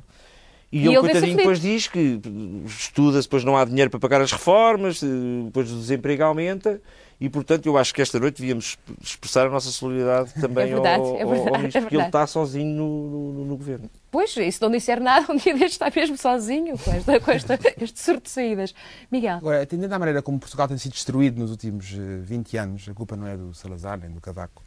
E, 0.77 0.81
e 0.81 0.87
ele, 0.89 0.99
coitadinho, 0.99 1.37
depois 1.39 1.59
diz 1.59 1.89
que 1.89 2.21
estuda-se, 2.67 3.27
depois 3.27 3.43
não 3.43 3.57
há 3.57 3.65
dinheiro 3.65 3.91
para 3.91 3.99
pagar 3.99 4.21
as 4.21 4.31
reformas, 4.31 5.03
eh, 5.03 5.07
depois 5.47 5.73
o 5.73 5.77
desemprego 5.77 6.25
aumenta 6.25 6.83
e, 7.19 7.31
portanto, 7.31 7.65
eu 7.65 7.79
acho 7.79 7.95
que 7.95 8.03
esta 8.03 8.21
noite 8.21 8.43
devíamos 8.43 8.77
expressar 9.03 9.47
a 9.47 9.51
nossa 9.51 9.71
solidariedade 9.71 10.35
também 10.39 10.65
é 10.65 10.75
verdade, 10.75 11.01
ao, 11.03 11.17
é 11.17 11.25
verdade, 11.25 11.49
ao 11.49 11.57
Ministro, 11.57 11.79
é 11.79 11.81
porque 11.81 11.97
ele 11.97 12.05
está 12.05 12.27
sozinho 12.27 12.77
no, 12.77 13.33
no, 13.33 13.45
no, 13.47 13.57
Governo. 13.57 13.91
Pois, 14.11 14.37
e 14.37 14.53
se 14.53 14.61
não 14.61 14.71
disser 14.71 15.01
nada, 15.01 15.25
um 15.33 15.37
dia 15.37 15.55
deste 15.55 15.83
está 15.83 15.91
mesmo 15.95 16.19
sozinho 16.19 16.77
com, 16.77 16.93
esta, 16.93 17.21
com 17.21 17.31
esta, 17.31 17.59
este 17.81 17.99
surto 17.99 18.25
de 18.25 18.31
saídas. 18.31 18.75
Miguel. 19.11 19.39
Agora, 19.39 19.62
atendendo 19.62 19.95
à 19.95 19.99
maneira 19.99 20.21
como 20.21 20.39
Portugal 20.39 20.69
tem 20.69 20.77
sido 20.77 20.93
destruído 20.93 21.39
nos 21.39 21.51
últimos 21.51 21.87
20 21.87 22.55
eh, 22.55 22.61
anos, 22.61 22.87
a 22.87 22.93
culpa 22.93 23.17
não 23.17 23.27
é 23.27 23.35
do 23.35 23.55
Salazar 23.55 23.99
nem 23.99 24.11
do 24.11 24.21
Cavaco, 24.21 24.62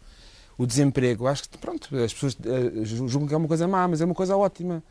o 0.57 0.65
desemprego, 0.65 1.27
acho 1.27 1.47
que, 1.47 1.57
pronto, 1.59 1.95
as 1.97 2.11
pessoas 2.11 2.33
uh, 2.33 2.83
julgam 2.83 3.27
que 3.27 3.33
é 3.35 3.37
uma 3.37 3.47
coisa 3.47 3.67
má, 3.67 3.87
mas 3.87 4.01
é 4.01 4.05
uma 4.05 4.15
coisa 4.15 4.35
ótima. 4.35 4.83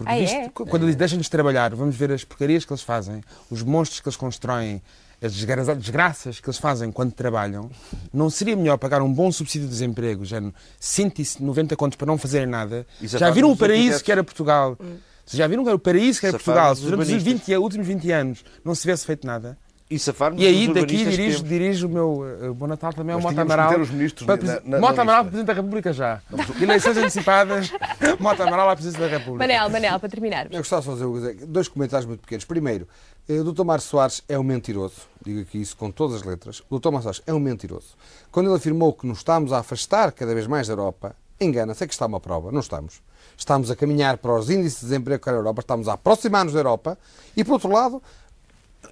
Porque 0.00 0.14
ah, 0.14 0.18
visto, 0.18 0.34
é? 0.34 0.48
quando 0.48 0.84
eles 0.84 0.96
deixam-lhes 0.96 1.28
trabalhar, 1.28 1.74
vamos 1.74 1.94
ver 1.94 2.10
as 2.10 2.24
porcarias 2.24 2.64
que 2.64 2.72
eles 2.72 2.82
fazem, 2.82 3.20
os 3.50 3.62
monstros 3.62 4.00
que 4.00 4.08
eles 4.08 4.16
constroem, 4.16 4.80
as 5.20 5.34
desgraças 5.34 6.40
que 6.40 6.48
eles 6.48 6.58
fazem 6.58 6.90
quando 6.90 7.12
trabalham, 7.12 7.70
não 8.10 8.30
seria 8.30 8.56
melhor 8.56 8.78
pagar 8.78 9.02
um 9.02 9.12
bom 9.12 9.30
subsídio 9.30 9.68
de 9.68 9.74
desemprego, 9.74 10.24
já 10.24 10.40
190 10.78 11.76
contos 11.76 11.96
para 11.96 12.06
não 12.06 12.16
fazerem 12.16 12.46
nada? 12.46 12.86
Já 13.02 13.30
viram 13.30 13.52
o 13.52 13.56
paraíso 13.56 14.02
que 14.02 14.10
era 14.10 14.24
Portugal? 14.24 14.74
Hum. 14.80 14.96
Já 15.26 15.46
viram 15.46 15.64
o 15.64 15.78
paraíso 15.78 16.18
que 16.18 16.26
era 16.26 16.38
Portugal? 16.38 16.74
Se 16.74 16.82
durante 16.82 17.14
os 17.14 17.22
20, 17.22 17.56
últimos 17.56 17.86
20 17.86 18.10
anos 18.10 18.44
não 18.64 18.74
se 18.74 18.80
tivesse 18.80 19.04
feito 19.04 19.26
nada? 19.26 19.58
E, 19.90 19.98
e 20.36 20.46
aí 20.46 20.72
daqui 20.72 21.04
dirijo, 21.04 21.42
dirijo 21.42 21.88
o 21.88 21.90
meu 21.90 22.20
uh, 22.20 22.54
Bom 22.54 22.68
Natal 22.68 22.92
também 22.92 23.12
ao 23.12 23.20
Mota 23.20 23.42
Amaral. 23.42 23.80
Os 23.80 23.90
ministros 23.90 24.24
para, 24.24 24.40
na, 24.40 24.60
na, 24.64 24.78
Mota 24.78 25.02
Amaral 25.02 25.24
para 25.24 25.30
Presidente 25.32 25.46
da 25.48 25.52
República 25.52 25.92
já. 25.92 26.22
Eleições 26.62 26.96
antecipadas, 26.96 27.72
Mota 28.20 28.44
Amaral 28.44 28.70
à 28.70 28.76
Presidência 28.76 29.08
da 29.08 29.18
República. 29.18 29.44
Manel, 29.44 29.68
Manel, 29.68 29.98
para 29.98 30.08
terminar. 30.08 30.46
Eu 30.48 30.58
gostava 30.58 30.82
de 30.82 30.86
fazer 30.86 31.46
dois 31.46 31.66
comentários 31.66 32.06
muito 32.06 32.20
pequenos. 32.20 32.44
Primeiro, 32.44 32.86
eh, 33.28 33.40
o 33.40 33.52
Dr. 33.52 33.64
Mário 33.64 33.82
Soares 33.82 34.22
é 34.28 34.38
um 34.38 34.44
mentiroso. 34.44 35.08
Digo 35.24 35.40
aqui 35.40 35.60
isso 35.60 35.76
com 35.76 35.90
todas 35.90 36.18
as 36.18 36.22
letras. 36.22 36.62
O 36.70 36.78
Dr. 36.78 36.90
Mário 36.90 37.02
Soares 37.02 37.22
é 37.26 37.34
um 37.34 37.40
mentiroso. 37.40 37.96
Quando 38.30 38.46
ele 38.46 38.56
afirmou 38.56 38.92
que 38.92 39.08
nos 39.08 39.18
estamos 39.18 39.52
a 39.52 39.58
afastar 39.58 40.12
cada 40.12 40.32
vez 40.32 40.46
mais 40.46 40.68
da 40.68 40.74
Europa, 40.74 41.16
engana-se, 41.40 41.82
é 41.82 41.86
que 41.88 41.92
está 41.92 42.06
uma 42.06 42.20
prova. 42.20 42.52
Não 42.52 42.60
estamos. 42.60 43.02
Estamos 43.36 43.70
a 43.72 43.74
caminhar 43.74 44.18
para 44.18 44.34
os 44.34 44.50
índices 44.50 44.80
de 44.80 44.86
desemprego 44.86 45.20
que 45.20 45.30
a 45.30 45.32
Europa, 45.32 45.62
estamos 45.62 45.88
a 45.88 45.94
aproximar-nos 45.94 46.52
da 46.52 46.60
Europa 46.60 46.98
e, 47.36 47.42
por 47.42 47.54
outro 47.54 47.72
lado, 47.72 48.00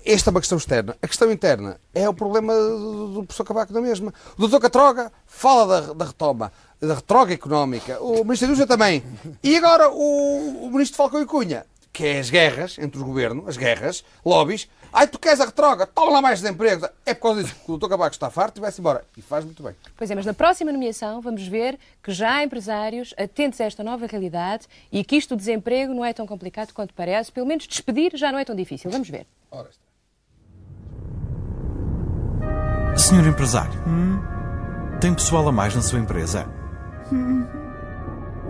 esta 0.05 0.31
é 0.31 0.33
uma 0.33 0.41
questão 0.41 0.59
externa. 0.59 0.97
A 1.03 1.07
questão 1.07 1.31
interna 1.31 1.81
é 1.95 2.09
o 2.09 2.15
problema 2.15 2.53
do 2.55 3.25
professor 3.27 3.45
Cavaco 3.45 3.73
da 3.73 3.81
mesma. 3.81 4.13
O 4.37 4.41
doutor 4.41 4.61
Catroga 4.61 5.13
fala 5.27 5.83
da, 5.83 5.93
da 5.93 6.05
retoma, 6.07 6.53
da 6.81 6.95
retroga 6.95 7.35
económica. 7.35 8.01
O 8.01 8.25
Ministro 8.25 8.47
da 8.49 8.53
Indústria 8.53 8.67
também. 8.67 9.03
E 9.43 9.57
agora 9.57 9.91
o, 9.91 10.67
o 10.67 10.71
Ministro 10.71 10.97
Falcão 10.97 11.21
e 11.21 11.27
Cunha, 11.27 11.67
que 11.93 12.07
é 12.07 12.19
as 12.19 12.31
guerras 12.31 12.79
entre 12.79 12.99
os 12.99 13.05
governos, 13.05 13.49
as 13.49 13.57
guerras, 13.57 14.05
lobbies. 14.25 14.69
Ai, 14.91 15.07
tu 15.07 15.19
queres 15.19 15.41
a 15.41 15.45
retroga, 15.45 15.87
toma 15.87 16.13
lá 16.13 16.23
mais 16.23 16.41
desemprego. 16.41 16.89
É 17.05 17.13
por 17.13 17.23
causa 17.23 17.43
disso 17.43 17.55
que 17.55 17.65
o 17.65 17.67
doutor 17.77 17.91
Cavaco 17.91 18.15
está 18.15 18.31
farto 18.31 18.59
e 18.59 18.61
vai-se 18.61 18.81
embora. 18.81 19.05
E 19.17 19.21
faz 19.21 19.45
muito 19.45 19.63
bem. 19.63 19.75
Pois 19.97 20.11
é, 20.11 20.15
mas 20.15 20.25
na 20.25 20.33
próxima 20.33 20.73
nomeação 20.73 21.21
vamos 21.21 21.47
ver 21.47 21.79
que 22.03 22.13
já 22.13 22.37
há 22.37 22.45
empresários 22.45 23.13
atentos 23.19 23.61
a 23.61 23.65
esta 23.65 23.85
nova 23.85 24.07
realidade 24.07 24.67
e 24.91 25.05
que 25.05 25.17
isto 25.17 25.35
do 25.35 25.39
desemprego 25.39 25.93
não 25.93 26.05
é 26.05 26.15
tão 26.15 26.27
complicado 26.27 26.73
quanto 26.73 26.95
parece. 26.95 27.31
Pelo 27.31 27.47
menos 27.47 27.67
despedir 27.67 28.13
já 28.15 28.33
não 28.33 28.39
é 28.39 28.45
tão 28.45 28.57
difícil. 28.57 28.91
Vamos 28.91 29.11
ver. 29.11 29.27
Ora 29.51 29.69
está. 29.71 29.89
Senhor 32.97 33.27
empresário, 33.27 33.81
hum? 33.87 34.19
tem 35.01 35.15
pessoal 35.15 35.49
a 35.49 35.53
mais 35.53 35.75
na 35.75 35.81
sua 35.81 35.99
empresa? 35.99 36.47
Hum. 37.13 37.47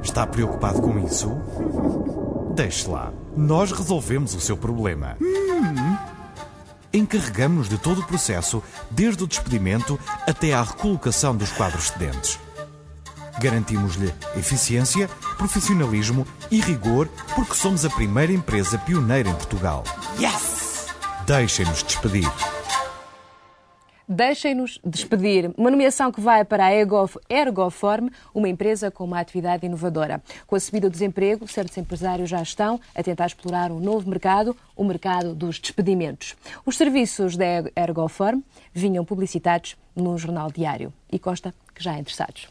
Está 0.02 0.26
preocupado 0.26 0.80
com 0.80 0.98
isso? 0.98 1.30
Deixe 2.54 2.88
lá. 2.88 3.12
Nós 3.36 3.70
resolvemos 3.70 4.34
o 4.34 4.40
seu 4.40 4.56
problema. 4.56 5.16
Hum. 5.20 5.96
Encarregamos-nos 6.92 7.68
de 7.68 7.78
todo 7.78 8.00
o 8.00 8.06
processo, 8.06 8.62
desde 8.90 9.22
o 9.22 9.26
despedimento 9.26 10.00
até 10.26 10.54
à 10.54 10.62
recolocação 10.62 11.36
dos 11.36 11.52
quadros 11.52 11.88
cedentes. 11.88 12.40
Garantimos-lhe 13.38 14.12
eficiência, 14.36 15.08
profissionalismo 15.36 16.26
e 16.50 16.60
rigor, 16.60 17.08
porque 17.36 17.54
somos 17.54 17.84
a 17.84 17.90
primeira 17.90 18.32
empresa 18.32 18.78
pioneira 18.78 19.28
em 19.28 19.34
Portugal. 19.34 19.84
Yes! 20.18 20.57
Deixem-nos 21.28 21.82
despedir. 21.82 22.24
Deixem-nos 24.08 24.80
despedir. 24.82 25.52
Uma 25.58 25.70
nomeação 25.70 26.10
que 26.10 26.22
vai 26.22 26.42
para 26.42 26.64
a 26.64 26.72
Ergoform, 26.72 28.08
uma 28.32 28.48
empresa 28.48 28.90
com 28.90 29.04
uma 29.04 29.20
atividade 29.20 29.66
inovadora. 29.66 30.22
Com 30.46 30.56
a 30.56 30.60
subida 30.60 30.88
do 30.88 30.92
desemprego, 30.94 31.46
certos 31.46 31.76
empresários 31.76 32.30
já 32.30 32.40
estão 32.40 32.80
a 32.94 33.02
tentar 33.02 33.26
explorar 33.26 33.70
um 33.70 33.78
novo 33.78 34.08
mercado, 34.08 34.56
o 34.74 34.82
mercado 34.82 35.34
dos 35.34 35.58
despedimentos. 35.58 36.34
Os 36.64 36.78
serviços 36.78 37.36
da 37.36 37.44
Ergoform 37.76 38.40
vinham 38.72 39.04
publicitados 39.04 39.76
no 39.94 40.16
Jornal 40.16 40.50
Diário 40.50 40.90
e 41.12 41.18
consta 41.18 41.54
que 41.74 41.84
já 41.84 41.98
interessados. 41.98 42.48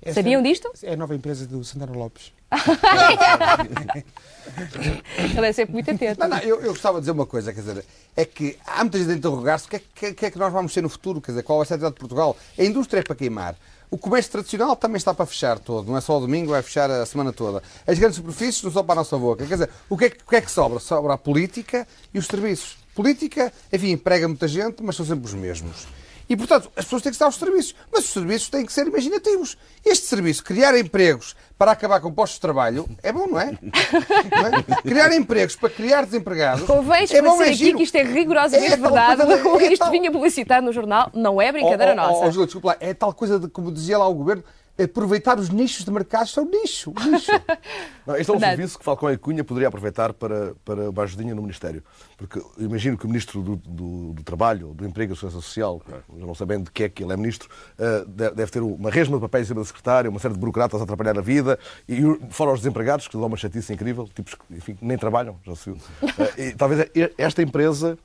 Essa 0.00 0.22
Sabiam 0.22 0.42
disto? 0.42 0.72
É 0.82 0.94
a 0.94 0.96
nova 0.96 1.14
empresa 1.14 1.46
do 1.46 1.62
Santana 1.62 1.92
Lopes. 1.92 2.32
Ele 5.36 5.46
é 5.46 5.52
sempre 5.52 5.72
muito 5.72 5.90
atento. 5.90 6.20
Não, 6.20 6.28
não, 6.28 6.38
eu, 6.38 6.60
eu, 6.60 6.70
gostava 6.70 6.96
de 6.96 7.00
dizer 7.00 7.12
uma 7.12 7.26
coisa, 7.26 7.52
quer 7.52 7.60
dizer, 7.60 7.84
é 8.16 8.24
que 8.24 8.56
há 8.66 8.84
muita 8.84 8.98
gente 8.98 9.10
a 9.10 9.14
interrogar-se 9.14 9.66
o 9.66 9.70
que, 9.70 9.76
é, 9.76 9.82
que, 9.94 10.14
que, 10.14 10.26
é 10.26 10.30
que 10.30 10.38
nós 10.38 10.52
vamos 10.52 10.72
ser 10.72 10.82
no 10.82 10.88
futuro, 10.88 11.20
quer 11.20 11.32
dizer, 11.32 11.42
qual 11.42 11.58
vai 11.58 11.66
ser 11.66 11.74
a 11.74 11.76
atividade 11.76 11.94
de 11.94 12.00
Portugal. 12.00 12.36
A 12.58 12.62
indústria 12.62 13.00
é 13.00 13.02
para 13.02 13.16
queimar. 13.16 13.56
O 13.90 13.98
comércio 13.98 14.32
tradicional 14.32 14.74
também 14.76 14.96
está 14.96 15.14
para 15.14 15.26
fechar 15.26 15.58
todo, 15.58 15.86
não 15.86 15.96
é 15.96 16.00
só 16.00 16.16
o 16.16 16.20
domingo, 16.20 16.50
vai 16.50 16.62
fechar 16.62 16.90
a 16.90 17.06
semana 17.06 17.32
toda. 17.32 17.62
As 17.86 17.98
grandes 17.98 18.16
superfícies 18.16 18.62
não 18.62 18.70
são 18.70 18.84
para 18.84 18.94
a 18.94 18.96
nossa 18.96 19.16
boca. 19.16 19.46
Quer 19.46 19.54
dizer, 19.54 19.70
o 19.88 19.96
que 19.96 20.06
é, 20.06 20.08
o 20.08 20.30
que, 20.30 20.36
é 20.36 20.40
que 20.40 20.50
sobra? 20.50 20.78
Sobra 20.78 21.14
a 21.14 21.18
política 21.18 21.86
e 22.12 22.18
os 22.18 22.26
serviços. 22.26 22.76
Política, 22.94 23.52
enfim, 23.72 23.90
emprega 23.90 24.28
muita 24.28 24.46
gente, 24.46 24.82
mas 24.82 24.96
são 24.96 25.04
sempre 25.04 25.26
os 25.26 25.34
mesmos. 25.34 25.86
E, 26.28 26.36
portanto, 26.36 26.70
as 26.76 26.84
pessoas 26.84 27.02
têm 27.02 27.10
que 27.10 27.16
estar 27.16 27.26
aos 27.26 27.36
serviços. 27.36 27.74
Mas 27.92 28.04
os 28.04 28.10
serviços 28.10 28.48
têm 28.48 28.64
que 28.64 28.72
ser 28.72 28.86
imaginativos. 28.86 29.56
Este 29.84 30.06
serviço, 30.06 30.42
criar 30.42 30.76
empregos 30.78 31.36
para 31.58 31.72
acabar 31.72 32.00
com 32.00 32.12
postos 32.12 32.36
de 32.36 32.40
trabalho, 32.40 32.88
é 33.02 33.12
bom, 33.12 33.26
não 33.26 33.38
é? 33.38 33.52
Não 33.52 34.74
é? 34.76 34.82
Criar 34.82 35.12
empregos 35.12 35.54
para 35.56 35.70
criar 35.70 36.04
desempregados. 36.04 36.64
Convém 36.64 37.06
é 37.10 37.22
bom, 37.22 37.40
é 37.42 37.50
aqui 37.50 37.72
que 37.72 37.82
isto 37.82 37.94
é 37.94 38.02
rigorosamente 38.02 38.72
é 38.72 38.76
verdade. 38.76 39.22
É 39.64 39.72
isto 39.72 39.78
tal... 39.78 39.90
vinha 39.90 40.10
publicitado 40.10 40.66
no 40.66 40.72
jornal, 40.72 41.10
não 41.14 41.40
é 41.40 41.52
brincadeira 41.52 41.92
oh, 41.92 41.94
oh, 41.94 41.96
nossa. 41.96 42.38
Oh, 42.38 42.42
oh, 42.42 42.44
desculpa 42.44 42.68
lá, 42.68 42.76
é 42.80 42.92
tal 42.92 43.12
coisa 43.14 43.38
de, 43.38 43.48
como 43.48 43.70
dizia 43.70 43.96
lá 43.96 44.06
o 44.08 44.14
governo, 44.14 44.42
aproveitar 44.82 45.38
os 45.38 45.50
nichos 45.50 45.84
de 45.84 45.90
mercado 45.90 46.26
são 46.26 46.44
nicho. 46.44 46.92
nicho. 47.06 47.30
Não, 48.04 48.16
este 48.16 48.30
é 48.30 48.34
um 48.34 48.38
Verdade. 48.38 48.56
serviço 48.56 48.78
que 48.78 48.84
Falcão 48.84 49.10
e 49.10 49.16
Cunha 49.16 49.44
poderia 49.44 49.68
aproveitar 49.68 50.12
para, 50.12 50.54
para 50.64 50.90
uma 50.90 51.02
ajudinha 51.04 51.34
no 51.34 51.42
Ministério. 51.42 51.82
Porque 52.16 52.42
imagino 52.58 52.98
que 52.98 53.04
o 53.04 53.08
Ministro 53.08 53.40
do, 53.40 53.56
do, 53.56 54.12
do 54.14 54.22
Trabalho, 54.22 54.74
do 54.74 54.84
Emprego 54.84 55.12
e 55.12 55.14
da 55.14 55.20
Segurança 55.20 55.40
Social, 55.40 55.80
não 56.08 56.34
bem 56.46 56.62
de 56.62 56.70
que 56.70 56.84
é 56.84 56.88
que 56.88 57.02
ele 57.02 57.12
é 57.12 57.16
Ministro, 57.16 57.48
uh, 57.78 58.04
deve 58.06 58.50
ter 58.50 58.60
uma 58.60 58.90
resma 58.90 59.16
de 59.16 59.20
papéis 59.22 59.46
em 59.46 59.48
cima 59.48 59.60
da 59.60 59.66
secretária, 59.66 60.10
uma 60.10 60.18
série 60.18 60.34
de 60.34 60.40
burocratas 60.40 60.80
a 60.80 60.84
atrapalhar 60.84 61.16
a 61.16 61.22
vida, 61.22 61.58
e 61.88 62.00
fora 62.30 62.52
os 62.52 62.60
desempregados, 62.60 63.06
que 63.06 63.16
dão 63.16 63.26
uma 63.26 63.36
chatice 63.36 63.72
incrível, 63.72 64.08
tipos 64.12 64.34
que 64.34 64.54
enfim, 64.54 64.76
nem 64.80 64.98
trabalham, 64.98 65.38
já 65.44 65.54
se 65.54 65.70
viu. 65.70 65.78
Uh, 66.02 66.08
e, 66.40 66.52
talvez 66.54 66.90
esta 67.16 67.42
empresa 67.42 67.96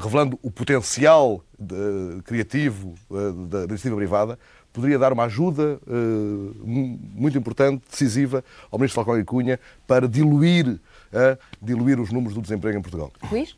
revelando 0.00 0.38
o 0.42 0.50
potencial 0.50 1.44
de, 1.58 2.22
criativo 2.24 2.94
da, 3.48 3.60
da 3.60 3.64
iniciativa 3.66 3.96
privada, 3.96 4.38
poderia 4.74 4.98
dar 4.98 5.12
uma 5.12 5.24
ajuda 5.24 5.78
uh, 5.86 6.54
muito 6.66 7.38
importante, 7.38 7.82
decisiva, 7.88 8.44
ao 8.70 8.78
Ministro 8.78 8.96
Falcão 8.96 9.18
e 9.18 9.24
Cunha 9.24 9.58
para 9.86 10.08
diluir, 10.08 10.68
uh, 10.68 11.38
diluir 11.62 12.00
os 12.00 12.10
números 12.10 12.34
do 12.34 12.42
desemprego 12.42 12.76
em 12.76 12.82
Portugal. 12.82 13.12
Luís? 13.30 13.56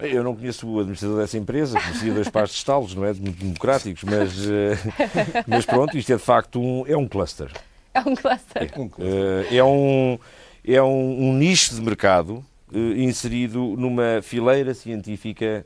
Eu 0.00 0.24
não 0.24 0.34
conheço 0.34 0.68
o 0.68 0.78
administrador 0.78 1.18
dessa 1.18 1.38
empresa, 1.38 1.80
conhecia 1.80 2.12
dois 2.12 2.28
pares 2.28 2.50
de 2.50 2.56
estalos, 2.56 2.94
não 2.94 3.04
é? 3.04 3.12
Muito 3.14 3.38
democráticos, 3.38 4.02
mas, 4.02 4.46
uh, 4.46 5.44
mas 5.46 5.64
pronto, 5.64 5.96
isto 5.96 6.12
é 6.12 6.16
de 6.16 6.22
facto 6.22 6.60
um, 6.60 6.84
é 6.86 6.96
um 6.96 7.06
cluster. 7.06 7.50
É 7.94 8.00
um 8.00 8.14
cluster. 8.14 8.62
É, 8.62 8.78
uh, 8.78 9.56
é 9.56 9.64
um, 9.64 10.18
é 10.64 10.82
um, 10.82 11.28
um, 11.28 11.34
nicho 11.34 11.74
de 11.74 11.80
mercado 11.80 12.34
uh, 12.34 12.44
inserido 12.72 13.74
numa 13.76 14.20
fileira 14.22 14.74
científica 14.74 15.64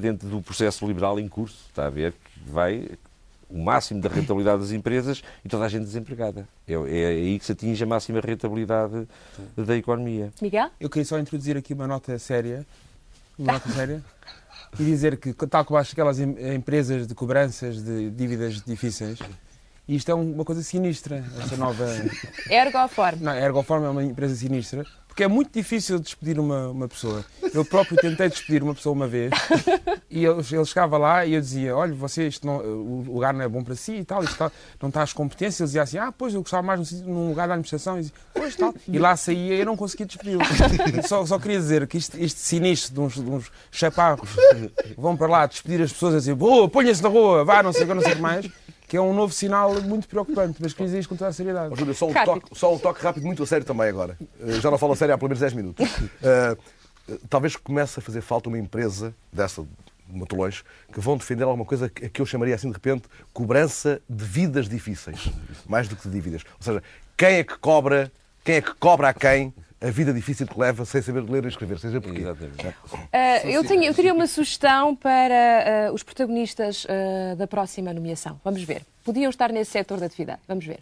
dentro 0.00 0.28
do 0.28 0.40
processo 0.40 0.86
liberal 0.86 1.18
em 1.18 1.28
curso, 1.28 1.66
está 1.68 1.86
a 1.86 1.90
ver? 1.90 2.12
Que 2.12 2.50
vai 2.50 2.88
o 3.48 3.58
máximo 3.58 4.00
da 4.00 4.08
rentabilidade 4.08 4.60
das 4.60 4.70
empresas 4.70 5.22
e 5.44 5.48
toda 5.48 5.64
a 5.64 5.68
gente 5.68 5.82
desempregada. 5.82 6.48
É, 6.68 6.72
é 6.72 7.06
aí 7.06 7.38
que 7.38 7.44
se 7.44 7.52
atinge 7.52 7.82
a 7.82 7.86
máxima 7.86 8.20
rentabilidade 8.20 9.08
da 9.56 9.76
economia. 9.76 10.32
Miguel? 10.40 10.70
Eu 10.78 10.88
queria 10.88 11.04
só 11.04 11.18
introduzir 11.18 11.56
aqui 11.56 11.74
uma 11.74 11.86
nota 11.86 12.16
séria, 12.18 12.64
uma 13.36 13.54
nota 13.54 13.68
séria, 13.70 14.04
e 14.78 14.84
dizer 14.84 15.16
que, 15.16 15.32
tal 15.32 15.64
como 15.64 15.78
acho 15.78 15.92
aquelas 15.92 16.20
empresas 16.20 17.08
de 17.08 17.14
cobranças 17.14 17.82
de 17.82 18.10
dívidas 18.10 18.62
difíceis, 18.62 19.18
isto 19.88 20.10
é 20.10 20.14
uma 20.14 20.44
coisa 20.44 20.62
sinistra, 20.62 21.24
esta 21.42 21.56
nova... 21.56 21.86
Ergoform. 22.48 23.18
Não, 23.20 23.34
Ergoform 23.34 23.84
é 23.84 23.88
uma 23.88 24.04
empresa 24.04 24.34
sinistra, 24.34 24.84
porque 25.10 25.24
é 25.24 25.28
muito 25.28 25.52
difícil 25.52 25.98
despedir 25.98 26.38
uma, 26.38 26.68
uma 26.68 26.88
pessoa. 26.88 27.24
Eu 27.52 27.64
próprio 27.64 27.96
tentei 27.96 28.28
despedir 28.28 28.62
uma 28.62 28.74
pessoa 28.74 28.92
uma 28.92 29.08
vez 29.08 29.32
e 30.08 30.24
ele, 30.24 30.40
ele 30.52 30.64
chegava 30.64 30.96
lá 30.96 31.26
e 31.26 31.34
eu 31.34 31.40
dizia: 31.40 31.76
Olha, 31.76 31.92
você, 31.92 32.28
isto 32.28 32.46
não, 32.46 32.58
o 32.58 33.02
lugar 33.06 33.34
não 33.34 33.42
é 33.42 33.48
bom 33.48 33.62
para 33.64 33.74
si 33.74 33.96
e 33.96 34.04
tal, 34.04 34.22
está, 34.22 34.52
não 34.80 34.88
está 34.88 35.02
às 35.02 35.12
competências. 35.12 35.60
Ele 35.60 35.66
dizia 35.66 35.82
assim: 35.82 35.98
Ah, 35.98 36.12
pois 36.16 36.32
eu 36.32 36.40
gostava 36.40 36.62
mais 36.62 36.92
num 37.02 37.28
lugar 37.28 37.48
da 37.48 37.54
administração. 37.54 37.98
E, 37.98 38.02
dizia, 38.02 38.14
pois, 38.32 38.54
tal. 38.54 38.72
e 38.86 38.98
lá 39.00 39.16
saía 39.16 39.56
e 39.56 39.60
eu 39.60 39.66
não 39.66 39.76
conseguia 39.76 40.06
despedi-lo. 40.06 40.42
Só, 41.06 41.26
só 41.26 41.38
queria 41.40 41.58
dizer 41.58 41.88
que 41.88 41.98
isto, 41.98 42.16
isto 42.16 42.38
sinistro 42.38 42.94
de 42.94 43.00
uns, 43.00 43.14
de 43.14 43.30
uns 43.30 43.50
chaparros 43.72 44.30
vão 44.96 45.16
para 45.16 45.26
lá 45.26 45.46
despedir 45.46 45.82
as 45.82 45.92
pessoas 45.92 46.14
a 46.14 46.18
dizer: 46.18 46.36
Boa, 46.36 46.68
ponha-se 46.68 47.02
na 47.02 47.08
rua, 47.08 47.44
vá, 47.44 47.64
não 47.64 47.72
sei 47.72 47.82
o 47.82 47.86
que, 47.88 47.94
não 47.94 48.02
sei 48.02 48.12
o 48.12 48.16
que 48.16 48.22
mais 48.22 48.48
que 48.90 48.96
é 48.96 49.00
um 49.00 49.14
novo 49.14 49.32
sinal 49.32 49.80
muito 49.82 50.08
preocupante, 50.08 50.58
mas 50.60 50.72
queria 50.72 50.86
dizer 50.86 50.98
isto 50.98 51.10
com 51.10 51.14
toda 51.14 51.30
a 51.30 51.32
seriedade. 51.32 51.72
Oh, 51.72 51.76
Júlio, 51.76 51.94
só 51.94 52.08
um, 52.08 52.12
toque, 52.12 52.58
só 52.58 52.74
um 52.74 52.78
toque 52.78 53.00
rápido, 53.00 53.24
muito 53.24 53.40
a 53.40 53.46
sério 53.46 53.64
também 53.64 53.88
agora. 53.88 54.18
Uh, 54.40 54.60
já 54.60 54.68
não 54.68 54.76
falo 54.76 54.94
a 54.94 54.96
sério 54.96 55.14
há 55.14 55.16
pelo 55.16 55.28
menos 55.28 55.38
10 55.38 55.52
minutos. 55.52 55.88
Uh, 55.88 57.16
talvez 57.30 57.54
comece 57.54 58.00
a 58.00 58.02
fazer 58.02 58.20
falta 58.20 58.48
uma 58.48 58.58
empresa 58.58 59.14
dessa, 59.32 59.62
de 59.62 60.18
Matolões, 60.18 60.64
que 60.92 60.98
vão 60.98 61.16
defender 61.16 61.44
alguma 61.44 61.64
coisa 61.64 61.88
que 61.88 62.20
eu 62.20 62.26
chamaria 62.26 62.52
assim 62.52 62.66
de 62.66 62.74
repente 62.74 63.04
cobrança 63.32 64.02
de 64.10 64.24
vidas 64.24 64.68
difíceis, 64.68 65.30
mais 65.68 65.86
do 65.86 65.94
que 65.94 66.08
de 66.08 66.10
dívidas. 66.12 66.42
Ou 66.56 66.64
seja, 66.64 66.82
quem 67.16 67.34
é 67.34 67.44
que 67.44 67.56
cobra, 67.58 68.10
quem 68.42 68.56
é 68.56 68.60
que 68.60 68.74
cobra 68.74 69.10
a 69.10 69.14
quem 69.14 69.54
a 69.80 69.90
vida 69.90 70.12
difícil 70.12 70.46
que 70.46 70.58
leva 70.58 70.84
sem 70.84 71.00
saber 71.00 71.22
ler 71.22 71.44
e 71.44 71.48
escrever, 71.48 71.78
seja 71.78 72.00
porquê. 72.00 72.22
Uh, 72.24 73.48
eu, 73.48 73.64
tenho, 73.64 73.84
eu 73.84 73.94
teria 73.94 74.12
uma 74.12 74.26
sugestão 74.26 74.94
para 74.94 75.90
uh, 75.90 75.94
os 75.94 76.02
protagonistas 76.02 76.84
uh, 76.84 77.36
da 77.36 77.46
próxima 77.46 77.92
nomeação. 77.92 78.38
Vamos 78.44 78.62
ver. 78.62 78.82
Podiam 79.02 79.30
estar 79.30 79.50
nesse 79.50 79.70
setor 79.70 79.98
de 79.98 80.04
atividade. 80.04 80.40
Vamos 80.46 80.66
ver. 80.66 80.80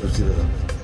Cidadãos. 0.00 0.76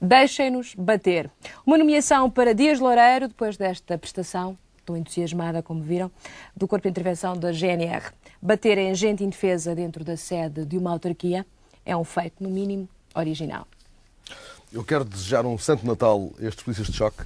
Deixem-nos 0.00 0.74
bater. 0.74 1.30
Uma 1.66 1.76
nomeação 1.76 2.30
para 2.30 2.54
Dias 2.54 2.80
Loureiro, 2.80 3.28
depois 3.28 3.56
desta 3.56 3.98
prestação, 3.98 4.56
tão 4.84 4.96
entusiasmada 4.96 5.62
como 5.62 5.82
viram, 5.82 6.10
do 6.56 6.66
Corpo 6.66 6.84
de 6.84 6.90
Intervenção 6.90 7.36
da 7.36 7.52
GNR. 7.52 8.10
Bater 8.40 8.78
em 8.78 8.94
gente 8.94 9.22
indefesa 9.22 9.74
dentro 9.74 10.02
da 10.02 10.16
sede 10.16 10.64
de 10.64 10.78
uma 10.78 10.90
autarquia 10.90 11.44
é 11.84 11.94
um 11.94 12.04
feito, 12.04 12.42
no 12.42 12.48
mínimo, 12.48 12.88
original. 13.14 13.66
Eu 14.72 14.82
quero 14.82 15.04
desejar 15.04 15.44
um 15.44 15.58
Santo 15.58 15.86
Natal 15.86 16.30
a 16.40 16.46
estes 16.46 16.62
polícias 16.62 16.86
de 16.86 16.94
choque 16.94 17.24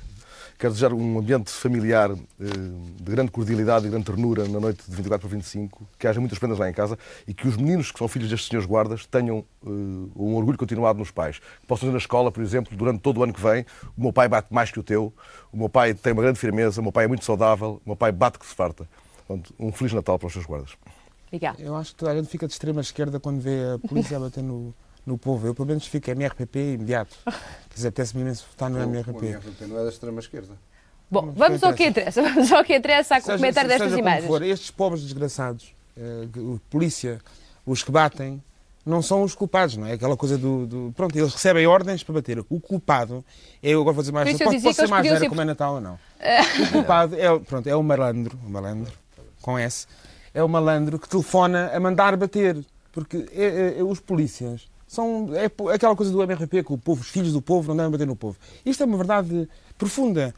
Quero 0.59 0.73
desejar 0.73 0.93
um 0.93 1.19
ambiente 1.19 1.51
familiar 1.51 2.11
eh, 2.13 2.17
de 2.39 3.11
grande 3.11 3.31
cordialidade 3.31 3.87
e 3.87 3.91
grande 3.91 4.07
ternura 4.07 4.47
na 4.47 4.61
noite 4.61 4.83
de 4.89 4.95
24 4.95 5.29
para 5.29 5.37
25, 5.37 5.87
que 5.99 6.07
haja 6.07 6.21
muitas 6.21 6.39
prendas 6.39 6.59
lá 6.59 6.71
em 6.71 6.73
casa 6.73 6.99
e 7.27 7.35
que 7.35 7.49
os 7.49 7.57
meninos 7.57 7.91
que 7.91 7.99
são 7.99 8.07
filhos 8.07 8.31
destes 8.31 8.49
senhores 8.49 8.69
guardas 8.69 9.05
tenham 9.07 9.45
uh, 9.63 10.11
um 10.17 10.37
orgulho 10.37 10.57
continuado 10.57 10.99
nos 10.99 11.11
pais. 11.11 11.41
Que 11.61 11.67
possam 11.67 11.89
dizer 11.89 11.93
na 11.93 11.99
escola, 11.99 12.31
por 12.31 12.43
exemplo, 12.43 12.77
durante 12.77 13.01
todo 13.01 13.19
o 13.19 13.23
ano 13.23 13.33
que 13.33 13.41
vem, 13.41 13.67
o 13.97 14.03
meu 14.03 14.13
pai 14.13 14.29
bate 14.29 14.53
mais 14.53 14.71
que 14.71 14.79
o 14.79 14.83
teu, 14.83 15.13
o 15.53 15.57
meu 15.57 15.69
pai 15.69 15.93
tem 15.93 16.13
uma 16.13 16.23
grande 16.23 16.39
firmeza, 16.39 16.81
o 16.81 16.85
meu 16.85 16.93
pai 16.93 17.05
é 17.05 17.09
muito 17.09 17.25
saudável, 17.25 17.81
o 17.85 17.89
meu 17.91 17.97
pai 17.97 18.13
bate 18.13 18.39
que 18.39 18.47
se 18.47 18.55
farta. 18.55 18.89
Portanto, 19.27 19.55
um 19.59 19.73
Feliz 19.73 19.93
Natal 19.93 20.19
para 20.19 20.27
os 20.27 20.33
seus 20.33 20.47
guardas. 20.47 20.73
Obrigado. 21.27 21.61
Eu 21.61 21.75
acho 21.75 21.91
que 21.93 21.97
toda 21.97 22.13
a 22.13 22.17
gente 22.17 22.29
fica 22.29 22.47
de 22.47 22.53
extrema 22.53 22.81
esquerda 22.81 23.19
quando 23.19 23.41
vê 23.41 23.75
a 23.75 23.89
polícia 23.89 24.21
bater 24.21 24.43
no, 24.43 24.73
no 25.07 25.19
povo. 25.19 25.47
Eu, 25.47 25.55
pelo 25.55 25.69
menos, 25.69 25.87
fico 25.87 26.11
MRPP 26.11 26.75
imediato. 26.75 27.17
Quer 27.25 27.75
dizer, 27.75 27.89
apetece-me 27.89 28.23
imenso 28.23 28.47
votar 28.51 28.71
no 28.71 28.81
MRPP. 28.81 29.19
O 29.19 29.25
MRPP 29.25 29.67
não 29.67 29.81
é 29.81 29.85
da 29.85 29.89
extrema 29.91 30.21
esquerda. 30.21 30.55
Bom, 31.11 31.33
vamos 31.37 31.63
ao 31.63 31.75
que 31.75 31.87
interessa. 31.87 32.23
Vamos 32.29 32.51
ao 32.51 32.65
que 32.65 32.75
interessa, 32.75 33.17
a 33.17 33.21
seja, 33.21 33.37
comentário 33.37 33.69
destas 33.69 33.91
seja 33.91 34.01
imagens. 34.01 34.27
For, 34.27 34.43
estes 34.43 34.71
pobres 34.71 35.03
desgraçados, 35.03 35.75
uh, 35.97 36.61
polícia, 36.71 37.21
os 37.65 37.83
que 37.83 37.93
batem, 37.93 38.43
não 38.85 39.01
são 39.01 39.23
os 39.23 39.35
culpados, 39.35 39.77
não 39.77 39.87
é? 39.87 39.93
Aquela 39.93 40.17
coisa 40.17 40.37
do, 40.37 40.67
do, 40.67 40.93
Pronto, 40.97 41.17
eles 41.17 41.33
recebem 41.33 41.67
ordens 41.67 42.03
para 42.03 42.15
bater. 42.15 42.39
O 42.49 42.61
culpado 42.61 43.25
é. 43.63 43.71
Eu 43.71 43.81
agora 43.81 43.95
vou 43.95 44.03
dizer 44.03 44.13
mais. 44.13 44.31
Posso, 44.37 44.61
posso 44.61 44.75
ser 44.75 44.89
mais 44.89 45.07
ser... 45.07 45.29
como 45.29 45.41
é 45.41 45.45
Natal 45.45 45.75
ou 45.75 45.81
não? 45.81 45.99
o 46.69 46.73
culpado 46.73 47.15
é, 47.15 47.39
pronto, 47.39 47.67
é 47.67 47.77
o 47.77 47.83
malandro, 47.83 48.39
o 48.45 48.51
malandro, 48.51 48.93
com 49.41 49.59
S, 49.59 49.87
é 50.33 50.43
o 50.43 50.49
malandro 50.49 50.99
que 50.99 51.09
telefona 51.09 51.71
a 51.73 51.79
mandar 51.79 52.17
bater. 52.17 52.65
Porque 52.93 53.27
é, 53.33 53.45
é, 53.45 53.79
é 53.81 53.83
os 53.83 54.01
polícias 54.01 54.69
são. 54.95 55.29
É 55.35 55.51
aquela 55.75 55.95
coisa 55.95 56.11
do 56.11 56.23
MRP 56.23 56.63
que 56.65 56.73
o 56.73 56.79
povo, 56.79 57.03
os 57.03 57.09
filhos 57.09 57.33
do 57.33 57.43
povo 57.43 57.69
não 57.69 57.77
devem 57.77 57.93
bater 57.93 58.07
no 58.07 58.17
povo. 58.17 58.37
Isto 58.65 58.83
é 58.83 58.87
uma 58.87 58.97
verdade 58.97 59.49
profunda. 59.77 60.35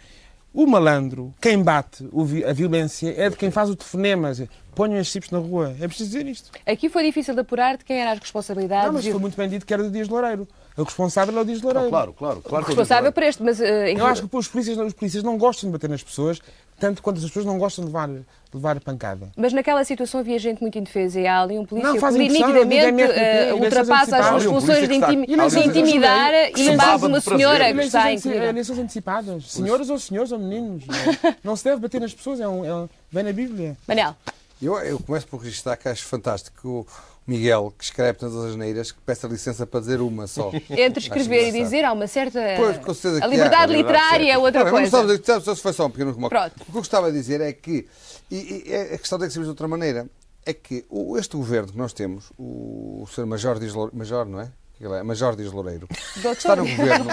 O 0.52 0.66
malandro, 0.66 1.34
quem 1.38 1.62
bate 1.62 2.08
a 2.48 2.52
violência, 2.54 3.14
é 3.14 3.28
de 3.28 3.36
quem 3.36 3.50
faz 3.50 3.68
o 3.68 3.76
telefonema. 3.76 4.32
Ponham 4.74 4.96
estes 4.96 5.12
tipos 5.12 5.30
na 5.30 5.38
rua. 5.38 5.76
É 5.78 5.86
preciso 5.86 6.10
dizer 6.10 6.26
isto. 6.26 6.50
Aqui 6.66 6.88
foi 6.88 7.04
difícil 7.04 7.34
de 7.34 7.40
apurar 7.40 7.76
de 7.76 7.84
quem 7.84 8.00
era 8.00 8.12
as 8.12 8.18
responsabilidades. 8.18 8.86
Não, 8.86 8.94
mas 8.94 9.06
foi 9.06 9.20
muito 9.20 9.36
bem 9.36 9.50
dito 9.50 9.66
que 9.66 9.74
era 9.74 9.82
do 9.82 9.90
Dias 9.90 10.08
Loureiro. 10.08 10.48
O 10.74 10.82
responsável 10.82 11.36
é 11.36 11.42
o 11.42 11.44
Dias 11.44 11.60
Loureiro. 11.60 11.90
claro, 11.90 12.14
claro. 12.14 12.40
claro 12.40 12.64
o 12.64 12.66
responsável 12.68 13.12
por 13.12 13.22
este, 13.22 13.42
mas... 13.42 13.60
Uh, 13.60 13.64
Eu 13.64 14.06
acho 14.06 14.22
que 14.22 14.28
pô, 14.28 14.38
os, 14.38 14.48
polícias, 14.48 14.78
os 14.78 14.94
polícias 14.94 15.22
não 15.22 15.36
gostam 15.36 15.68
de 15.68 15.72
bater 15.74 15.90
nas 15.90 16.02
pessoas, 16.02 16.40
tanto 16.78 17.02
quanto 17.02 17.18
as 17.18 17.24
pessoas 17.24 17.46
não 17.46 17.58
gostam 17.58 17.84
de 17.84 17.90
levar, 17.90 18.08
de 18.08 18.24
levar 18.52 18.80
pancada. 18.80 19.30
Mas 19.36 19.52
naquela 19.52 19.84
situação 19.84 20.20
havia 20.20 20.38
gente 20.38 20.60
muito 20.60 20.78
indefesa 20.78 21.20
e 21.20 21.26
há 21.26 21.42
ali 21.42 21.58
um 21.58 21.64
polícia 21.64 21.92
não, 21.92 21.98
que 21.98 22.18
nitidamente 22.18 23.02
uh, 23.02 23.56
ultrapassa 23.56 24.18
as 24.18 24.26
suas 24.26 24.44
funções 24.44 24.88
de, 24.88 24.94
intim 24.94 25.24
de 25.24 25.68
intimidar 25.68 26.32
e 26.56 26.76
base 26.76 27.06
uma 27.06 27.20
senhora 27.20 27.72
que 27.72 27.80
está 27.80 28.12
em 28.12 28.18
Eleições 28.26 28.78
antecipadas. 28.78 29.52
Senhoras 29.52 29.90
ou 29.90 29.98
senhores 29.98 30.32
ou 30.32 30.38
meninos. 30.38 30.84
Não 31.42 31.56
se 31.56 31.64
deve 31.64 31.80
bater 31.80 32.00
nas 32.00 32.14
pessoas, 32.14 32.40
é 32.40 32.48
um, 32.48 32.64
é 32.64 32.74
um, 32.74 32.88
vem 33.10 33.24
na 33.24 33.32
Bíblia. 33.32 33.76
Manel. 33.86 34.14
Eu, 34.60 34.76
eu 34.78 34.98
começo 34.98 35.26
por 35.26 35.38
registrar 35.38 35.76
que 35.76 35.88
acho 35.88 36.04
fantástico 36.04 36.86
Miguel, 37.26 37.74
que 37.76 37.84
escreve 37.84 38.18
tantas 38.18 38.36
asneiras, 38.36 38.92
que 38.92 39.00
peça 39.00 39.26
licença 39.26 39.66
para 39.66 39.80
dizer 39.80 40.00
uma 40.00 40.26
só. 40.26 40.52
Entre 40.70 41.00
escrever 41.00 41.48
e 41.48 41.52
dizer, 41.52 41.84
há 41.84 41.92
uma 41.92 42.06
certa. 42.06 42.40
Pois, 42.56 43.04
a 43.20 43.26
liberdade 43.26 43.72
há, 43.72 43.76
literária 43.76 44.32
é 44.32 44.38
outra 44.38 44.70
coisa. 44.70 44.90
Só, 45.24 45.40
só, 45.40 45.56
foi 45.56 45.72
só 45.72 45.86
um 45.86 45.90
pequeno 45.90 46.14
Pronto. 46.28 46.54
O 46.60 46.64
que 46.64 46.70
eu 46.70 46.74
gostava 46.74 47.10
de 47.10 47.18
dizer 47.18 47.40
é 47.40 47.52
que. 47.52 47.88
E, 48.30 48.64
e, 48.68 48.74
a 48.94 48.98
questão 48.98 49.18
tem 49.18 49.26
que 49.28 49.34
ser 49.34 49.42
de 49.42 49.48
outra 49.48 49.66
maneira. 49.66 50.08
É 50.44 50.54
que 50.54 50.84
o, 50.88 51.18
este 51.18 51.36
governo 51.36 51.72
que 51.72 51.78
nós 51.78 51.92
temos, 51.92 52.30
o, 52.38 53.02
o 53.02 53.06
Sr. 53.08 53.26
Major 53.26 53.58
Dias 53.58 53.74
Major, 53.92 54.24
não 54.26 54.40
é? 54.40 54.52
é 54.80 55.02
Major 55.02 55.34
Dias 55.34 55.50
Loureiro, 55.50 55.88
está 56.16 56.54
no 56.54 56.62
governo 56.68 57.10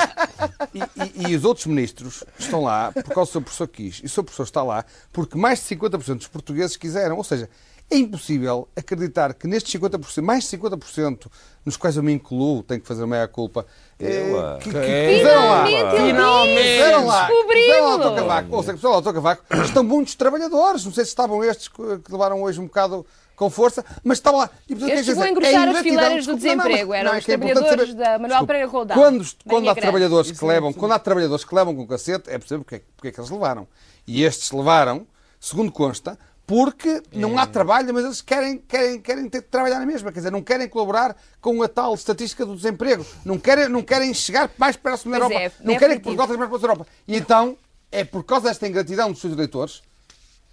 e, 0.74 0.80
e, 0.80 1.32
e, 1.32 1.36
os 1.36 1.46
outros 1.46 1.66
ministros 1.66 2.24
estão 2.38 2.62
lá 2.62 2.92
porque 2.92 3.20
o 3.20 3.26
seu 3.26 3.42
professor 3.42 3.68
quis. 3.68 4.02
E 4.04 4.06
o 4.06 4.10
seu 4.10 4.24
professor 4.24 4.44
está 4.44 4.62
lá 4.62 4.86
porque 5.12 5.38
mais 5.38 5.60
de 5.60 5.76
50% 5.76 6.18
dos 6.18 6.28
portugueses 6.28 6.78
quiseram. 6.78 7.18
Ou 7.18 7.24
seja, 7.24 7.50
É 7.92 7.98
impossível 7.98 8.68
acreditar 8.76 9.34
que 9.36 9.46
nestes 9.48 9.80
50%, 9.80 10.22
mais 10.24 10.50
de 10.50 10.58
50%, 10.58 11.28
nos 11.64 11.78
quais 11.78 11.96
eu 11.96 12.02
me 12.02 12.12
incluo, 12.12 12.64
tenho 12.64 12.82
que 12.82 12.88
fazer 12.88 13.06
meia-culpa, 13.06 13.66
é, 14.00 14.58
que, 14.62 14.70
que, 14.72 14.78
É. 14.78 15.18
fizeram 15.18 15.50
lá. 15.50 15.66
Finalmente. 16.08 16.58
Fizeram 16.64 17.06
lá. 17.06 17.28
Fizeram 17.28 17.98
lá 17.98 18.06
ao 18.06 18.16
Cavaco. 18.16 18.56
Ou 18.56 18.62
seja, 18.64 18.74
pessoal, 18.74 18.94
ao 18.96 19.02
Cavaco, 19.14 19.44
estão 19.64 19.84
muitos 19.84 20.16
trabalhadores. 20.16 20.84
Não 20.86 20.92
sei 20.92 21.04
se 21.06 21.10
estavam 21.10 21.44
estes 21.44 21.68
que 21.68 21.76
que 22.00 22.12
levaram 22.12 22.42
hoje 22.42 22.60
um 22.60 22.66
bocado 22.66 23.06
com 23.36 23.50
força, 23.50 23.84
mas 24.04 24.18
estavam 24.18 24.40
lá. 24.40 24.50
E, 24.68 24.76
portanto, 24.76 24.98
Estes 24.98 25.16
vão 25.16 25.24
dizer, 25.26 25.32
engrossar 25.32 25.68
é 25.68 25.72
as 25.72 25.78
fileiras 25.82 26.26
do 26.26 26.34
desculpe, 26.36 26.56
não, 26.56 26.64
desemprego. 26.66 26.94
Eram 26.94 27.10
não, 27.10 27.16
é 27.16 27.20
os 27.20 27.26
que 27.26 27.32
é 27.32 27.36
importante 27.36 27.54
trabalhadores 27.60 27.90
saber- 27.92 28.04
da 28.04 28.20
Manuel. 28.20 28.48
Pereira 28.48 28.68
Roldão. 28.68 28.98
Quando, 28.98 29.26
quando 29.48 29.70
há 29.70 29.76
trabalhadores 29.76 30.32
que 30.32 30.44
é 30.44 30.48
levam, 30.48 30.70
muito 30.70 30.80
quando 30.80 30.92
há 30.94 31.00
trabalhadores 31.00 31.46
que 31.46 31.54
levam 31.56 31.76
com 31.76 31.88
cacete, 31.88 32.30
é 32.30 32.38
perceber 32.40 32.64
porque, 32.64 32.76
é- 32.76 32.82
porque 32.96 33.08
é 33.10 33.12
que 33.12 33.20
eles 33.20 33.30
levaram. 33.30 33.68
E 34.08 34.24
estes 34.24 34.52
levaram, 34.52 35.06
segundo 35.40 35.72
consta, 35.72 36.18
porque 36.46 37.02
não 37.14 37.38
há 37.38 37.48
trabalho, 37.48 37.94
mas 37.94 38.04
eles 38.04 38.22
querem, 38.22 38.58
querem, 38.58 39.00
querem 39.00 39.30
ter 39.30 39.42
de 39.42 39.48
trabalhar 39.48 39.80
na 39.80 39.86
mesma. 39.86 40.12
Quer 40.12 40.20
dizer, 40.20 40.32
não 40.32 40.42
querem 40.42 40.68
colaborar 40.68 41.16
com 41.40 41.62
a 41.64 41.68
tal 41.68 41.94
estatística 41.94 42.46
do 42.46 42.56
desemprego. 42.56 43.06
Não 43.24 43.40
querem, 43.40 43.70
não 43.70 43.82
querem 43.82 44.14
chegar 44.14 44.52
mais 44.58 44.76
próximo 44.76 45.12
da 45.12 45.18
Europa. 45.20 45.36
é, 45.36 45.52
não 45.62 45.74
é 45.74 45.80
querem 45.80 45.98
que. 45.98 46.04
Portugal 46.04 46.26
esteja 46.26 46.40
mais 46.40 46.50
próximo 46.50 46.68
da 46.68 46.74
Europa. 46.74 46.92
E 47.08 47.16
então, 47.16 47.58
é 47.92 48.04
por 48.04 48.24
causa 48.24 48.50
desta 48.50 48.68
ingratidão 48.68 49.12
dos 49.12 49.22
seus 49.22 49.34
eleitores 49.34 49.82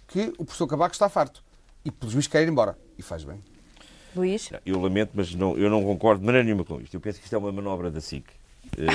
que 0.07 0.33
o 0.37 0.45
professor 0.45 0.67
Cavaco 0.67 0.93
está 0.93 1.09
farto. 1.09 1.43
E, 1.83 1.91
pelos 1.91 2.13
vistos, 2.13 2.31
quer 2.31 2.43
ir 2.43 2.49
embora. 2.49 2.77
E 2.97 3.01
faz 3.01 3.23
bem. 3.23 3.43
Luís? 4.15 4.49
Eu 4.65 4.79
lamento, 4.79 5.11
mas 5.13 5.33
não, 5.33 5.57
eu 5.57 5.69
não 5.69 5.83
concordo 5.83 6.19
de 6.19 6.25
maneira 6.25 6.43
nenhuma 6.45 6.63
com 6.63 6.79
isto. 6.79 6.93
Eu 6.93 7.01
penso 7.01 7.19
que 7.19 7.25
isto 7.25 7.33
é 7.33 7.37
uma 7.37 7.51
manobra 7.51 7.89
da 7.89 7.99
SIC. 7.99 8.25
Eh, 8.77 8.85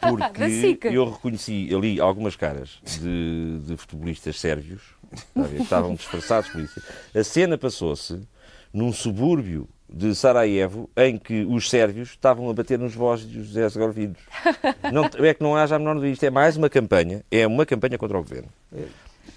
porque 0.08 0.88
eu 0.88 1.10
reconheci 1.10 1.68
ali 1.74 2.00
algumas 2.00 2.36
caras 2.36 2.78
de, 3.00 3.58
de 3.66 3.76
futebolistas 3.76 4.38
sérvios 4.38 4.82
ver, 5.34 5.48
que 5.56 5.62
estavam 5.62 5.94
disfarçados 5.94 6.50
por 6.50 6.60
isso. 6.60 6.80
A 7.14 7.22
cena 7.24 7.56
passou-se 7.58 8.20
num 8.72 8.92
subúrbio 8.92 9.68
de 9.88 10.14
Sarajevo 10.14 10.90
em 10.96 11.16
que 11.18 11.44
os 11.44 11.70
sérvios 11.70 12.10
estavam 12.10 12.50
a 12.50 12.52
bater 12.54 12.78
nos 12.78 12.94
vozes 12.94 13.26
dos 13.26 13.54
herzegovinos. 13.56 14.18
É 15.22 15.34
que 15.34 15.42
não 15.42 15.54
haja 15.56 15.76
a 15.76 15.78
menor 15.78 15.94
dúvida. 15.94 16.12
Isto 16.12 16.24
é 16.24 16.30
mais 16.30 16.56
uma 16.56 16.68
campanha, 16.68 17.22
é 17.30 17.46
uma 17.46 17.64
campanha 17.64 17.96
contra 17.96 18.18
o 18.18 18.22
governo. 18.22 18.48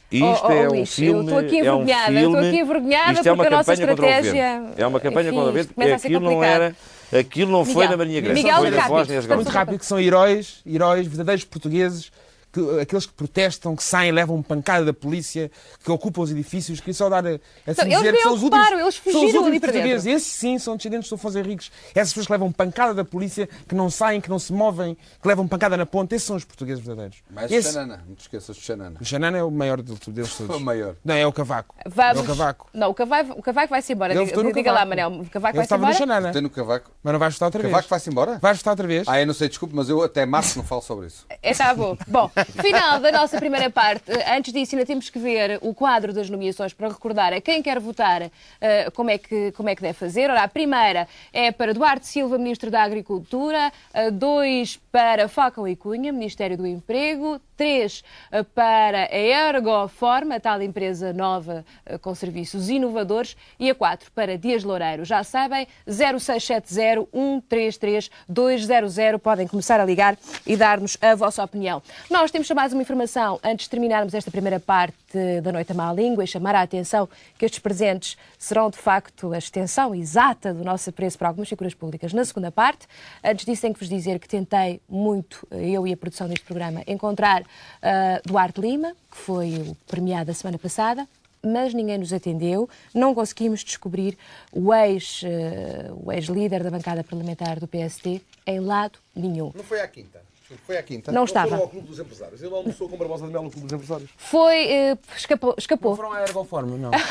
Isto 0.09 0.25
Oh, 0.25 0.47
oh, 0.47 0.51
é 0.51 0.67
um 0.67 0.71
Luís, 0.71 0.89
eu 0.89 0.95
filme. 0.95 1.23
estou 1.25 1.37
aqui 1.37 1.59
é 1.59 1.73
um 1.73 1.79
eu 1.81 1.85
estou 1.85 2.05
filme- 2.31 2.47
aqui 2.47 2.57
envergonhada 2.59 3.11
isto 3.11 3.27
é 3.27 3.31
uma 3.31 3.43
porque 3.43 3.53
a 3.53 3.57
nossa 3.57 3.71
campanha 3.75 3.87
contra 3.89 4.05
o 4.05 4.09
estratégia- 4.09 4.57
governo. 4.59 4.73
É 4.77 4.87
uma 4.87 4.99
campanha 5.01 5.27
Enfim, 5.27 5.35
contra 5.37 5.51
o 5.51 5.53
governo. 5.53 5.95
Aquilo 5.95 6.19
não 6.21 6.43
era. 6.43 6.75
Aquilo 7.11 7.51
não 7.51 7.63
foi 7.63 7.73
Miguel, 7.73 7.89
na 7.89 7.97
Marinha 7.97 8.21
Grande. 8.21 8.41
Miguel 8.41 8.57
foi 8.57 8.69
na 8.69 8.77
e 9.23 9.35
Muito 9.35 9.49
rápido, 9.49 9.79
que 9.79 9.85
são 9.85 9.99
heróis, 9.99 10.61
heróis, 10.65 11.07
verdadeiros 11.07 11.45
portugueses, 11.45 12.11
que, 12.57 12.79
aqueles 12.81 13.05
que 13.05 13.13
protestam, 13.13 13.75
que 13.75 13.83
saem, 13.83 14.11
levam 14.11 14.41
pancada 14.41 14.83
da 14.85 14.93
polícia, 14.93 15.51
que 15.83 15.91
ocupam 15.91 16.21
os 16.21 16.31
edifícios. 16.31 16.79
Queria 16.79 16.93
só 16.93 17.09
dar 17.09 17.25
a, 17.25 17.29
a 17.29 17.33
Então, 17.33 17.39
assim 17.67 17.81
eles 17.83 17.97
dizer 17.99 18.13
que 18.13 18.23
são 18.23 18.33
os 18.33 18.43
últimos, 18.43 18.67
eles 18.67 18.79
são 18.81 18.87
os 18.87 18.95
fugiram 18.97 19.43
últimos 19.43 19.59
portugueses. 19.59 20.05
Esses 20.05 20.33
sim 20.33 20.57
são 20.59 20.75
descendentes 20.75 21.09
do 21.09 21.15
Afonso 21.15 21.37
Henriques. 21.39 21.71
Essas 21.93 22.09
pessoas 22.09 22.25
que 22.27 22.31
levam 22.31 22.51
pancada 22.51 22.93
da 22.93 23.05
polícia, 23.05 23.47
que 23.67 23.75
não 23.75 23.89
saem, 23.89 24.19
que 24.19 24.29
não 24.29 24.39
se 24.39 24.51
movem, 24.51 24.95
que 25.21 25.27
levam 25.27 25.47
pancada 25.47 25.77
na 25.77 25.85
ponta. 25.85 26.15
Esses 26.15 26.25
são 26.27 26.35
os 26.35 26.43
portugueses 26.43 26.83
verdadeiros. 26.83 27.17
Mais 27.29 27.51
Esse- 27.51 27.69
o 27.69 27.71
Xanana. 27.73 28.03
Não 28.07 28.15
te 28.15 28.21
esqueças 28.21 28.55
do 28.55 28.61
Xanana. 28.61 28.97
O 28.99 29.05
Xanana 29.05 29.37
é 29.37 29.43
o 29.43 29.51
maior 29.51 29.81
de- 29.81 29.93
deles 30.11 30.33
todos. 30.35 30.55
O 30.57 30.59
maior. 30.59 30.95
Não, 31.05 31.13
é 31.13 31.25
o 31.27 31.31
Cavaco. 31.31 31.75
Vamos. 31.85 32.17
É 32.17 32.21
o 32.21 32.25
Cavaco. 32.25 32.69
Não, 32.73 32.89
o 32.89 32.93
Cavaco, 32.93 33.33
o 33.33 33.43
Cavaco 33.43 33.69
vai-se 33.69 33.93
embora. 33.93 34.13
Ele 34.13 34.25
Diga, 34.25 34.53
diga 34.53 34.71
lá. 34.71 34.85
Manel. 34.85 35.09
O 35.21 35.25
Cavaco 35.29 35.55
vai-se 35.55 35.61
estava 35.65 35.81
no 35.85 35.91
embora? 35.91 35.97
Xanana. 35.97 36.31
Tem 36.31 36.41
no 36.41 36.49
Cavaco. 36.49 36.91
Mas 37.03 37.11
não 37.13 37.19
vais 37.19 37.33
votar 37.33 37.47
outra 37.47 37.61
vez. 37.61 37.71
Cavaco 37.71 37.89
vai-se 37.89 38.09
embora? 38.09 38.39
Vais 38.39 38.57
votar 38.57 38.71
outra 38.71 38.87
vez? 38.87 39.07
Ah, 39.07 39.19
eu 39.19 39.27
não 39.27 39.33
sei, 39.33 39.47
desculpe, 39.49 39.75
mas 39.75 39.89
eu 39.89 40.01
até 40.01 40.25
março 40.25 40.57
não 40.57 40.65
falo 40.65 40.81
sobre 40.81 41.07
isso. 41.07 41.25
É, 41.41 41.53
tá 41.53 41.73
bom. 41.75 41.97
Bom, 42.07 42.31
final 42.51 42.99
da 42.99 43.11
nossa 43.11 43.37
primeira 43.37 43.69
parte. 43.69 44.11
Eh, 44.11 44.35
Antes 44.37 44.53
disso, 44.53 44.75
ainda 44.75 44.85
temos 44.85 45.09
que 45.09 45.19
ver 45.19 45.59
o 45.61 45.73
quadro 45.73 46.13
das 46.13 46.29
nomeações 46.29 46.73
para 46.73 46.87
recordar 46.87 47.33
a 47.33 47.41
quem 47.41 47.61
quer 47.61 47.79
votar 47.79 48.29
eh, 48.61 48.89
como, 48.91 49.09
é 49.09 49.17
que, 49.17 49.51
como 49.53 49.69
é 49.69 49.75
que 49.75 49.81
deve 49.81 49.93
fazer. 49.93 50.29
Ora, 50.29 50.43
a 50.43 50.47
primeira 50.47 51.07
é 51.31 51.51
para 51.51 51.73
Duarte 51.73 52.07
Silva, 52.07 52.37
Ministro 52.37 52.69
da 52.71 52.83
Agricultura. 52.83 53.71
A 53.93 54.09
dois 54.09 54.79
para 54.91 55.27
Falcão 55.27 55.67
e 55.67 55.75
Cunha, 55.75 56.11
Ministério 56.11 56.57
do 56.57 56.65
Emprego. 56.65 57.39
Três 57.57 58.03
eh, 58.31 58.43
para 58.43 59.09
a 59.11 59.17
Ergoforma, 59.17 60.39
tal 60.39 60.61
empresa 60.61 61.11
nova 61.11 61.65
eh, 61.85 61.97
com 61.97 62.13
serviços 62.13 62.69
inovadores. 62.69 63.35
E 63.59 63.69
a 63.69 63.75
quatro 63.75 64.11
para 64.11 64.37
Dias 64.37 64.63
Loureiro. 64.63 65.03
Já 65.03 65.23
sabem, 65.23 65.67
0670 65.87 67.07
133 67.11 68.11
200. 68.29 69.21
Podem 69.21 69.47
começar 69.47 69.79
a 69.79 69.85
ligar 69.85 70.15
e 70.45 70.55
dar-nos 70.55 70.97
a 71.01 71.15
vossa 71.15 71.43
opinião. 71.43 71.81
Nós 72.11 72.29
temos 72.29 72.49
mais 72.51 72.71
uma 72.71 72.83
informação 72.83 73.39
antes 73.43 73.65
de 73.65 73.71
terminarmos 73.71 74.13
esta 74.13 74.29
primeira 74.29 74.59
parte 74.59 74.95
da 75.41 75.51
Noite 75.51 75.71
à 75.71 75.75
Má 75.75 75.91
Língua 75.93 76.23
e 76.23 76.27
chamar 76.27 76.55
a 76.55 76.61
atenção 76.61 77.07
que 77.37 77.45
estes 77.45 77.59
presentes 77.59 78.17
serão 78.37 78.69
de 78.69 78.77
facto 78.77 79.31
a 79.33 79.37
extensão 79.37 79.93
exata 79.95 80.53
do 80.53 80.63
nosso 80.63 80.89
apreço 80.89 81.17
para 81.17 81.27
algumas 81.27 81.47
figuras 81.47 81.73
públicas 81.73 82.13
na 82.13 82.25
segunda 82.25 82.51
parte. 82.51 82.87
Antes 83.23 83.45
disso, 83.45 83.61
tenho 83.61 83.73
que 83.73 83.79
vos 83.79 83.89
dizer 83.89 84.19
que 84.19 84.27
tentei 84.27 84.81
muito, 84.87 85.47
eu 85.51 85.87
e 85.87 85.93
a 85.93 85.97
produção 85.97 86.27
deste 86.27 86.45
programa, 86.45 86.83
encontrar 86.87 87.43
ah, 87.81 88.21
Duarte 88.25 88.59
Lima, 88.59 88.93
que 89.11 89.17
foi 89.17 89.53
o 89.55 89.75
premiado 89.87 90.31
a 90.31 90.33
semana 90.33 90.57
passada 90.57 91.07
mas 91.43 91.73
ninguém 91.73 91.97
nos 91.97 92.11
atendeu, 92.11 92.69
não 92.93 93.13
conseguimos 93.13 93.63
descobrir 93.63 94.17
o 94.51 94.73
ex, 94.73 95.21
eh, 95.23 95.91
ex-líder 96.13 96.63
da 96.63 96.69
bancada 96.69 97.03
parlamentar 97.03 97.59
do 97.59 97.67
PST 97.67 98.21
em 98.45 98.59
lado 98.59 98.99
nenhum. 99.15 99.51
Não 99.55 99.63
foi 99.63 99.79
à 99.79 99.87
quinta. 99.87 100.21
Foi 100.65 100.77
à 100.77 100.83
quinta. 100.83 101.11
Não 101.11 101.25
estava. 101.25 101.49
Foram 101.49 101.63
ao 101.63 101.69
Clube 101.69 101.87
dos 101.87 101.99
Empresários. 101.99 102.41
Ele 102.41 102.53
almoçou 102.53 102.87
com 102.87 102.95
Barbosa 102.97 103.25
de 103.25 103.31
Melo 103.33 103.45
no 103.45 103.51
Clube 103.51 103.67
dos 103.67 103.73
Empresários. 103.73 104.09
Foi, 104.15 104.55
eh, 104.55 104.97
escapou. 105.15 105.55
escapou. 105.57 105.95
Foram 105.95 106.13
à 106.13 106.21
Ergoforma, 106.21 106.77
não. 106.77 106.91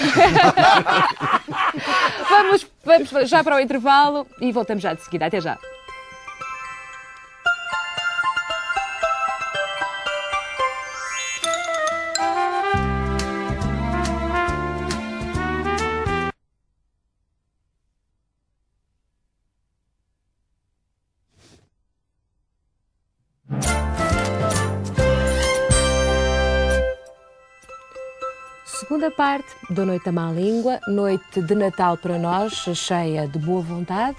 vamos, 2.30 2.66
vamos 2.84 3.28
já 3.28 3.44
para 3.44 3.56
o 3.56 3.60
intervalo 3.60 4.26
e 4.40 4.50
voltamos 4.52 4.82
já 4.82 4.94
de 4.94 5.02
seguida. 5.02 5.26
Até 5.26 5.40
já. 5.40 5.58
Segunda 28.96 29.14
parte 29.14 29.54
da 29.68 29.84
Noite 29.84 30.06
da 30.06 30.12
Má 30.12 30.32
Língua, 30.32 30.80
noite 30.88 31.42
de 31.42 31.54
Natal 31.54 31.98
para 31.98 32.18
nós, 32.18 32.54
cheia 32.74 33.28
de 33.28 33.38
boa 33.38 33.60
vontade, 33.60 34.16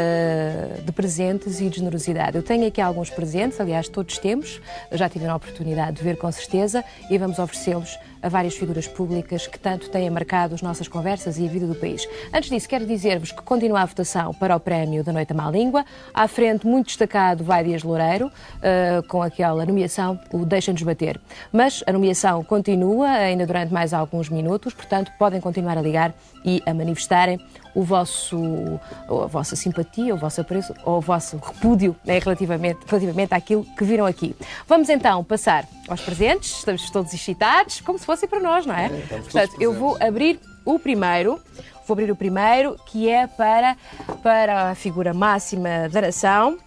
eh, 0.00 0.80
de 0.84 0.92
presentes 0.92 1.60
e 1.60 1.68
de 1.68 1.78
generosidade. 1.78 2.36
Eu 2.36 2.42
tenho 2.44 2.68
aqui 2.68 2.80
alguns 2.80 3.10
presentes, 3.10 3.60
aliás, 3.60 3.88
todos 3.88 4.16
temos, 4.16 4.60
já 4.92 5.08
tiveram 5.08 5.32
a 5.32 5.36
oportunidade 5.36 5.96
de 5.96 6.04
ver 6.04 6.16
com 6.16 6.30
certeza, 6.30 6.84
e 7.10 7.18
vamos 7.18 7.40
oferecê-los 7.40 7.98
a 8.22 8.28
várias 8.28 8.54
figuras 8.54 8.86
públicas 8.86 9.46
que 9.46 9.58
tanto 9.58 9.88
têm 9.90 10.08
marcado 10.10 10.54
as 10.54 10.62
nossas 10.62 10.86
conversas 10.86 11.36
e 11.38 11.46
a 11.46 11.48
vida 11.48 11.66
do 11.66 11.74
país. 11.74 12.08
Antes 12.32 12.48
disso, 12.48 12.68
quero 12.68 12.86
dizer-vos 12.86 13.32
que 13.32 13.42
continua 13.42 13.80
a 13.80 13.84
votação 13.84 14.32
para 14.34 14.54
o 14.54 14.60
prémio 14.60 15.02
da 15.02 15.12
Noite 15.12 15.28
da 15.28 15.34
Má 15.34 15.50
Língua. 15.50 15.84
À 16.14 16.28
frente, 16.28 16.66
muito 16.66 16.86
destacado, 16.86 17.42
vai 17.42 17.64
Dias 17.64 17.82
Loureiro, 17.82 18.30
eh, 18.62 19.02
com 19.08 19.20
aquela 19.20 19.66
nomeação, 19.66 20.18
o 20.32 20.44
Deixa-nos 20.44 20.82
Bater. 20.82 21.20
Mas 21.52 21.82
a 21.86 21.92
nomeação 21.92 22.44
continua 22.44 23.08
ainda 23.08 23.46
durante 23.46 23.72
mais 23.72 23.92
alguns 23.92 24.28
minutos, 24.28 24.74
portanto, 24.74 25.10
podem 25.18 25.40
continuar 25.40 25.76
a 25.76 25.82
ligar 25.82 26.14
e 26.44 26.62
a 26.66 26.72
manifestarem 26.72 27.38
o 27.74 27.82
vosso, 27.82 28.80
a 29.08 29.26
vossa 29.26 29.56
simpatia, 29.56 30.14
o 30.14 30.18
vosso 30.18 30.40
apreço 30.40 30.74
ou 30.84 30.98
o 30.98 31.00
vosso 31.00 31.36
repúdio 31.36 31.94
né, 32.04 32.18
relativamente, 32.18 32.80
relativamente 32.86 33.34
àquilo 33.34 33.64
que 33.76 33.84
viram 33.84 34.06
aqui. 34.06 34.34
Vamos 34.66 34.88
então 34.88 35.22
passar 35.24 35.66
aos 35.88 36.00
presentes, 36.00 36.58
estamos 36.58 36.90
todos 36.90 37.12
excitados, 37.12 37.80
como 37.80 37.98
se 37.98 38.06
fossem 38.06 38.28
para 38.28 38.40
nós, 38.40 38.66
não 38.66 38.74
é? 38.74 38.88
Portanto, 38.88 39.56
eu 39.60 39.72
vou 39.72 39.96
abrir 40.00 40.40
o 40.64 40.78
primeiro, 40.78 41.40
vou 41.86 41.94
abrir 41.94 42.10
o 42.10 42.16
primeiro, 42.16 42.76
que 42.86 43.08
é 43.08 43.26
para, 43.26 43.76
para 44.22 44.70
a 44.70 44.74
figura 44.74 45.14
máxima 45.14 45.88
da 45.90 46.02
nação, 46.02 46.58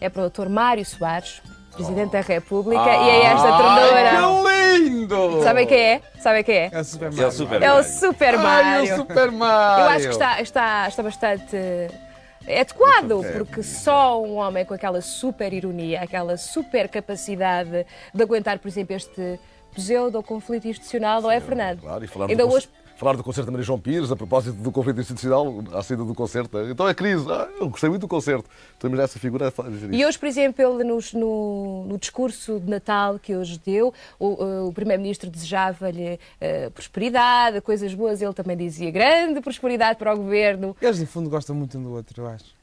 é 0.00 0.08
para 0.08 0.26
o 0.26 0.30
Dr. 0.30 0.48
Mário 0.48 0.84
Soares, 0.84 1.42
Presidente 1.76 2.12
da 2.12 2.20
República, 2.20 2.84
e 2.84 3.08
é 3.10 3.24
esta 3.26 3.56
ternura. 3.56 4.48
que 4.48 4.78
lindo! 4.78 5.42
Sabem 5.42 5.66
quem 5.66 5.78
é? 5.78 6.02
Sabem 6.18 6.42
quem 6.42 6.56
é? 6.56 6.70
É 6.72 6.80
o 6.80 6.84
Super 6.84 7.12
É 7.12 7.26
o 7.26 7.30
Super 7.30 7.62
É 7.62 7.68
o 7.68 7.72
Mario. 7.82 7.84
Super 7.84 8.34
Ai, 8.34 8.42
Mario. 8.42 8.94
o 8.94 8.96
Super 8.96 9.30
Mario! 9.30 9.84
Eu 9.84 9.88
acho 9.90 10.06
que 10.06 10.12
está, 10.12 10.40
está, 10.40 10.88
está 10.88 11.02
bastante 11.02 11.56
adequado, 12.44 13.22
porque 13.36 13.62
só 13.62 14.22
um 14.22 14.36
homem 14.36 14.64
com 14.64 14.72
aquela 14.74 15.00
super 15.00 15.52
ironia, 15.52 16.00
aquela 16.02 16.36
super 16.36 16.88
capacidade 16.88 17.86
de 18.14 18.22
aguentar, 18.22 18.58
por 18.58 18.68
exemplo, 18.68 18.94
este 18.96 19.38
pseudo 19.74 20.22
conflito 20.22 20.66
institucional, 20.66 21.20
não 21.20 21.30
é, 21.30 21.40
Fernando? 21.40 21.80
Claro, 21.80 22.04
e 22.04 22.06
falamos 22.06 22.30
Ainda 22.30 22.46
hoje 22.46 22.68
falar 22.96 23.14
do 23.14 23.22
concerto 23.22 23.46
da 23.46 23.52
Maria 23.52 23.64
João 23.64 23.78
Pires, 23.78 24.10
a 24.10 24.16
propósito 24.16 24.56
do 24.56 24.72
conflito 24.72 25.00
institucional, 25.00 25.62
à 25.72 25.82
saída 25.82 26.04
do 26.04 26.14
concerto. 26.14 26.58
Então 26.70 26.88
é 26.88 26.94
crise. 26.94 27.24
Ah, 27.30 27.48
eu 27.60 27.68
gostei 27.68 27.88
muito 27.88 28.02
do 28.02 28.08
concerto. 28.08 28.48
Então, 28.76 28.90
mas 28.90 29.00
essa 29.00 29.18
figura 29.18 29.48
é 29.48 29.94
E 29.94 30.04
hoje, 30.04 30.18
por 30.18 30.26
exemplo, 30.26 30.64
ele 30.64 30.84
nos, 30.84 31.12
no, 31.12 31.84
no, 31.86 31.98
discurso 31.98 32.58
de 32.58 32.68
Natal 32.68 33.18
que 33.18 33.36
hoje 33.36 33.60
deu, 33.64 33.92
o, 34.18 34.68
o 34.68 34.72
Primeiro-Ministro 34.72 35.30
desejava-lhe 35.30 36.14
uh, 36.14 36.70
prosperidade, 36.72 37.60
coisas 37.60 37.92
boas. 37.94 38.22
Ele 38.22 38.32
também 38.32 38.56
dizia 38.56 38.90
grande 38.90 39.40
prosperidade 39.40 39.98
para 39.98 40.14
o 40.14 40.16
governo. 40.16 40.76
Eles, 40.80 40.98
no 40.98 41.06
fundo, 41.06 41.28
gostam 41.28 41.54
muito 41.54 41.76
um 41.78 41.82
do 41.82 41.92
outro, 41.92 42.22
eu 42.22 42.28
acho. 42.28 42.56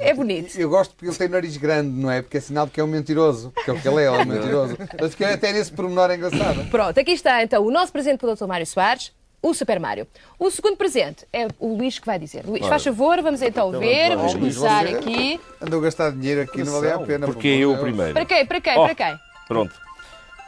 É 0.00 0.14
bonito. 0.14 0.58
Eu 0.58 0.70
gosto 0.70 0.94
porque 0.94 1.06
ele 1.06 1.16
tem 1.16 1.28
nariz 1.28 1.56
grande, 1.56 1.90
não 1.90 2.10
é? 2.10 2.22
Porque 2.22 2.38
é 2.38 2.40
sinal 2.40 2.64
de 2.66 2.72
que 2.72 2.80
é 2.80 2.84
um 2.84 2.86
mentiroso. 2.86 3.50
Porque 3.50 3.70
é 3.70 3.74
o 3.74 3.80
que 3.80 3.86
ele 3.86 4.00
é, 4.00 4.04
é 4.04 4.10
um 4.10 4.24
mentiroso. 4.24 4.76
Mas 4.98 5.10
fiquei 5.10 5.26
até 5.26 5.52
nesse 5.52 5.70
pormenor 5.70 6.10
engraçado. 6.10 6.68
Pronto, 6.70 6.98
aqui 6.98 7.10
está 7.10 7.42
então 7.42 7.64
o 7.64 7.70
nosso 7.70 7.92
presente 7.92 8.18
para 8.18 8.30
o 8.30 8.34
Dr. 8.34 8.46
Mário 8.46 8.66
Soares. 8.66 9.12
O 9.44 9.52
Super 9.52 9.78
Mario. 9.78 10.06
O 10.38 10.50
segundo 10.50 10.74
presente 10.74 11.26
é 11.30 11.46
o 11.60 11.76
Luís 11.76 11.98
que 11.98 12.06
vai 12.06 12.18
dizer. 12.18 12.46
Luís, 12.46 12.66
faz 12.66 12.82
favor, 12.82 13.20
vamos 13.20 13.42
então, 13.42 13.68
então 13.68 13.78
ver. 13.78 14.16
Vamos 14.16 14.32
começar 14.32 14.86
aqui. 14.86 15.38
Andou 15.60 15.80
a 15.80 15.82
gastar 15.82 16.12
dinheiro 16.12 16.40
aqui, 16.40 16.64
não 16.64 16.72
vale 16.72 16.90
a 16.90 16.98
pena. 17.00 17.26
Porque 17.26 17.48
eu 17.48 17.74
o 17.74 17.78
primeiro. 17.78 18.14
Para 18.14 18.24
quem? 18.24 18.46
Para 18.46 18.60
quem? 18.62 18.78
Oh, 18.78 18.84
para 18.84 18.94
quem? 18.94 19.20
Pronto. 19.46 19.74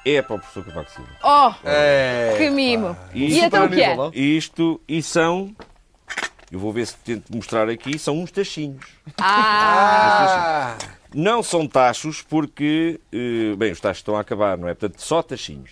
É 0.02 0.22
para 0.22 0.36
o 0.36 0.38
professor 0.38 0.64
Cavaco 0.64 0.90
Silva. 0.90 1.10
Oh! 1.22 1.52
É, 1.68 2.36
que 2.38 2.48
mimo! 2.48 2.96
E 3.12 3.38
então 3.38 3.66
o 3.66 3.68
que 3.68 3.82
é? 3.82 3.96
Isto, 4.14 4.80
e 4.88 5.02
são 5.02 5.54
eu 6.50 6.58
vou 6.58 6.72
ver 6.72 6.86
se 6.86 6.96
tento 6.96 7.34
mostrar 7.34 7.68
aqui, 7.68 7.98
são 7.98 8.18
uns 8.18 8.30
tachinhos. 8.30 8.86
Ah! 9.20 10.74
Não 11.14 11.42
são 11.42 11.66
tachos 11.66 12.22
porque, 12.22 13.00
eh, 13.12 13.56
bem, 13.56 13.72
os 13.72 13.80
tachos 13.80 13.98
estão 13.98 14.16
a 14.16 14.20
acabar, 14.20 14.56
não 14.56 14.68
é? 14.68 14.74
Portanto, 14.74 15.00
só 15.00 15.22
tachinhos. 15.22 15.70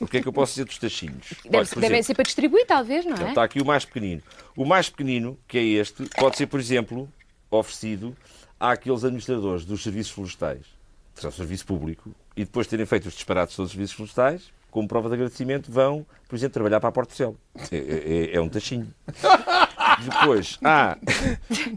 O 0.00 0.06
que 0.06 0.18
é 0.18 0.22
que 0.22 0.28
eu 0.28 0.32
posso 0.32 0.52
dizer 0.52 0.64
dos 0.64 0.78
tachinhos? 0.78 1.34
Deve, 1.44 1.56
Olha, 1.56 1.80
devem 1.80 2.02
ser 2.02 2.14
para 2.14 2.24
distribuir, 2.24 2.66
talvez, 2.66 3.04
não 3.04 3.12
é? 3.12 3.16
Então, 3.16 3.28
está 3.28 3.44
aqui 3.44 3.60
o 3.60 3.64
mais 3.64 3.84
pequenino. 3.84 4.22
O 4.56 4.64
mais 4.64 4.88
pequenino, 4.88 5.38
que 5.46 5.58
é 5.58 5.62
este, 5.62 6.04
pode 6.16 6.36
ser, 6.36 6.46
por 6.46 6.58
exemplo, 6.58 7.08
oferecido 7.50 8.16
àqueles 8.58 9.04
administradores 9.04 9.64
dos 9.64 9.82
serviços 9.82 10.12
florestais, 10.12 10.66
que 11.14 11.20
são 11.20 11.30
serviço 11.30 11.66
público, 11.66 12.14
e 12.36 12.44
depois 12.44 12.66
de 12.66 12.70
terem 12.70 12.86
feito 12.86 13.06
os 13.06 13.14
disparates 13.14 13.56
dos 13.56 13.70
serviços 13.70 13.96
florestais, 13.96 14.50
como 14.70 14.86
prova 14.86 15.08
de 15.08 15.14
agradecimento, 15.14 15.72
vão, 15.72 16.04
por 16.28 16.36
exemplo, 16.36 16.54
trabalhar 16.54 16.80
para 16.80 16.88
a 16.88 16.92
Porto 16.92 17.14
Céu. 17.14 17.36
É, 17.72 17.76
é, 17.76 18.36
é 18.36 18.40
um 18.40 18.48
tachinho. 18.48 18.88
Depois 20.04 20.58
há 20.62 20.92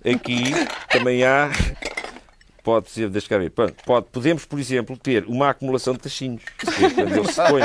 aqui 0.05 0.51
também 0.89 1.23
há. 1.23 1.49
Pode 2.63 2.89
ser, 2.89 3.09
deixa 3.09 3.27
cá 3.27 3.37
ver. 3.37 3.49
Pronto, 3.49 3.75
pode, 3.85 4.05
podemos, 4.11 4.45
por 4.45 4.59
exemplo, 4.59 4.95
ter 4.97 5.25
uma 5.25 5.49
acumulação 5.49 5.93
de 5.93 5.99
tachinhos. 5.99 6.43
Quando 6.95 7.15
eles 7.15 7.31
se 7.31 7.41
põem. 7.43 7.63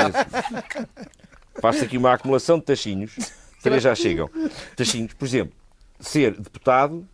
Faz-se 1.61 1.85
aqui 1.85 1.97
uma 1.97 2.13
acumulação 2.13 2.57
de 2.57 2.65
tachinhos. 2.65 3.15
Três 3.61 3.83
já 3.83 3.93
chegam. 3.93 4.29
Tachinhos, 4.75 5.13
por 5.13 5.25
exemplo, 5.25 5.53
ser 5.99 6.33
deputado, 6.33 7.07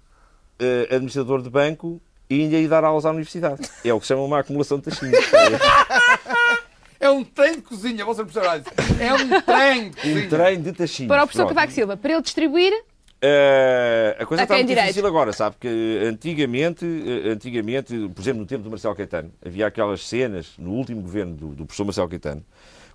eh, 0.60 0.88
administrador 0.92 1.42
de 1.42 1.50
banco 1.50 2.02
e 2.30 2.42
ainda 2.42 2.58
ir 2.58 2.68
dar 2.68 2.84
aulas 2.84 3.06
à 3.06 3.10
universidade. 3.10 3.70
É 3.84 3.94
o 3.94 4.00
que 4.00 4.06
se 4.06 4.10
chama 4.10 4.24
uma 4.24 4.40
acumulação 4.40 4.78
de 4.80 4.86
tachinhos. 4.86 5.20
É 7.00 7.10
um 7.10 7.22
trem 7.22 7.56
de 7.56 7.62
cozinha, 7.64 8.06
vão 8.06 8.14
ser 8.14 8.24
professor 8.24 8.64
É 8.98 9.14
um 9.14 9.42
trem 9.42 9.90
de 9.90 9.96
cozinha. 9.96 10.26
Um 10.26 10.30
trem 10.30 10.62
de 10.62 10.72
tachinhos. 10.72 11.10
Para 11.10 11.24
o 11.24 11.28
professor 11.28 11.48
Cavaco 11.50 11.74
Silva, 11.74 11.98
para 11.98 12.14
ele 12.14 12.22
distribuir 12.22 12.74
Uh, 13.24 14.22
a 14.22 14.26
coisa 14.26 14.44
está 14.44 14.56
muito 14.56 14.68
direito? 14.68 14.88
difícil 14.88 15.08
agora, 15.08 15.32
sabe? 15.32 15.56
Que 15.58 16.02
antigamente, 16.06 16.86
eh, 16.86 17.30
antigamente, 17.30 17.96
por 18.14 18.22
exemplo, 18.22 18.42
no 18.42 18.46
tempo 18.46 18.64
do 18.64 18.70
Marcelo 18.70 18.94
Caetano, 18.94 19.32
havia 19.46 19.66
aquelas 19.66 20.06
cenas, 20.06 20.52
no 20.58 20.72
último 20.72 21.02
governo 21.02 21.34
do, 21.34 21.48
do 21.56 21.66
professor 21.66 21.86
Marcelo 21.86 22.10
Caetano, 22.10 22.44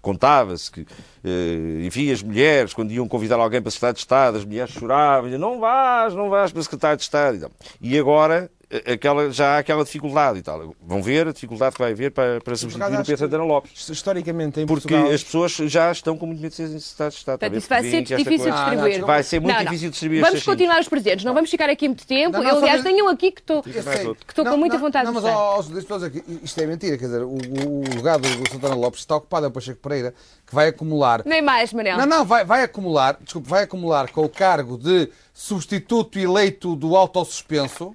contava-se 0.02 0.70
que, 0.70 0.82
uh, 0.82 1.80
enfim, 1.82 2.12
as 2.12 2.22
mulheres, 2.22 2.74
quando 2.74 2.92
iam 2.92 3.08
convidar 3.08 3.36
alguém 3.36 3.62
para 3.62 3.70
secretário 3.70 3.94
de 3.94 4.00
Estado, 4.00 4.36
as 4.36 4.44
mulheres 4.44 4.70
choravam, 4.70 5.30
não 5.30 5.58
vás, 5.58 6.14
não 6.14 6.28
vás 6.28 6.52
para 6.52 6.62
secretário 6.62 6.98
de 6.98 7.04
Estado. 7.04 7.50
E 7.80 7.98
agora 7.98 8.50
aquela, 8.86 9.30
já 9.30 9.56
há 9.56 9.58
aquela 9.58 9.82
dificuldade 9.82 10.38
e 10.38 10.42
tal. 10.42 10.74
Vão 10.82 11.02
ver 11.02 11.28
a 11.28 11.32
dificuldade 11.32 11.74
que 11.74 11.80
vai 11.80 11.92
haver 11.92 12.10
para, 12.10 12.40
para 12.40 12.54
substituir 12.54 12.94
o 12.94 12.96
Pedro 12.98 13.16
Santana 13.16 13.44
Lopes. 13.44 13.88
Historicamente, 13.88 14.60
em 14.60 14.66
Porque 14.66 14.88
Portugal... 14.88 15.14
as 15.14 15.24
pessoas 15.24 15.52
já 15.52 15.90
estão 15.90 16.16
com 16.18 16.26
muito 16.26 16.40
medo 16.40 16.50
de 16.50 16.56
ser 16.56 16.68
necessidades 16.68 17.14
de 17.14 17.20
Estado. 17.20 17.38
Portanto, 17.38 17.58
isso 17.58 17.68
vai 17.68 17.82
ser 17.82 18.02
difícil 18.02 18.50
de 18.50 18.50
distribuir. 18.50 19.04
vai 19.04 19.22
ser 19.22 19.40
muito 19.40 19.54
não, 19.54 19.58
não. 19.58 19.64
difícil 19.64 19.88
de 19.88 19.92
distribuir 19.92 20.20
Vamos 20.22 20.42
continuar 20.42 20.80
os 20.80 20.88
presentes, 20.88 21.24
não 21.24 21.34
vamos 21.34 21.50
ficar 21.50 21.70
aqui 21.70 21.88
muito 21.88 22.06
tempo. 22.06 22.36
Não, 22.36 22.42
Eu, 22.42 22.58
aliás, 22.58 22.82
tenho 22.82 23.06
um 23.06 23.08
aqui 23.08 23.32
que 23.32 23.40
estou, 23.40 23.62
que 23.62 23.70
estou 23.70 24.44
com 24.44 24.56
muita 24.56 24.76
vontade 24.76 25.06
não, 25.06 25.14
de 25.14 25.20
mas, 25.20 25.34
ó, 25.34 25.62
deixa 25.62 26.06
aqui, 26.06 26.22
isto 26.42 26.60
é 26.60 26.66
mentira, 26.66 26.98
quer 26.98 27.06
dizer, 27.06 27.22
o, 27.22 27.36
o 27.36 27.82
legado 27.96 28.28
do 28.28 28.50
Santana 28.50 28.74
Lopes 28.74 29.00
está 29.00 29.16
ocupado 29.16 29.46
é 29.46 29.48
o 29.48 29.52
Pacheco 29.52 29.80
Pereira, 29.80 30.14
que 30.46 30.54
vai 30.54 30.68
acumular... 30.68 31.22
Nem 31.24 31.40
mais, 31.40 31.72
Manel. 31.72 31.96
Não, 31.96 32.06
não, 32.06 32.24
vai, 32.24 32.44
vai 32.44 32.62
acumular, 32.62 33.18
desculpe, 33.22 33.48
vai 33.48 33.62
acumular 33.62 34.10
com 34.10 34.24
o 34.24 34.28
cargo 34.28 34.76
de 34.76 35.08
substituto 35.32 36.18
eleito 36.18 36.76
do 36.76 36.96
autossuspenso, 36.96 37.94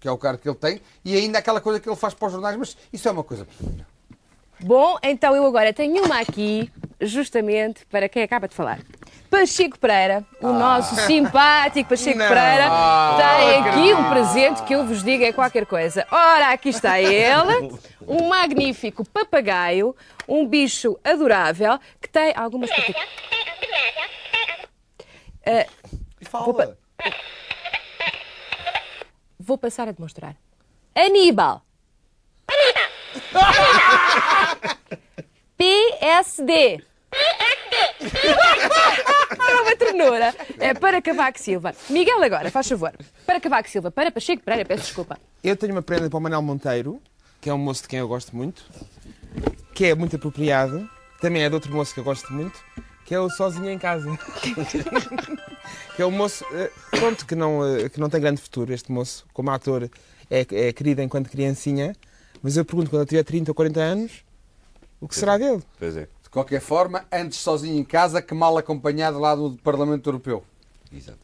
que 0.00 0.08
é 0.08 0.10
o 0.10 0.18
cargo 0.18 0.40
que 0.40 0.48
ele 0.48 0.56
tem, 0.56 0.80
e 1.04 1.14
ainda 1.14 1.38
aquela 1.38 1.60
coisa 1.60 1.78
que 1.78 1.88
ele 1.88 1.96
faz 1.96 2.14
para 2.14 2.26
os 2.26 2.32
jornais, 2.32 2.56
mas 2.56 2.76
isso 2.90 3.06
é 3.06 3.12
uma 3.12 3.22
coisa 3.22 3.44
pequena. 3.44 3.86
Bom, 4.62 4.98
então 5.02 5.34
eu 5.34 5.46
agora 5.46 5.72
tenho 5.72 6.04
uma 6.04 6.20
aqui, 6.20 6.70
justamente 7.00 7.86
para 7.86 8.08
quem 8.08 8.22
acaba 8.22 8.46
de 8.48 8.54
falar. 8.54 8.80
Pacheco 9.30 9.78
Pereira, 9.78 10.24
o 10.40 10.48
ah. 10.48 10.52
nosso 10.52 10.96
simpático 11.06 11.90
Pacheco 11.90 12.18
Não. 12.18 12.28
Pereira, 12.28 12.66
ah, 12.68 13.16
tem 13.16 13.58
aqui 13.60 13.94
um 13.94 14.10
presente 14.10 14.62
que 14.64 14.74
eu 14.74 14.84
vos 14.84 15.04
digo 15.04 15.22
é 15.22 15.32
qualquer 15.32 15.64
coisa. 15.64 16.06
Ora, 16.10 16.50
aqui 16.50 16.70
está 16.70 17.00
ele, 17.00 17.72
um 18.06 18.28
magnífico 18.28 19.04
papagaio, 19.08 19.94
um 20.28 20.46
bicho 20.46 20.98
adorável 21.04 21.78
que 22.00 22.08
tem 22.08 22.34
algumas. 22.36 22.68
Uh, 25.40 25.64
Fala. 26.22 26.76
Vou 29.42 29.56
passar 29.56 29.88
a 29.88 29.92
demonstrar. 29.92 30.36
Aníbal. 30.94 31.62
PSD. 35.56 36.82
Era 39.32 39.62
uma 39.62 39.76
ternura. 39.76 40.34
É 40.58 40.74
para 40.74 41.00
Cavaco 41.00 41.40
Silva. 41.40 41.74
Miguel, 41.88 42.22
agora, 42.22 42.50
faz 42.50 42.68
favor. 42.68 42.92
Para 43.24 43.40
Cavaco 43.40 43.70
Silva, 43.70 43.90
para 43.90 44.12
Pacheco 44.12 44.42
Pereira, 44.42 44.68
peço 44.68 44.84
desculpa. 44.84 45.18
Eu 45.42 45.56
tenho 45.56 45.72
uma 45.72 45.80
prenda 45.80 46.10
para 46.10 46.18
o 46.18 46.20
Manuel 46.20 46.42
Monteiro, 46.42 47.00
que 47.40 47.48
é 47.48 47.54
um 47.54 47.58
moço 47.58 47.82
de 47.82 47.88
quem 47.88 47.98
eu 47.98 48.08
gosto 48.08 48.36
muito, 48.36 48.62
que 49.74 49.86
é 49.86 49.94
muito 49.94 50.16
apropriado. 50.16 50.86
Também 51.18 51.42
é 51.44 51.48
de 51.48 51.54
outro 51.54 51.72
moço 51.72 51.94
que 51.94 52.00
eu 52.00 52.04
gosto 52.04 52.30
muito, 52.30 52.62
que 53.04 53.14
é 53.14 53.20
o 53.20 53.28
Sozinho 53.28 53.70
em 53.70 53.78
Casa. 53.78 54.08
que 55.96 56.02
é 56.02 56.06
um 56.06 56.10
moço, 56.10 56.44
eh, 56.52 56.70
pronto, 56.90 57.26
que 57.26 57.34
não, 57.34 57.66
eh, 57.66 57.88
que 57.88 57.98
não 58.00 58.08
tem 58.08 58.20
grande 58.20 58.40
futuro, 58.40 58.72
este 58.72 58.92
moço, 58.92 59.26
como 59.32 59.50
ator, 59.50 59.90
é, 60.30 60.46
é 60.50 60.72
querido 60.72 61.02
enquanto 61.02 61.28
criancinha, 61.28 61.94
mas 62.42 62.56
eu 62.56 62.64
pergunto, 62.64 62.90
quando 62.90 63.02
ele 63.02 63.08
tiver 63.08 63.24
30 63.24 63.50
ou 63.50 63.54
40 63.54 63.80
anos, 63.80 64.24
o 65.00 65.08
que 65.08 65.14
será 65.14 65.36
dele? 65.36 65.62
Pois 65.78 65.96
é. 65.96 66.08
De 66.22 66.30
qualquer 66.30 66.60
forma, 66.60 67.04
antes 67.10 67.38
sozinho 67.38 67.78
em 67.78 67.84
casa 67.84 68.22
que 68.22 68.34
mal 68.34 68.56
acompanhado 68.56 69.18
lá 69.18 69.34
do 69.34 69.56
Parlamento 69.56 70.08
Europeu. 70.08 70.44
Exato. 70.92 71.18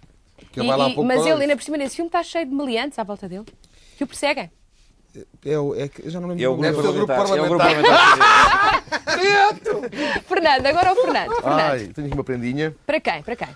E, 0.57 0.61
e, 0.61 1.05
mas 1.05 1.25
ele, 1.27 1.43
ainda 1.43 1.57
por 1.57 1.63
cima 1.63 1.79
desse 1.79 1.97
filme, 1.97 2.09
está 2.09 2.23
cheio 2.23 2.47
de 2.47 2.55
meliantes 2.55 2.99
à 2.99 3.05
volta 3.05 3.29
dele, 3.29 3.45
que 3.97 4.05
o 4.05 4.07
perseguem. 4.07 4.51
É, 5.45 5.59
o, 5.59 5.75
é 5.75 5.89
que 5.89 6.09
já 6.11 6.21
não 6.21 6.29
lembro. 6.29 6.45
É 6.45 6.49
o 6.49 6.93
grupo 6.93 7.07
parlamentar. 7.07 7.39
É 7.39 7.43
o 7.43 7.49
grupo 7.49 7.59
parlamentar. 7.59 8.85
Fernando, 10.27 10.67
agora 10.67 10.93
o 10.93 10.97
Fernando. 10.97 11.35
Fernando. 11.35 11.61
Ai, 11.61 11.87
tenho 11.89 12.07
aqui 12.07 12.17
uma 12.17 12.25
prendinha. 12.25 12.75
Para 12.87 13.01
quem? 13.01 13.23
Para 13.23 13.37
quem? 13.37 13.49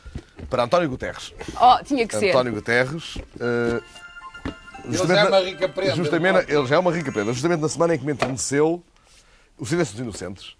Para 0.48 0.64
António 0.64 0.88
Guterres. 0.88 1.34
Oh, 1.60 1.84
tinha 1.84 2.06
que 2.06 2.16
ser. 2.16 2.30
António 2.30 2.54
Guterres. 2.54 3.16
Uh, 3.16 3.82
ele 4.84 4.96
já 4.96 5.20
é 5.20 5.24
uma 5.24 5.40
rica 5.40 5.68
prenda. 5.68 5.94
Justamente, 5.94 6.52
ele 6.52 6.66
já 6.66 6.76
é 6.76 6.78
uma 6.78 6.92
rica 6.92 7.12
prenda. 7.12 7.32
Justamente 7.32 7.60
na 7.60 7.68
semana 7.68 7.94
em 7.94 7.98
que 7.98 8.06
me 8.06 8.12
enterneceu 8.12 8.82
o 9.58 9.66
Silêncio 9.66 9.94
dos 9.94 10.02
Inocentes. 10.02 10.56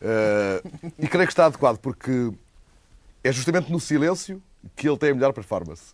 Uh, 0.00 0.90
e 0.98 1.06
creio 1.08 1.26
que 1.26 1.32
está 1.32 1.46
adequado, 1.46 1.78
porque 1.78 2.32
é 3.22 3.32
justamente 3.32 3.70
no 3.70 3.80
silêncio 3.80 4.42
que 4.76 4.88
ele 4.88 4.96
tem 4.96 5.10
a 5.10 5.14
melhor 5.14 5.32
performance. 5.32 5.92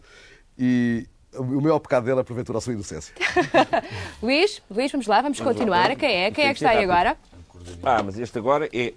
E 0.58 1.06
o 1.36 1.60
maior 1.60 1.78
pecado 1.78 2.04
dele 2.04 2.20
é, 2.20 2.22
porventura, 2.22 2.58
a 2.58 2.60
sua 2.60 2.72
inocência. 2.72 3.14
Luís, 4.22 4.62
Luís, 4.70 4.92
vamos 4.92 5.06
lá, 5.06 5.20
vamos 5.20 5.40
continuar. 5.40 5.94
Quem 5.96 6.24
é? 6.24 6.30
Quem 6.30 6.46
é 6.46 6.48
que 6.48 6.58
está 6.58 6.70
aí 6.70 6.84
agora? 6.84 7.16
Ah, 7.82 8.02
mas 8.02 8.18
este 8.18 8.38
agora 8.38 8.68
é. 8.72 8.94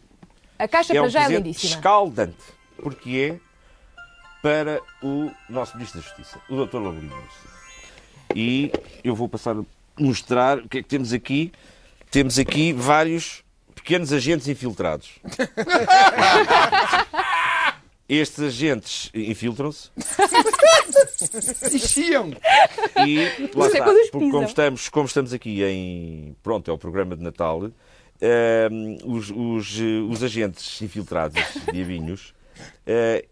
A 0.60 0.68
caixa 0.68 0.94
é 0.94 0.98
para 0.98 1.08
um 1.08 1.10
já 1.10 1.26
é 1.26 1.30
lindíssima. 1.30 1.76
Escaldante, 1.76 2.44
porque 2.82 3.34
é 3.34 3.40
para 4.42 4.82
o 5.02 5.32
nosso 5.50 5.76
Ministro 5.76 6.02
da 6.02 6.08
Justiça, 6.08 6.40
o 6.50 6.66
Dr. 6.66 6.78
Laurino. 6.78 7.16
E 8.36 8.72
eu 9.04 9.16
vou 9.16 9.28
passar 9.28 9.56
a 9.56 9.64
mostrar 10.00 10.60
o 10.60 10.70
que 10.70 10.80
é 10.80 10.84
que 10.84 10.88
temos 10.88 11.14
aqui. 11.14 11.52
Temos 12.12 12.40
aqui 12.40 12.72
vários 12.72 13.44
pequenos 13.76 14.14
agentes 14.14 14.48
infiltrados. 14.48 15.20
Estes 18.08 18.40
agentes 18.40 19.12
infiltram-se. 19.14 19.90
Existiam! 21.64 22.32
E 23.06 23.50
lá 23.54 23.68
está, 23.68 23.84
porque 24.12 24.32
como 24.32 24.44
estamos, 24.44 24.90
como 24.90 25.06
estamos 25.06 25.34
aqui 25.34 25.64
em. 25.64 26.36
Pronto, 26.42 26.72
é 26.72 26.74
o 26.74 26.78
programa 26.78 27.16
de 27.16 27.24
Natal. 27.24 27.64
Uh, 27.66 27.72
os, 29.06 29.30
os, 29.30 29.80
os, 30.10 30.24
agentes 30.24 30.82
infiltrados, 30.82 31.40
diabinhos, 31.72 32.34
Uh, 32.86 33.28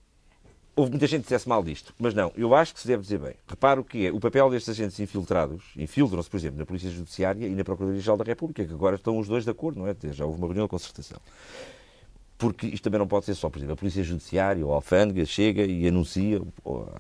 houve 0.76 0.92
muita 0.92 1.08
gente 1.08 1.22
que 1.22 1.28
dissesse 1.28 1.48
mal 1.48 1.64
disto, 1.64 1.94
mas 1.98 2.14
não, 2.14 2.32
eu 2.36 2.54
acho 2.54 2.74
que 2.74 2.80
se 2.82 2.88
deve 2.88 3.02
dizer 3.02 3.20
bem. 3.20 3.36
Repara 3.48 3.80
o 3.80 3.84
que 3.84 4.08
é 4.08 4.12
o 4.12 4.20
papel 4.20 4.50
destes 4.50 4.70
agentes 4.70 5.00
infiltrados, 5.00 5.64
infiltram-se, 5.78 6.30
por 6.30 6.38
exemplo, 6.38 6.60
na 6.60 6.66
Polícia 6.66 6.90
Judiciária 6.90 7.48
e 7.48 7.56
na 7.56 7.64
Procuradoria-Geral 7.64 8.18
da 8.18 8.26
República, 8.26 8.66
que 8.66 8.74
agora 8.74 8.96
estão 8.96 9.18
os 9.18 9.28
dois 9.28 9.46
de 9.46 9.52
acordo, 9.52 9.80
não 9.80 9.88
é? 9.88 9.96
Já 10.12 10.26
houve 10.26 10.38
uma 10.38 10.48
reunião 10.48 10.66
de 10.66 10.70
concertação. 10.70 11.20
Porque 12.38 12.68
isto 12.68 12.84
também 12.84 13.00
não 13.00 13.08
pode 13.08 13.26
ser 13.26 13.36
só, 13.36 13.50
por 13.50 13.58
exemplo, 13.58 13.74
a 13.74 13.78
Polícia 13.78 14.04
Judiciária 14.04 14.66
ou 14.66 14.74
a 14.74 14.76
Alfândega 14.76 15.26
chega 15.26 15.64
e 15.64 15.88
anuncia 15.88 16.42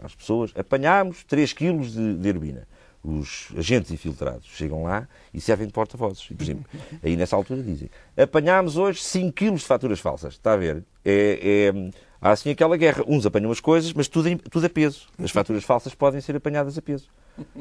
às 0.03 0.15
pessoas 0.15 0.51
apanhámos 0.55 1.23
3 1.25 1.51
quilos 1.51 1.93
de, 1.93 2.15
de 2.15 2.29
heroína 2.29 2.67
os 3.05 3.49
agentes 3.55 3.91
infiltrados 3.91 4.47
chegam 4.47 4.83
lá 4.83 5.07
e 5.33 5.39
servem 5.39 5.67
de 5.67 5.73
porta-vozes. 5.73 6.25
Por 6.25 6.41
exemplo, 6.41 6.65
aí 7.03 7.15
nessa 7.15 7.35
altura 7.35 7.61
dizem: 7.61 7.89
apanhámos 8.17 8.77
hoje 8.77 8.99
5 9.01 9.31
quilos 9.31 9.61
de 9.61 9.67
faturas 9.67 9.99
falsas. 9.99 10.33
Está 10.33 10.53
a 10.53 10.57
ver? 10.57 10.83
É, 11.03 11.71
é, 11.71 11.91
há 12.25 12.31
assim 12.31 12.49
aquela 12.49 12.75
guerra. 12.75 13.03
Uns 13.07 13.25
apanham 13.25 13.51
as 13.51 13.59
coisas, 13.59 13.93
mas 13.93 14.07
tudo, 14.07 14.27
em, 14.27 14.37
tudo 14.37 14.65
a 14.65 14.69
peso. 14.69 15.07
As 15.23 15.31
faturas 15.31 15.63
falsas 15.65 15.93
podem 15.93 16.19
ser 16.19 16.35
apanhadas 16.35 16.77
a 16.77 16.81
peso. 16.81 17.07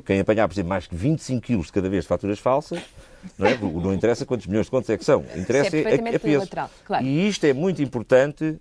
Quem 0.05 0.21
apanhar, 0.21 0.47
por 0.49 0.55
exemplo, 0.55 0.69
mais 0.69 0.87
que 0.87 0.95
25 0.95 1.43
quilos 1.43 1.67
de 1.67 1.73
cada 1.73 1.89
vez 1.89 2.05
de 2.05 2.09
faturas 2.09 2.39
falsas, 2.39 2.81
não, 3.37 3.47
é? 3.47 3.59
não 3.59 3.93
interessa 3.93 4.25
quantos 4.25 4.47
milhões 4.47 4.67
de 4.67 4.71
contos 4.71 4.89
é 4.89 4.97
que 4.97 5.05
são, 5.05 5.25
interessa 5.37 5.77
é, 5.77 6.13
a, 6.13 6.17
a 6.17 6.21
peso. 6.21 6.49
Claro. 6.85 7.05
E 7.05 7.29
isto 7.29 7.45
é 7.45 7.53
muito 7.53 7.83
importante 7.83 8.59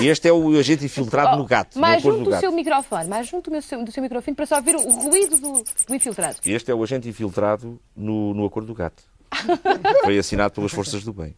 este 0.00 0.28
é 0.28 0.32
o 0.32 0.56
agente 0.56 0.84
infiltrado 0.84 1.34
oh, 1.34 1.38
no 1.38 1.44
gato. 1.44 1.78
Mais 1.78 2.00
junto 2.00 2.30
do, 2.30 2.36
seu 2.38 2.52
microfone, 2.52 3.08
mais 3.08 3.26
junto 3.26 3.50
do 3.50 3.60
seu, 3.60 3.84
do 3.84 3.90
seu 3.90 4.02
microfone 4.02 4.34
para 4.34 4.46
só 4.46 4.56
ouvir 4.56 4.76
o 4.76 4.80
ruído 4.80 5.36
do, 5.36 5.64
do 5.86 5.94
infiltrado. 5.94 6.36
Este 6.46 6.70
é 6.70 6.74
o 6.74 6.82
agente 6.82 7.08
infiltrado 7.08 7.80
no, 7.96 8.34
no 8.34 8.46
acordo 8.46 8.66
do 8.66 8.74
gato. 8.74 9.02
Foi 10.04 10.16
assinado 10.16 10.54
pelas 10.54 10.70
forças 10.70 11.02
do 11.02 11.12
bem. 11.12 11.34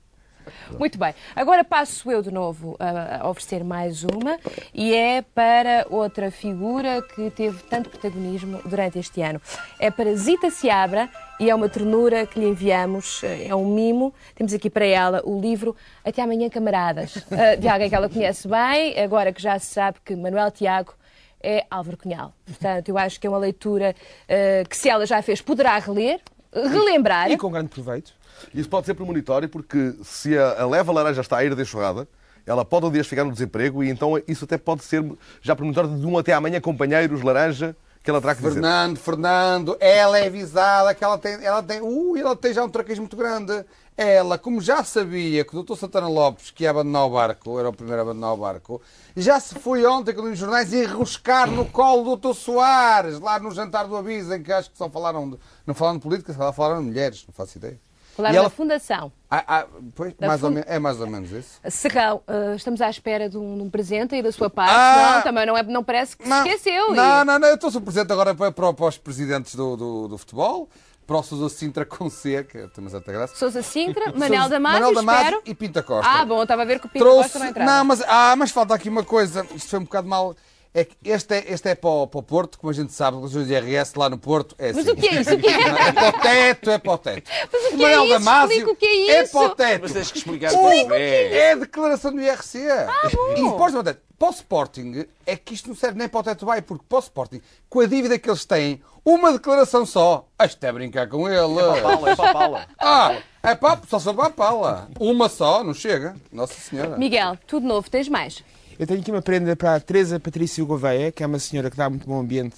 Muito 0.78 0.98
bem. 0.98 1.14
Agora 1.34 1.64
passo 1.64 2.10
eu 2.10 2.22
de 2.22 2.30
novo 2.30 2.76
a 2.78 3.28
oferecer 3.28 3.64
mais 3.64 4.04
uma 4.04 4.38
e 4.74 4.94
é 4.94 5.22
para 5.22 5.86
outra 5.90 6.30
figura 6.30 7.02
que 7.02 7.30
teve 7.30 7.62
tanto 7.64 7.90
protagonismo 7.90 8.60
durante 8.64 8.98
este 8.98 9.22
ano. 9.22 9.40
É 9.78 9.90
para 9.90 10.14
Zita 10.14 10.50
Seabra 10.50 11.08
e 11.38 11.48
é 11.48 11.54
uma 11.54 11.68
ternura 11.68 12.26
que 12.26 12.38
lhe 12.38 12.46
enviamos, 12.46 13.22
é 13.24 13.54
um 13.54 13.66
mimo. 13.66 14.12
Temos 14.34 14.52
aqui 14.52 14.68
para 14.68 14.84
ela 14.84 15.22
o 15.24 15.40
livro 15.40 15.74
Até 16.04 16.22
Amanhã 16.22 16.48
Camaradas, 16.48 17.24
eh, 17.32 17.56
de 17.56 17.68
alguém 17.68 17.88
que 17.88 17.94
ela 17.94 18.08
conhece 18.08 18.46
bem, 18.46 18.98
agora 18.98 19.32
que 19.32 19.40
já 19.40 19.58
se 19.58 19.66
sabe 19.66 19.98
que 20.04 20.14
Manuel 20.14 20.50
Tiago 20.50 20.94
é 21.42 21.64
Álvaro 21.70 21.96
Cunhal. 21.96 22.32
Portanto, 22.44 22.88
eu 22.88 22.98
acho 22.98 23.18
que 23.18 23.26
é 23.26 23.30
uma 23.30 23.38
leitura 23.38 23.94
uh, 23.94 24.68
que, 24.68 24.76
se 24.76 24.88
ela 24.88 25.06
já 25.06 25.22
fez, 25.22 25.40
poderá 25.40 25.78
reler, 25.78 26.20
relembrar. 26.52 27.30
E 27.30 27.36
com 27.36 27.50
grande 27.50 27.68
proveito. 27.68 28.12
Isso 28.54 28.68
pode 28.68 28.86
ser 28.86 28.94
premonitório 28.94 29.48
porque 29.48 29.94
se 30.02 30.36
a, 30.36 30.62
a 30.62 30.66
leva 30.66 30.92
laranja 30.92 31.20
está 31.20 31.38
a 31.38 31.44
ir 31.44 31.54
de 31.54 31.62
enxurrada, 31.62 32.08
ela 32.46 32.64
pode 32.64 32.86
um 32.86 32.90
dia 32.90 33.04
ficar 33.04 33.24
no 33.24 33.32
desemprego 33.32 33.84
e 33.84 33.90
então 33.90 34.20
isso 34.26 34.44
até 34.44 34.56
pode 34.56 34.82
ser 34.82 35.04
já 35.40 35.54
premonitório 35.54 35.90
de 35.90 36.06
um 36.06 36.18
até 36.18 36.32
amanhã, 36.32 36.60
companheiros, 36.60 37.22
laranja, 37.22 37.76
que 38.02 38.10
ela 38.10 38.20
terá 38.20 38.34
Fernando, 38.34 38.94
dizer. 38.94 39.04
Fernando, 39.04 39.76
ela 39.78 40.18
é 40.18 40.26
avisada 40.26 40.94
que 40.94 41.04
ela 41.04 41.18
tem, 41.18 41.34
ela 41.44 41.62
tem, 41.62 41.80
uh, 41.80 42.16
ela 42.16 42.34
tem 42.34 42.52
já 42.52 42.64
um 42.64 42.68
traquejo 42.68 43.02
muito 43.02 43.16
grande. 43.16 43.64
Ela, 43.96 44.38
como 44.38 44.62
já 44.62 44.82
sabia 44.82 45.44
que 45.44 45.54
o 45.54 45.62
Dr. 45.62 45.74
Santana 45.74 46.08
Lopes, 46.08 46.50
que 46.50 46.64
ia 46.64 46.70
abandonar 46.70 47.04
o 47.04 47.10
barco, 47.10 47.58
era 47.58 47.68
o 47.68 47.72
primeiro 47.72 48.00
a 48.00 48.02
abandonar 48.02 48.32
o 48.32 48.36
barco, 48.38 48.80
já 49.14 49.38
se 49.38 49.54
foi 49.56 49.84
ontem 49.84 50.14
com 50.14 50.22
os 50.22 50.38
jornais 50.38 50.72
enroscar 50.72 51.50
no 51.50 51.66
colo 51.66 52.16
do 52.16 52.30
Dr. 52.30 52.34
Soares, 52.34 53.20
lá 53.20 53.38
no 53.38 53.50
jantar 53.50 53.86
do 53.86 53.96
aviso, 53.96 54.32
em 54.32 54.42
que 54.42 54.50
acho 54.50 54.70
que 54.70 54.78
só 54.78 54.88
falaram, 54.88 55.28
de, 55.28 55.38
não 55.66 55.74
falaram 55.74 55.98
de 55.98 56.02
política, 56.02 56.32
só 56.32 56.50
falaram 56.50 56.80
de 56.80 56.88
mulheres, 56.88 57.26
não 57.28 57.34
faço 57.34 57.58
ideia. 57.58 57.78
Falaram 58.16 58.36
ela... 58.36 58.44
da 58.44 58.50
Fundação. 58.50 59.12
Ah, 59.30 59.44
ah, 59.46 59.66
pois, 59.94 60.14
mais 60.20 60.40
fund... 60.40 60.58
é 60.66 60.78
mais 60.78 61.00
ou 61.00 61.06
menos 61.06 61.30
isso. 61.30 61.60
Serrão, 61.68 62.22
uh, 62.26 62.54
estamos 62.56 62.80
à 62.80 62.90
espera 62.90 63.28
de 63.28 63.38
um, 63.38 63.56
de 63.56 63.62
um, 63.62 63.70
presente 63.70 64.14
aí 64.14 64.22
da 64.22 64.32
sua 64.32 64.50
parte. 64.50 64.74
Ah, 64.74 65.14
não, 65.16 65.22
também 65.22 65.46
não, 65.46 65.56
é, 65.56 65.62
não 65.62 65.84
parece 65.84 66.16
que 66.16 66.28
não, 66.28 66.42
se 66.42 66.48
esqueceu. 66.48 66.94
Não, 66.94 67.22
e... 67.22 67.24
não, 67.24 67.38
não, 67.38 67.48
eu 67.48 67.54
estou 67.54 67.80
presente 67.80 68.12
agora 68.12 68.34
para, 68.34 68.50
para, 68.50 68.72
para 68.72 68.86
os 68.86 68.98
presidentes 68.98 69.54
do, 69.54 69.76
do, 69.76 70.08
do 70.08 70.18
futebol 70.18 70.68
para 71.10 71.18
o 71.18 71.22
Sousa 71.24 71.48
Sintra 71.48 71.84
com 71.84 72.08
C, 72.08 72.44
que 72.44 72.68
temos 72.68 72.94
até 72.94 73.10
graça. 73.10 73.34
Sousa 73.34 73.62
Sintra, 73.62 74.12
Manel 74.14 74.48
Damasio, 74.48 74.80
Manel 74.80 74.94
Damasio 74.94 75.42
e 75.44 75.56
Pinta 75.56 75.82
Costa. 75.82 76.08
Ah, 76.08 76.24
bom, 76.24 76.40
estava 76.40 76.62
a 76.62 76.64
ver 76.64 76.78
que 76.78 76.86
o 76.86 76.88
Pinta 76.88 77.04
Trouxe... 77.04 77.22
Costa 77.22 77.38
vai 77.40 77.48
entrar. 77.48 77.66
Não, 77.66 77.84
mas, 77.84 78.00
ah, 78.06 78.36
mas 78.36 78.52
falta 78.52 78.74
aqui 78.74 78.88
uma 78.88 79.02
coisa, 79.02 79.44
isto 79.52 79.70
foi 79.70 79.80
um 79.80 79.84
bocado 79.84 80.06
mal 80.06 80.36
é 80.72 80.84
que 80.84 80.96
este 81.04 81.34
é, 81.34 81.52
este 81.52 81.68
é 81.68 81.74
para, 81.74 81.90
o, 81.90 82.06
para 82.06 82.20
o 82.20 82.22
Porto, 82.22 82.58
como 82.58 82.70
a 82.70 82.74
gente 82.74 82.92
sabe, 82.92 83.22
as 83.24 83.32
de 83.32 83.52
IRS 83.52 83.98
lá 83.98 84.08
no 84.08 84.18
Porto 84.18 84.54
é 84.56 84.70
assim. 84.70 84.80
Mas 84.80 84.88
o 84.88 84.96
que 84.96 85.08
é 85.08 85.20
isso? 85.20 85.34
O 85.34 85.38
que 85.38 85.48
é? 85.48 85.60
é 85.60 85.92
para 85.92 86.08
o 86.08 86.12
teto, 86.20 86.70
é 86.70 86.78
para 86.78 86.92
o 86.92 86.98
teto. 86.98 87.30
Mas 87.52 87.64
o 87.64 87.68
que 87.76 87.82
o 87.82 87.86
é 87.86 88.04
isso? 88.04 88.08
Damasio, 88.08 88.70
o 88.70 88.76
que 88.76 88.86
é 88.86 88.94
isso? 88.94 89.10
É 89.10 89.26
para 89.26 89.40
o 89.40 89.54
teto. 89.54 89.82
Mas 89.82 89.92
tens 89.92 90.12
que 90.12 90.18
explicar 90.18 90.52
o 90.52 90.70
que 90.70 90.94
é. 90.94 91.36
É 91.36 91.52
a 91.52 91.56
declaração 91.56 92.12
do 92.12 92.20
IRC. 92.20 92.70
Ah, 92.70 93.10
bom. 93.12 93.32
E 93.32 93.50
depois, 93.50 93.74
para 94.18 94.28
o 94.28 94.30
Sporting, 94.30 95.06
é 95.26 95.34
que 95.34 95.54
isto 95.54 95.68
não 95.68 95.74
serve 95.74 95.98
nem 95.98 96.08
para 96.08 96.20
o 96.20 96.22
teto 96.22 96.46
vai, 96.46 96.62
porque 96.62 96.84
para 96.88 96.98
o 96.98 97.00
Sporting, 97.00 97.40
com 97.68 97.80
a 97.80 97.86
dívida 97.86 98.18
que 98.18 98.28
eles 98.28 98.44
têm, 98.44 98.80
uma 99.04 99.32
declaração 99.32 99.84
só, 99.84 100.28
isto 100.44 100.62
é 100.62 100.70
brincar 100.70 101.08
com 101.08 101.28
ele. 101.28 101.58
É 101.58 101.80
para 101.80 101.80
a 101.80 101.82
pala, 101.82 102.10
é 102.10 102.16
para 102.16 102.30
a 102.30 102.32
pala. 102.34 102.66
Ah, 102.78 103.16
é 103.42 103.54
para, 103.54 103.98
só 103.98 104.12
para 104.12 104.26
a 104.26 104.30
pala. 104.30 104.88
Uma 105.00 105.28
só, 105.28 105.64
não 105.64 105.74
chega. 105.74 106.14
Nossa 106.30 106.54
Senhora. 106.54 106.96
Miguel, 106.96 107.36
tudo 107.46 107.66
novo, 107.66 107.90
tens 107.90 108.08
mais? 108.08 108.44
Eu 108.80 108.86
tenho 108.86 108.98
aqui 108.98 109.10
uma 109.10 109.20
prenda 109.20 109.54
para 109.54 109.74
a 109.74 109.80
Teresa 109.80 110.18
Patrícia 110.18 110.64
Gouveia, 110.64 111.12
que 111.12 111.22
é 111.22 111.26
uma 111.26 111.38
senhora 111.38 111.70
que 111.70 111.76
dá 111.76 111.90
muito 111.90 112.06
bom 112.06 112.18
ambiente 112.18 112.56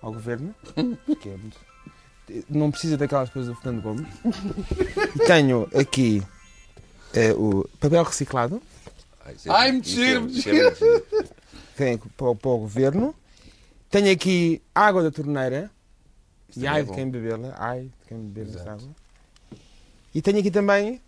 ao 0.00 0.12
governo. 0.12 0.52
Que 1.20 1.28
é 1.28 1.36
muito... 1.36 1.56
Não 2.50 2.68
precisa 2.68 2.96
daquelas 2.96 3.30
coisas 3.30 3.54
do 3.54 3.60
Fernando 3.60 3.80
Gomes. 3.80 4.08
tenho 5.24 5.68
aqui 5.72 6.20
uh, 7.14 7.60
o 7.60 7.68
papel 7.78 8.02
reciclado. 8.02 8.60
Ai, 9.48 9.70
me 9.70 9.84
giro, 9.84 10.26
Tenho 11.76 11.98
para, 12.16 12.34
para 12.34 12.50
o 12.50 12.58
governo. 12.58 13.14
Tenho 13.88 14.10
aqui 14.10 14.60
água 14.74 15.00
da 15.04 15.12
torneira. 15.12 15.70
e 16.56 16.66
ai 16.66 16.80
é 16.80 16.82
de 16.82 16.90
quem 16.90 17.08
bebê-la. 17.08 17.54
Ai 17.56 17.82
de 17.82 18.08
quem 18.08 18.18
beber 18.18 18.52
essa 18.52 18.68
água. 18.68 18.88
E 20.12 20.20
tenho 20.20 20.40
aqui 20.40 20.50
também 20.50 21.00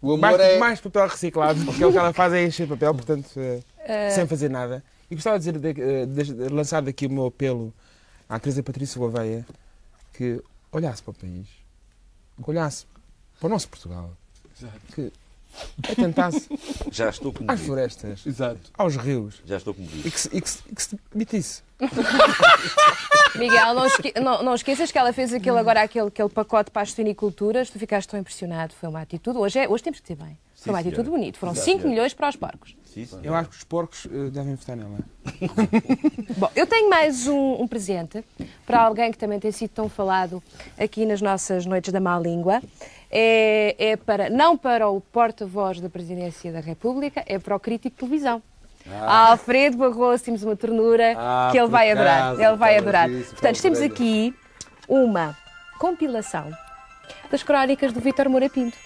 o 0.00 0.12
amor 0.12 0.18
mais, 0.18 0.40
é... 0.40 0.58
mais 0.58 0.80
papel 0.80 1.06
reciclado, 1.08 1.64
porque 1.64 1.82
é 1.82 1.86
o 1.86 1.92
que 1.92 1.98
ela 1.98 2.12
faz 2.12 2.32
é 2.32 2.44
encher 2.44 2.68
papel, 2.68 2.94
portanto, 2.94 3.26
uh, 3.36 4.14
sem 4.14 4.26
fazer 4.26 4.48
nada. 4.48 4.82
E 5.10 5.14
gostava 5.14 5.38
de, 5.38 5.50
dizer, 5.50 5.74
de, 5.74 6.06
de, 6.06 6.34
de, 6.34 6.48
lançar 6.48 6.82
daqui 6.82 7.06
o 7.06 7.10
meu 7.10 7.26
apelo 7.26 7.72
à 8.28 8.38
Teresa 8.38 8.62
Patrícia 8.62 8.98
Gouveia 8.98 9.44
que 10.12 10.42
olhasse 10.70 11.02
para 11.02 11.12
o 11.12 11.14
país, 11.14 11.46
que 12.42 12.50
olhasse 12.50 12.86
para 13.38 13.46
o 13.46 13.50
nosso 13.50 13.68
Portugal, 13.68 14.10
que 14.94 15.12
atentasse 15.88 16.48
Já 16.90 17.08
estou 17.08 17.34
às 17.46 17.60
florestas, 17.60 18.26
Exato. 18.26 18.60
aos 18.76 18.96
rios 18.96 19.42
Já 19.44 19.56
estou 19.56 19.74
comovido. 19.74 20.06
e 20.06 20.10
que 20.10 20.20
se, 20.20 20.28
e 20.32 20.40
que 20.40 20.50
se, 20.50 20.58
e 20.70 20.74
que 20.74 20.82
se 20.82 20.98
demitisse. 21.12 21.62
Miguel, 23.36 23.74
não, 23.74 23.86
esque 23.86 24.12
não, 24.20 24.42
não, 24.42 24.54
esqueças 24.54 24.90
que 24.90 24.98
ela 24.98 25.12
fez 25.12 25.32
aquele, 25.32 25.58
agora 25.58 25.82
aquele, 25.82 26.08
aquele 26.08 26.28
pacote 26.28 26.70
para 26.70 26.82
as 26.82 26.92
suiniculturas. 26.92 27.70
Tu 27.70 27.78
ficaste 27.78 28.08
tão 28.08 28.18
impressionado. 28.18 28.74
Foi 28.74 28.88
uma 28.88 29.00
atitude. 29.00 29.38
Hoje, 29.38 29.60
é, 29.60 29.68
hoje 29.68 29.84
temos 29.84 30.00
que 30.00 30.06
ter 30.06 30.16
bem. 30.16 30.36
Foi 30.56 30.72
uma 30.72 30.80
atitude 30.80 31.08
bonita. 31.08 31.38
Foram 31.38 31.54
5 31.54 31.86
milhões 31.86 32.12
para 32.12 32.28
os 32.28 32.36
porcos. 32.36 32.76
Sim, 32.84 33.06
eu 33.22 33.32
acho 33.32 33.50
que 33.50 33.56
os 33.56 33.64
porcos 33.64 34.06
uh, 34.06 34.30
devem 34.30 34.56
votar 34.56 34.76
nela. 34.76 34.98
Bom, 36.36 36.50
eu 36.56 36.66
tenho 36.66 36.90
mais 36.90 37.28
um, 37.28 37.62
um, 37.62 37.68
presente 37.68 38.24
para 38.66 38.80
alguém 38.80 39.12
que 39.12 39.18
também 39.18 39.38
tem 39.38 39.52
sido 39.52 39.70
tão 39.70 39.88
falado 39.88 40.42
aqui 40.76 41.06
nas 41.06 41.20
nossas 41.20 41.64
noites 41.64 41.92
da 41.92 42.00
má 42.00 42.18
língua. 42.18 42.60
É, 43.10 43.74
é 43.78 43.96
para, 43.96 44.28
não 44.28 44.56
para 44.56 44.88
o 44.88 45.00
porta-voz 45.00 45.80
da 45.80 45.88
Presidência 45.88 46.52
da 46.52 46.60
República, 46.60 47.24
é 47.26 47.38
para 47.38 47.56
o 47.56 47.60
crítico 47.60 47.94
de 47.94 48.00
televisão. 48.00 48.42
Ah. 48.90 49.30
Alfredo 49.30 49.76
Barroso, 49.76 50.24
temos 50.24 50.42
uma 50.42 50.56
ternura 50.56 51.14
ah, 51.16 51.48
que 51.50 51.58
ele 51.58 51.68
vai 51.68 51.90
adorar. 51.90 52.34
Ele 52.34 52.56
vai 52.56 52.78
adorar. 52.78 53.08
Portanto, 53.08 53.60
temos 53.60 53.80
aqui 53.80 54.34
uma 54.88 55.36
compilação 55.78 56.50
das 57.30 57.42
crónicas 57.42 57.92
do 57.92 58.00
Vítor 58.00 58.28
Moura 58.28 58.48
Pinto. 58.48 58.76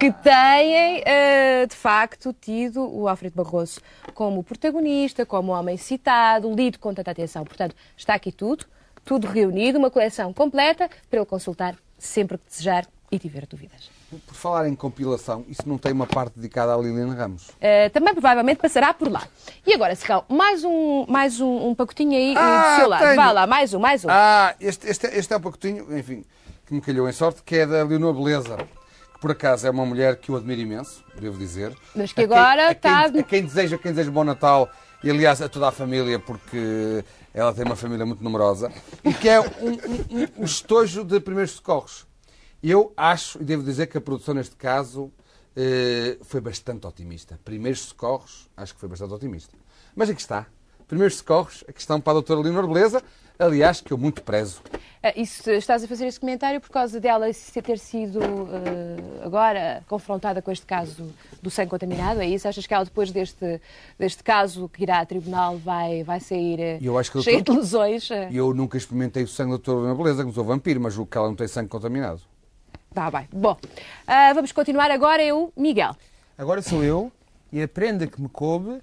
Que 0.00 0.10
têm, 0.10 1.00
uh, 1.00 1.66
de 1.66 1.76
facto, 1.76 2.32
tido 2.32 2.88
o 2.90 3.06
Alfredo 3.06 3.36
Barroso 3.36 3.80
como 4.14 4.42
protagonista, 4.42 5.26
como 5.26 5.52
homem 5.52 5.76
citado, 5.76 6.50
lido 6.54 6.78
com 6.78 6.94
tanta 6.94 7.10
atenção. 7.10 7.44
Portanto, 7.44 7.76
está 7.94 8.14
aqui 8.14 8.32
tudo, 8.32 8.64
tudo 9.04 9.26
reunido, 9.26 9.78
uma 9.78 9.90
coleção 9.90 10.32
completa 10.32 10.88
para 11.10 11.18
ele 11.18 11.26
consultar 11.26 11.76
sempre 11.98 12.38
que 12.38 12.46
desejar 12.48 12.86
e 13.10 13.18
tiver 13.18 13.46
dúvidas. 13.46 13.90
Por 14.10 14.34
falar 14.34 14.68
em 14.68 14.74
compilação, 14.74 15.44
isso 15.48 15.62
não 15.66 15.78
tem 15.78 15.92
uma 15.92 16.06
parte 16.06 16.34
dedicada 16.36 16.74
à 16.74 16.76
Liliana 16.76 17.14
Ramos? 17.14 17.48
Uh, 17.48 17.90
também 17.92 18.12
provavelmente 18.12 18.58
passará 18.58 18.92
por 18.92 19.10
lá. 19.10 19.26
E 19.66 19.72
agora, 19.72 19.94
Serrão, 19.94 20.24
mais 20.28 20.64
um, 20.64 21.06
mais 21.08 21.40
um, 21.40 21.68
um 21.68 21.74
pacotinho 21.74 22.16
aí 22.16 22.34
ah, 22.36 22.74
do 22.74 22.80
seu 22.80 22.88
lado. 22.88 23.02
Tenho. 23.02 23.16
Vá 23.16 23.32
lá, 23.32 23.46
mais 23.46 23.74
um, 23.74 23.78
mais 23.78 24.04
um. 24.04 24.08
Ah, 24.10 24.54
este, 24.60 24.86
este, 24.88 25.06
este 25.06 25.32
é 25.32 25.36
o 25.36 25.40
pacotinho, 25.40 25.96
enfim, 25.96 26.24
que 26.66 26.74
me 26.74 26.80
calhou 26.80 27.08
em 27.08 27.12
sorte, 27.12 27.42
que 27.42 27.56
é 27.56 27.66
da 27.66 27.82
Leonor 27.82 28.14
Beleza. 28.14 28.56
Que 29.14 29.20
por 29.20 29.30
acaso 29.30 29.66
é 29.66 29.70
uma 29.70 29.84
mulher 29.84 30.16
que 30.16 30.30
eu 30.30 30.36
admiro 30.36 30.60
imenso, 30.60 31.02
devo 31.18 31.38
dizer. 31.38 31.74
Mas 31.94 32.12
que 32.12 32.22
agora 32.22 32.72
está. 32.72 33.06
A, 33.06 33.10
quem, 33.10 33.20
a 33.20 33.24
quem 33.24 33.42
deseja, 33.42 33.78
quem 33.78 33.92
deseja 33.92 34.10
bom 34.10 34.24
Natal 34.24 34.70
e 35.02 35.10
aliás 35.10 35.40
a 35.40 35.48
toda 35.48 35.68
a 35.68 35.72
família, 35.72 36.18
porque 36.18 37.04
ela 37.32 37.52
tem 37.52 37.64
uma 37.64 37.76
família 37.76 38.04
muito 38.04 38.22
numerosa, 38.22 38.72
e 39.04 39.12
que 39.12 39.28
é 39.28 39.40
um, 39.40 39.44
um, 39.44 40.28
um 40.38 40.44
estojo 40.44 41.04
de 41.04 41.20
primeiros 41.20 41.52
socorros. 41.52 42.07
Eu 42.62 42.92
acho, 42.96 43.40
e 43.40 43.44
devo 43.44 43.62
dizer 43.62 43.86
que 43.86 43.96
a 43.98 44.00
produção 44.00 44.34
neste 44.34 44.56
caso 44.56 45.04
uh, 45.04 46.24
foi 46.24 46.40
bastante 46.40 46.86
otimista. 46.86 47.38
Primeiros 47.44 47.82
socorros, 47.82 48.48
acho 48.56 48.74
que 48.74 48.80
foi 48.80 48.88
bastante 48.88 49.12
otimista. 49.14 49.56
Mas 49.94 50.10
aqui 50.10 50.20
está. 50.20 50.46
Primeiros 50.88 51.18
socorros, 51.18 51.62
a 51.68 51.72
questão 51.72 52.00
para 52.00 52.12
a 52.12 52.14
doutora 52.14 52.40
Leonor 52.40 52.66
Beleza, 52.66 53.02
aliás, 53.38 53.80
que 53.80 53.92
eu 53.92 53.98
muito 53.98 54.22
prezo. 54.22 54.62
Isso, 55.14 55.48
estás 55.50 55.84
a 55.84 55.86
fazer 55.86 56.06
esse 56.06 56.18
comentário 56.18 56.60
por 56.60 56.70
causa 56.70 56.98
dela 56.98 57.26
ter 57.62 57.78
sido 57.78 58.18
uh, 58.18 59.24
agora 59.24 59.84
confrontada 59.86 60.42
com 60.42 60.50
este 60.50 60.66
caso 60.66 61.14
do 61.40 61.50
sangue 61.50 61.70
contaminado, 61.70 62.20
é 62.20 62.26
isso? 62.26 62.48
Achas 62.48 62.66
que 62.66 62.74
ela 62.74 62.84
depois 62.84 63.12
deste, 63.12 63.60
deste 63.96 64.24
caso 64.24 64.68
que 64.68 64.82
irá 64.82 64.98
a 64.98 65.06
tribunal 65.06 65.56
vai, 65.58 66.02
vai 66.02 66.18
sair 66.18 66.80
uh, 66.82 67.22
cheia 67.22 67.40
de 67.40 67.52
lesões? 67.52 68.08
Eu 68.32 68.52
nunca 68.52 68.76
experimentei 68.76 69.22
o 69.22 69.28
sangue 69.28 69.50
da 69.50 69.56
doutora 69.58 69.78
Leonor 69.80 69.96
Beleza, 70.02 70.22
que 70.22 70.26
não 70.26 70.34
sou 70.34 70.44
vampiro, 70.44 70.80
mas 70.80 70.94
julgo 70.94 71.08
que 71.08 71.16
ela 71.16 71.28
não 71.28 71.36
tem 71.36 71.46
sangue 71.46 71.68
contaminado. 71.68 72.20
Está 72.98 73.12
bem. 73.12 73.28
Bom, 73.32 73.52
uh, 73.52 74.34
vamos 74.34 74.50
continuar 74.50 74.90
agora. 74.90 75.22
Eu, 75.22 75.52
Miguel. 75.56 75.94
Agora 76.36 76.60
sou 76.60 76.82
eu 76.82 77.12
e 77.52 77.62
a 77.62 77.68
prenda 77.68 78.08
que 78.08 78.20
me 78.20 78.28
coube 78.28 78.82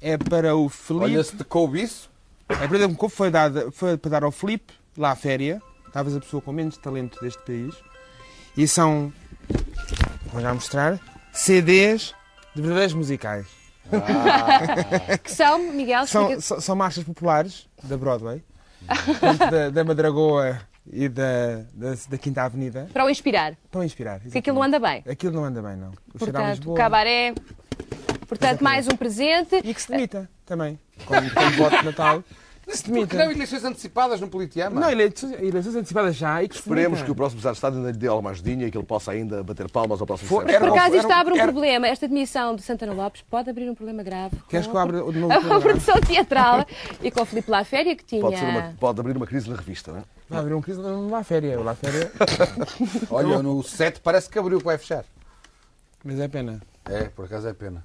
é 0.00 0.16
para 0.16 0.56
o 0.56 0.70
Felipe. 0.70 1.04
Olha, 1.04 1.22
se 1.22 1.36
te 1.36 1.44
coube 1.44 1.82
isso. 1.82 2.10
A 2.48 2.66
prenda 2.66 2.86
que 2.86 2.92
me 2.92 2.96
coube 2.96 3.14
foi, 3.14 3.30
dada, 3.30 3.70
foi 3.70 3.98
para 3.98 4.10
dar 4.10 4.24
ao 4.24 4.32
Felipe, 4.32 4.72
lá 4.96 5.10
à 5.10 5.14
féria. 5.14 5.60
Talvez 5.92 6.16
a 6.16 6.20
pessoa 6.20 6.40
com 6.40 6.50
menos 6.50 6.78
talento 6.78 7.20
deste 7.20 7.42
país. 7.42 7.74
E 8.56 8.66
são, 8.66 9.12
vou 10.32 10.40
já 10.40 10.54
mostrar, 10.54 10.98
CDs 11.30 12.14
de 12.54 12.62
verdadeiros 12.62 12.94
musicais. 12.94 13.46
Ah. 13.92 15.18
que 15.18 15.30
são, 15.30 15.58
Miguel? 15.74 16.06
São, 16.06 16.40
são, 16.40 16.58
são 16.58 16.74
marchas 16.74 17.04
populares 17.04 17.68
da 17.82 17.98
Broadway, 17.98 18.42
da, 19.50 19.68
da 19.68 19.84
Madragoa 19.84 20.58
e 20.90 21.08
da, 21.08 21.64
da, 21.74 21.94
da, 22.08 22.18
Quinta 22.18 22.42
Avenida. 22.42 22.88
Para 22.92 23.04
o 23.04 23.10
inspirar. 23.10 23.56
Para 23.70 23.80
o 23.80 23.84
inspirar. 23.84 24.20
Porque 24.20 24.38
aquilo 24.38 24.56
não 24.56 24.62
anda 24.62 24.78
bem. 24.78 25.02
Aquilo 25.08 25.32
não 25.32 25.44
anda 25.44 25.62
bem, 25.62 25.76
não. 25.76 25.90
O 26.14 26.18
Portanto, 26.18 26.74
cabaré. 26.74 27.34
Portanto, 28.26 28.60
Exatamente. 28.60 28.62
mais 28.62 28.88
um 28.88 28.96
presente. 28.96 29.56
E 29.62 29.74
que 29.74 29.82
se 29.82 29.90
demita 29.90 30.28
também. 30.46 30.78
Com, 31.04 31.14
com 31.14 31.50
voto 31.56 31.78
de 31.78 31.84
Natal. 31.84 32.24
Se 32.72 32.84
demita. 32.90 33.16
Não, 33.16 33.30
eleições 33.30 33.64
antecipadas 33.64 34.20
no 34.20 34.28
Politeama. 34.28 34.80
Não, 34.80 34.90
eleições, 34.90 35.32
eleições 35.32 35.76
antecipadas 35.76 36.16
já 36.16 36.42
e 36.42 36.48
que 36.48 36.54
Esperemos 36.54 37.02
que 37.02 37.10
o 37.10 37.14
próximo 37.14 37.38
Estado 37.38 37.52
de 37.52 37.58
Estado 37.58 37.76
ainda 37.76 37.90
lhe 37.90 37.98
dê 37.98 38.06
alguma 38.06 38.30
ajudinha 38.30 38.66
e 38.66 38.70
que 38.70 38.78
ele 38.78 38.86
possa 38.86 39.12
ainda 39.12 39.42
bater 39.42 39.70
palmas 39.70 40.00
ao 40.00 40.06
próximo 40.06 40.28
For, 40.28 40.44
Por 40.44 40.68
acaso 40.68 40.96
isto 40.96 41.10
abre 41.10 41.34
um 41.34 41.36
era... 41.36 41.52
problema. 41.52 41.86
Esta 41.86 42.08
demissão 42.08 42.56
de 42.56 42.62
Santana 42.62 42.92
Lopes 42.92 43.22
pode 43.22 43.50
abrir 43.50 43.68
um 43.68 43.74
problema 43.74 44.02
grave. 44.02 44.36
Queres 44.48 44.66
que 44.66 44.74
eu 44.74 44.78
abra 44.78 45.02
de 45.02 45.18
novo? 45.18 45.32
A 45.52 45.60
produção 45.60 46.00
teatral 46.00 46.66
e 47.02 47.10
com 47.10 47.22
o 47.22 47.24
Filipe 47.24 47.50
Laféria 47.50 47.94
que 47.94 48.04
tinha... 48.04 48.20
Pode, 48.20 48.36
uma, 48.36 48.74
pode 48.80 49.00
abrir 49.00 49.16
uma 49.16 49.26
crise 49.26 49.50
na 49.50 49.56
revista, 49.56 49.92
não 49.92 49.98
é? 49.98 50.02
Vai 50.28 50.40
abrir 50.40 50.54
uma 50.54 50.62
crise 50.62 50.80
na 50.80 51.24
Féria. 51.24 51.60
La 51.60 51.74
Féria... 51.74 52.10
Olha, 53.10 53.42
no 53.42 53.62
7 53.62 54.00
parece 54.00 54.30
que 54.30 54.38
abriu 54.38 54.58
que 54.58 54.64
vai 54.64 54.78
fechar. 54.78 55.04
Mas 56.02 56.18
é 56.18 56.26
pena. 56.26 56.60
É, 56.86 57.04
por 57.04 57.26
acaso 57.26 57.48
é 57.48 57.52
pena. 57.52 57.84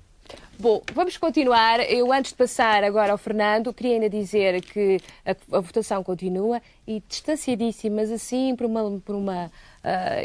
Bom, 0.59 0.81
vamos 0.93 1.17
continuar. 1.17 1.79
Eu, 1.91 2.11
antes 2.11 2.31
de 2.31 2.37
passar 2.37 2.83
agora 2.83 3.11
ao 3.11 3.17
Fernando, 3.17 3.71
queria 3.71 3.93
ainda 3.93 4.09
dizer 4.09 4.59
que 4.61 4.99
a, 5.23 5.57
a 5.57 5.59
votação 5.59 6.03
continua 6.03 6.59
e 6.87 7.03
distanciadíssimas, 7.07 8.11
assim, 8.11 8.55
por 8.55 8.65
uma, 8.65 8.99
por 9.05 9.15
uma 9.15 9.45
uh, 9.45 9.49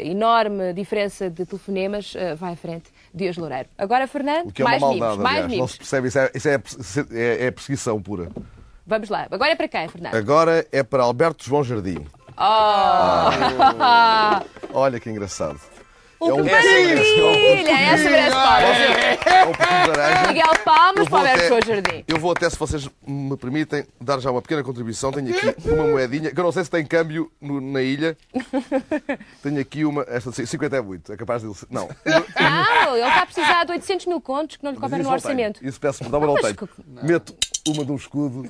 enorme 0.03 0.73
diferença 0.73 1.29
de 1.29 1.45
telefonemas, 1.45 2.15
uh, 2.15 2.35
vai 2.35 2.53
à 2.53 2.55
frente 2.55 2.89
Dias 3.13 3.37
Loureiro. 3.37 3.69
Agora, 3.77 4.07
Fernando, 4.07 4.51
que 4.51 4.63
é 4.63 4.65
mais 4.65 4.81
maldade, 4.81 5.19
mais 5.19 5.45
mimos. 5.45 5.59
Não 5.59 5.67
se 5.67 5.77
percebe, 5.77 6.07
isso, 6.07 6.17
é, 6.17 6.31
isso 6.33 6.49
é, 6.49 6.59
é, 7.11 7.45
é 7.45 7.51
perseguição 7.51 8.01
pura. 8.01 8.31
Vamos 8.87 9.09
lá. 9.09 9.27
Agora 9.29 9.51
é 9.51 9.55
para 9.55 9.67
quem, 9.67 9.87
Fernando? 9.87 10.15
Agora 10.15 10.65
é 10.71 10.81
para 10.81 11.03
Alberto 11.03 11.45
João 11.45 11.63
Jardim. 11.63 12.03
Oh! 12.35 12.39
Ah. 12.39 14.43
Olha 14.73 14.99
que 14.99 15.09
engraçado. 15.09 15.59
O 16.23 16.29
é 16.29 16.33
um 16.33 16.45
maravilha! 16.45 17.71
Essa 17.71 18.09
merece 18.09 18.35
palmas. 18.35 20.27
Miguel 20.27 20.51
Palmas 20.63 21.09
para 21.09 21.17
Alberto 21.17 21.47
João 21.47 21.59
Jardim. 21.65 22.03
Eu 22.07 22.17
vou 22.17 22.31
até, 22.31 22.49
se 22.49 22.57
vocês 22.57 22.89
me 23.05 23.35
permitem, 23.35 23.85
dar 23.99 24.19
já 24.19 24.31
uma 24.31 24.41
pequena 24.41 24.63
contribuição. 24.63 25.11
Tenho 25.11 25.35
aqui 25.35 25.69
uma 25.69 25.83
moedinha, 25.87 26.31
que 26.31 26.39
eu 26.39 26.43
não 26.43 26.51
sei 26.53 26.63
se 26.63 26.71
tem 26.71 26.85
câmbio 26.85 27.29
no, 27.41 27.59
na 27.59 27.81
ilha. 27.81 28.17
Tenho 29.43 29.59
aqui 29.59 29.83
uma, 29.83 30.05
esta 30.07 30.31
50 30.31 30.77
é 30.77 30.81
muito, 30.81 31.11
é 31.11 31.17
capaz 31.17 31.41
de... 31.41 31.47
Não. 31.69 31.89
Não, 32.05 32.95
ele 32.95 33.05
está 33.05 33.21
a 33.21 33.25
precisar 33.25 33.65
de 33.65 33.73
800 33.73 34.05
mil 34.05 34.21
contos 34.21 34.55
que 34.55 34.63
não 34.63 34.71
lhe 34.71 34.77
couber 34.79 35.03
no 35.03 35.11
orçamento. 35.11 35.65
Isso 35.65 35.79
peço 35.79 35.99
perdão, 35.99 36.21
mas 36.21 36.29
não 36.29 36.35
tenho. 36.35 36.69
Meto 37.03 37.35
uma 37.67 37.85
de 37.85 37.91
um 37.91 37.95
escudo, 37.95 38.49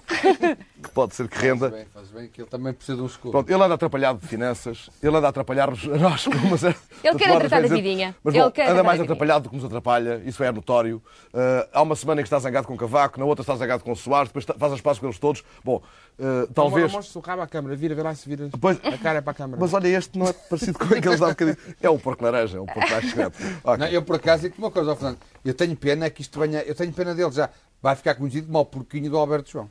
que 0.81 0.89
pode 0.91 1.13
ser 1.15 1.27
que 1.27 1.37
renda. 1.37 1.69
Faz 1.69 1.71
bem, 1.71 1.85
faz 1.93 2.09
bem, 2.09 2.27
que 2.27 2.41
ele 2.41 2.49
também 2.49 2.73
precisa 2.73 2.97
de 2.97 3.03
um 3.03 3.05
escudo. 3.05 3.31
Pronto, 3.31 3.49
ele 3.49 3.63
anda 3.63 3.75
atrapalhado 3.75 4.19
de 4.19 4.27
finanças, 4.27 4.89
ele 5.01 5.15
anda 5.15 5.27
a 5.27 5.29
atrapalhar-nos 5.29 5.85
a 5.85 5.97
nós 5.97 6.25
com 6.25 6.35
uma 6.35 6.57
certa... 6.57 6.79
Ele 7.03 7.15
quer 7.15 7.37
tratar 7.37 7.61
da 7.61 7.67
vidinha. 7.67 8.15
Mas 8.23 8.33
bom, 8.33 8.51
anda 8.67 8.83
mais 8.83 8.99
atrapalhado 8.99 9.43
do 9.43 9.49
que 9.49 9.55
nos 9.55 9.65
atrapalha, 9.65 10.21
isso 10.25 10.43
é 10.43 10.51
notório. 10.51 11.01
Uh, 11.33 11.69
há 11.71 11.81
uma 11.83 11.95
semana 11.95 12.21
em 12.21 12.23
que 12.23 12.27
está 12.27 12.39
zangado 12.39 12.65
com 12.65 12.75
Cavaco, 12.75 13.19
na 13.19 13.25
outra 13.25 13.43
está 13.43 13.55
zangado 13.55 13.83
com 13.83 13.91
o 13.91 13.95
Soares, 13.95 14.29
depois 14.29 14.45
faz 14.45 14.73
as 14.73 14.81
pazes 14.81 14.99
com 14.99 15.05
eles 15.05 15.19
todos. 15.19 15.43
Bom, 15.63 15.81
uh, 16.17 16.51
talvez... 16.53 16.91
Mostra 16.91 17.19
o 17.19 17.21
rabo 17.21 17.41
à 17.43 17.47
câmara, 17.47 17.75
vira, 17.75 17.93
vê 17.93 18.01
lá 18.01 18.15
se 18.15 18.27
vira 18.27 18.49
pois... 18.59 18.79
a 18.83 18.97
cara 18.97 19.21
para 19.21 19.31
a 19.31 19.35
câmara. 19.35 19.61
Mas 19.61 19.73
olha, 19.73 19.87
este 19.89 20.17
não 20.17 20.27
é 20.27 20.33
parecido 20.33 20.79
com 20.79 20.85
aqueles 20.85 21.21
há 21.21 21.27
bocadinho. 21.27 21.57
É 21.81 21.89
um 21.89 21.99
porco 21.99 22.23
laranja, 22.23 22.57
é 22.57 22.61
um 22.61 22.65
porco 22.65 22.89
mais. 22.89 23.13
Okay. 23.63 23.77
Não, 23.77 23.87
eu 23.87 24.01
por 24.01 24.15
acaso 24.15 24.43
digo 24.43 24.55
uma 24.57 24.71
coisa, 24.71 24.95
Fernando, 24.95 25.17
eu 25.45 25.53
tenho 25.53 25.75
pena 25.75 26.05
é 26.05 26.09
que 26.09 26.21
isto 26.21 26.39
venha, 26.39 26.61
eu 26.61 26.73
tenho 26.73 26.91
pena 26.91 27.13
dele 27.13 27.31
já. 27.31 27.49
Vai 27.83 27.97
ficar 27.97 28.15
conhecido 28.15 28.47
como 28.47 28.59
o 28.59 28.65
porquinho 28.65 29.09
do 29.09 29.17
Alberto 29.17 29.51
João. 29.51 29.69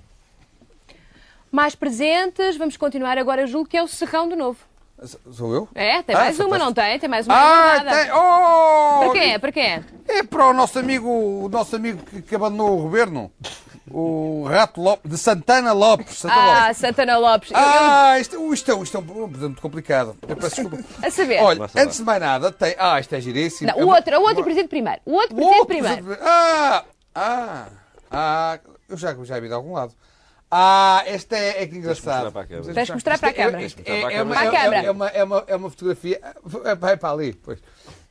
Mais 1.51 1.75
presentes, 1.75 2.59
vamos 2.59 2.77
continuar 2.77 3.17
agora, 3.17 3.47
julgo 3.47 3.67
que 3.67 3.77
é 3.77 3.83
o 3.83 3.89
Serrão 3.89 4.29
de 4.29 4.37
novo. 4.37 4.59
Sou 5.33 5.55
eu? 5.55 5.69
É, 5.75 6.03
tem 6.03 6.15
ah, 6.15 6.19
mais 6.19 6.39
uma, 6.39 6.59
não 6.59 6.75
tem? 6.75 6.99
Tem 6.99 7.09
mais 7.09 7.27
uma. 7.27 7.35
Ah, 7.35 7.81
tem. 7.83 8.13
Oh! 8.13 8.99
Para 9.01 9.13
quê? 9.13 9.39
Para 9.39 9.53
quê? 9.53 9.83
É 10.07 10.23
para 10.23 10.47
o 10.47 10.53
nosso 10.53 10.79
amigo, 10.79 11.09
o 11.09 11.49
nosso 11.49 11.75
amigo 11.75 12.03
que, 12.05 12.21
que 12.21 12.35
abandonou 12.35 12.79
o 12.79 12.83
governo. 12.83 13.33
O 13.91 14.47
Rato 14.49 14.81
Lopes, 14.81 15.11
de 15.11 15.19
Santana 15.19 15.73
Lopes. 15.73 16.19
Santana 16.19 16.43
ah, 16.43 16.61
Lopes. 16.61 16.77
Santana 16.77 17.19
Lopes. 17.19 17.51
Ah, 17.55 18.21
isto, 18.21 18.55
isto, 18.55 18.71
é, 18.71 18.83
isto 18.83 18.97
é 18.97 19.01
um 19.01 19.05
problema 19.05 19.39
muito 19.39 19.61
complicado. 19.61 20.17
Eu 20.29 20.37
peço 20.37 20.63
desculpa. 20.63 20.85
A 21.03 21.11
saber. 21.11 21.43
Olha, 21.43 21.69
antes 21.77 21.97
de 21.97 22.05
mais 22.05 22.21
nada, 22.21 22.53
tem. 22.53 22.77
Ah, 22.79 23.01
isto 23.01 23.15
é 23.15 23.21
giríssimo. 23.21 23.73
Não, 23.75 23.87
o 23.87 23.91
outro, 23.91 24.19
o 24.19 24.23
outro 24.23 24.45
presidente 24.45 24.69
primeiro. 24.69 25.01
O 25.05 25.15
outro 25.15 25.35
presidente 25.35 25.67
primeiro. 25.67 26.19
Ah, 26.23 26.85
ah, 27.15 27.67
ah, 28.13 28.61
eu 28.89 28.97
já, 28.97 29.15
já 29.25 29.41
vi 29.41 29.49
de 29.49 29.55
algum 29.55 29.73
lado. 29.73 29.95
Ah, 30.55 31.03
esta 31.07 31.37
é, 31.37 31.63
é 31.63 31.67
que 31.67 31.77
engraçado. 31.79 32.31
Tens 32.75 32.89
que 32.89 32.93
mostrar 32.93 33.19
para 33.19 33.31
a 33.31 33.33
câmara. 33.33 33.67
É, 33.87 34.23
uma, 34.23 34.37
é, 34.37 34.91
uma, 34.91 35.09
é, 35.09 35.25
uma, 35.25 35.45
é 35.47 35.57
uma 35.57 35.71
fotografia. 35.71 36.21
Vai 36.79 36.97
para 36.99 37.11
ali. 37.11 37.33
Pois. 37.33 37.59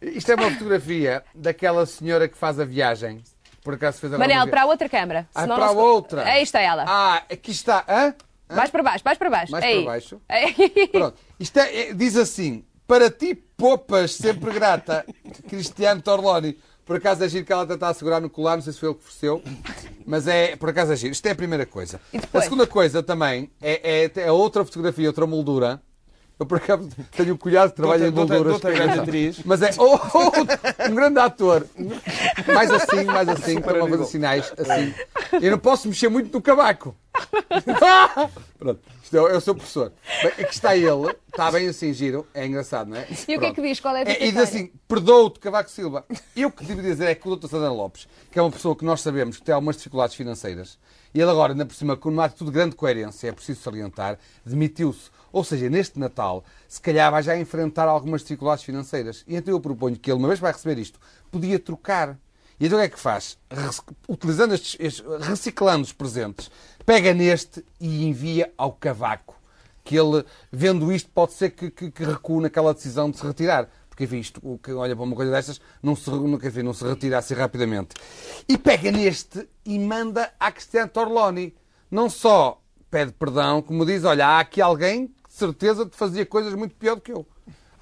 Isto 0.01 0.31
é 0.31 0.35
uma 0.35 0.49
fotografia 0.49 1.23
daquela 1.35 1.85
senhora 1.85 2.27
que 2.27 2.35
faz 2.35 2.59
a 2.59 2.65
viagem. 2.65 3.23
Por 3.63 3.75
acaso 3.75 3.99
fez 3.99 4.11
a 4.11 4.17
Manel, 4.17 4.47
para 4.47 4.63
a 4.63 4.65
outra 4.65 4.89
câmara. 4.89 5.27
Ah, 5.35 5.45
para 5.45 5.67
a 5.67 5.71
outra. 5.71 6.23
Aí 6.23 6.41
está 6.41 6.59
ela. 6.59 6.83
Ah, 6.87 7.21
aqui 7.31 7.51
está. 7.51 7.85
Hã? 7.87 8.15
Hã? 8.49 8.55
Mais 8.55 8.71
para 8.71 8.81
baixo, 8.81 9.03
mais 9.05 9.17
para 9.19 9.29
baixo. 9.29 9.51
Mais 9.51 9.63
Aí. 9.63 9.75
para 9.75 9.85
baixo. 9.85 10.21
Pronto. 10.91 11.17
Isto 11.39 11.59
é, 11.59 11.93
diz 11.93 12.17
assim: 12.17 12.65
para 12.87 13.11
ti, 13.11 13.35
poupas, 13.35 14.13
sempre 14.15 14.51
grata, 14.51 15.05
Cristiano 15.47 16.01
Torloni. 16.01 16.57
Por 16.85 16.95
acaso 16.97 17.23
é 17.23 17.29
giro 17.29 17.45
que 17.45 17.53
ela 17.53 17.63
está 17.63 17.89
a 17.89 17.93
segurar 17.93 18.19
no 18.19 18.29
colar, 18.29 18.55
não 18.55 18.63
sei 18.63 18.73
se 18.73 18.79
foi 18.79 18.89
ele 18.89 18.95
que 18.95 19.03
ofereceu, 19.03 19.41
mas 20.05 20.27
é, 20.27 20.55
por 20.55 20.69
acaso 20.69 20.91
é 20.91 20.95
giro. 20.95 21.13
Isto 21.13 21.25
é 21.27 21.31
a 21.31 21.35
primeira 21.35 21.65
coisa. 21.65 22.01
A 22.33 22.41
segunda 22.41 22.67
coisa 22.67 23.03
também 23.03 23.49
é, 23.61 24.05
é, 24.05 24.11
é 24.23 24.31
outra 24.31 24.65
fotografia, 24.65 25.07
outra 25.07 25.27
moldura. 25.27 25.81
Eu 26.41 26.45
por 26.47 26.57
acaso 26.57 26.89
tenho 27.11 27.35
um 27.35 27.37
cunhado 27.37 27.69
que 27.69 27.75
trabalha 27.75 28.07
em 28.07 28.99
atriz. 28.99 29.41
Mas 29.45 29.61
é 29.61 29.69
oh, 29.77 29.93
oh, 29.93 30.89
um 30.89 30.95
grande 30.95 31.19
ator. 31.19 31.67
Mais 32.47 32.71
assim, 32.71 33.03
mais 33.03 33.29
assim, 33.29 33.61
para 33.61 33.77
não 33.77 33.87
fazer 33.87 34.05
sinais. 34.05 34.51
Assim. 34.57 34.91
Eu 35.39 35.51
não 35.51 35.59
posso 35.59 35.87
mexer 35.87 36.09
muito 36.09 36.33
no 36.33 36.41
cavaco. 36.41 36.95
Pronto. 38.57 38.81
Eu, 39.13 39.27
eu 39.27 39.39
sou 39.39 39.53
professor. 39.53 39.93
Bem, 40.23 40.31
aqui 40.31 40.53
está 40.53 40.75
ele, 40.75 41.15
está 41.27 41.51
bem 41.51 41.67
assim, 41.67 41.93
giro, 41.93 42.25
é 42.33 42.47
engraçado, 42.47 42.89
não 42.89 42.97
é? 42.97 43.07
E 43.27 43.35
o 43.35 43.39
que 43.39 43.45
é 43.45 43.53
que 43.53 43.61
diz? 43.61 43.79
Qual 43.79 43.95
é 43.95 44.01
a 44.01 44.09
é, 44.09 44.25
E 44.25 44.31
diz 44.31 44.41
assim: 44.41 44.71
perdoa-te, 44.87 45.39
Cavaco 45.39 45.69
Silva. 45.69 46.05
E 46.35 46.43
o 46.43 46.51
que 46.51 46.65
devo 46.65 46.81
dizer 46.81 47.05
é 47.05 47.13
que 47.13 47.27
o 47.29 47.35
Dr. 47.35 47.49
Sandra 47.49 47.69
Lopes, 47.69 48.07
que 48.31 48.39
é 48.39 48.41
uma 48.41 48.49
pessoa 48.49 48.75
que 48.75 48.85
nós 48.85 49.01
sabemos 49.01 49.37
que 49.37 49.43
tem 49.43 49.53
algumas 49.53 49.75
dificuldades 49.77 50.15
financeiras, 50.15 50.79
e 51.13 51.21
ele 51.21 51.29
agora, 51.29 51.53
ainda 51.53 51.65
por 51.65 51.75
cima, 51.75 51.97
com 51.97 52.09
uma 52.09 52.25
atitude 52.25 52.51
de 52.51 52.55
grande 52.55 52.75
coerência, 52.75 53.27
é 53.27 53.31
preciso 53.31 53.61
salientar, 53.61 54.17
demitiu-se. 54.45 55.11
Ou 55.31 55.43
seja, 55.43 55.69
neste 55.69 55.97
Natal, 55.99 56.43
se 56.67 56.81
calhar 56.81 57.11
vai 57.11 57.23
já 57.23 57.37
enfrentar 57.37 57.87
algumas 57.87 58.21
dificuldades 58.21 58.63
financeiras. 58.63 59.23
E 59.27 59.35
então 59.35 59.53
eu 59.53 59.59
proponho 59.59 59.97
que 59.97 60.11
ele, 60.11 60.19
uma 60.19 60.27
vez 60.27 60.39
vai 60.39 60.51
receber 60.51 60.79
isto, 60.79 60.99
podia 61.31 61.57
trocar. 61.59 62.17
E 62.59 62.65
então 62.65 62.77
o 62.77 62.81
que 62.81 62.87
é 62.87 62.89
que 62.89 62.99
faz? 62.99 63.37
Utilizando 64.07 64.53
estes, 64.53 64.77
estes 64.79 65.03
reciclando 65.21 65.83
os 65.83 65.93
presentes, 65.93 66.51
pega 66.85 67.13
neste 67.13 67.65
e 67.79 68.05
envia 68.05 68.51
ao 68.57 68.71
cavaco. 68.73 69.35
Que 69.83 69.97
ele, 69.97 70.23
vendo 70.51 70.91
isto, 70.91 71.09
pode 71.09 71.33
ser 71.33 71.49
que, 71.51 71.71
que, 71.71 71.89
que 71.89 72.03
naquela 72.39 72.73
decisão 72.73 73.09
de 73.09 73.17
se 73.17 73.25
retirar. 73.25 73.67
Porque, 73.89 74.03
enfim, 74.03 74.19
isto, 74.19 74.39
o 74.43 74.57
que 74.57 74.71
olha 74.71 74.95
para 74.95 75.03
uma 75.03 75.15
coisa 75.15 75.31
destas 75.31 75.59
não 75.81 75.95
se, 75.95 76.09
enfim, 76.09 76.61
não 76.61 76.73
se 76.73 76.85
retira 76.85 77.17
assim 77.17 77.33
rapidamente. 77.33 77.95
E 78.47 78.57
pega 78.57 78.91
neste 78.91 79.49
e 79.65 79.79
manda 79.79 80.31
a 80.39 80.51
Cristiano 80.51 80.89
Torloni. 80.89 81.55
Não 81.89 82.09
só 82.09 82.61
pede 82.91 83.11
perdão, 83.13 83.61
como 83.61 83.85
diz, 83.85 84.03
olha, 84.03 84.27
há 84.27 84.39
aqui 84.41 84.61
alguém 84.61 85.13
certeza 85.41 85.85
te 85.85 85.95
fazia 85.95 86.25
coisas 86.25 86.53
muito 86.53 86.75
pior 86.75 86.95
do 86.95 87.01
que 87.01 87.11
eu. 87.11 87.25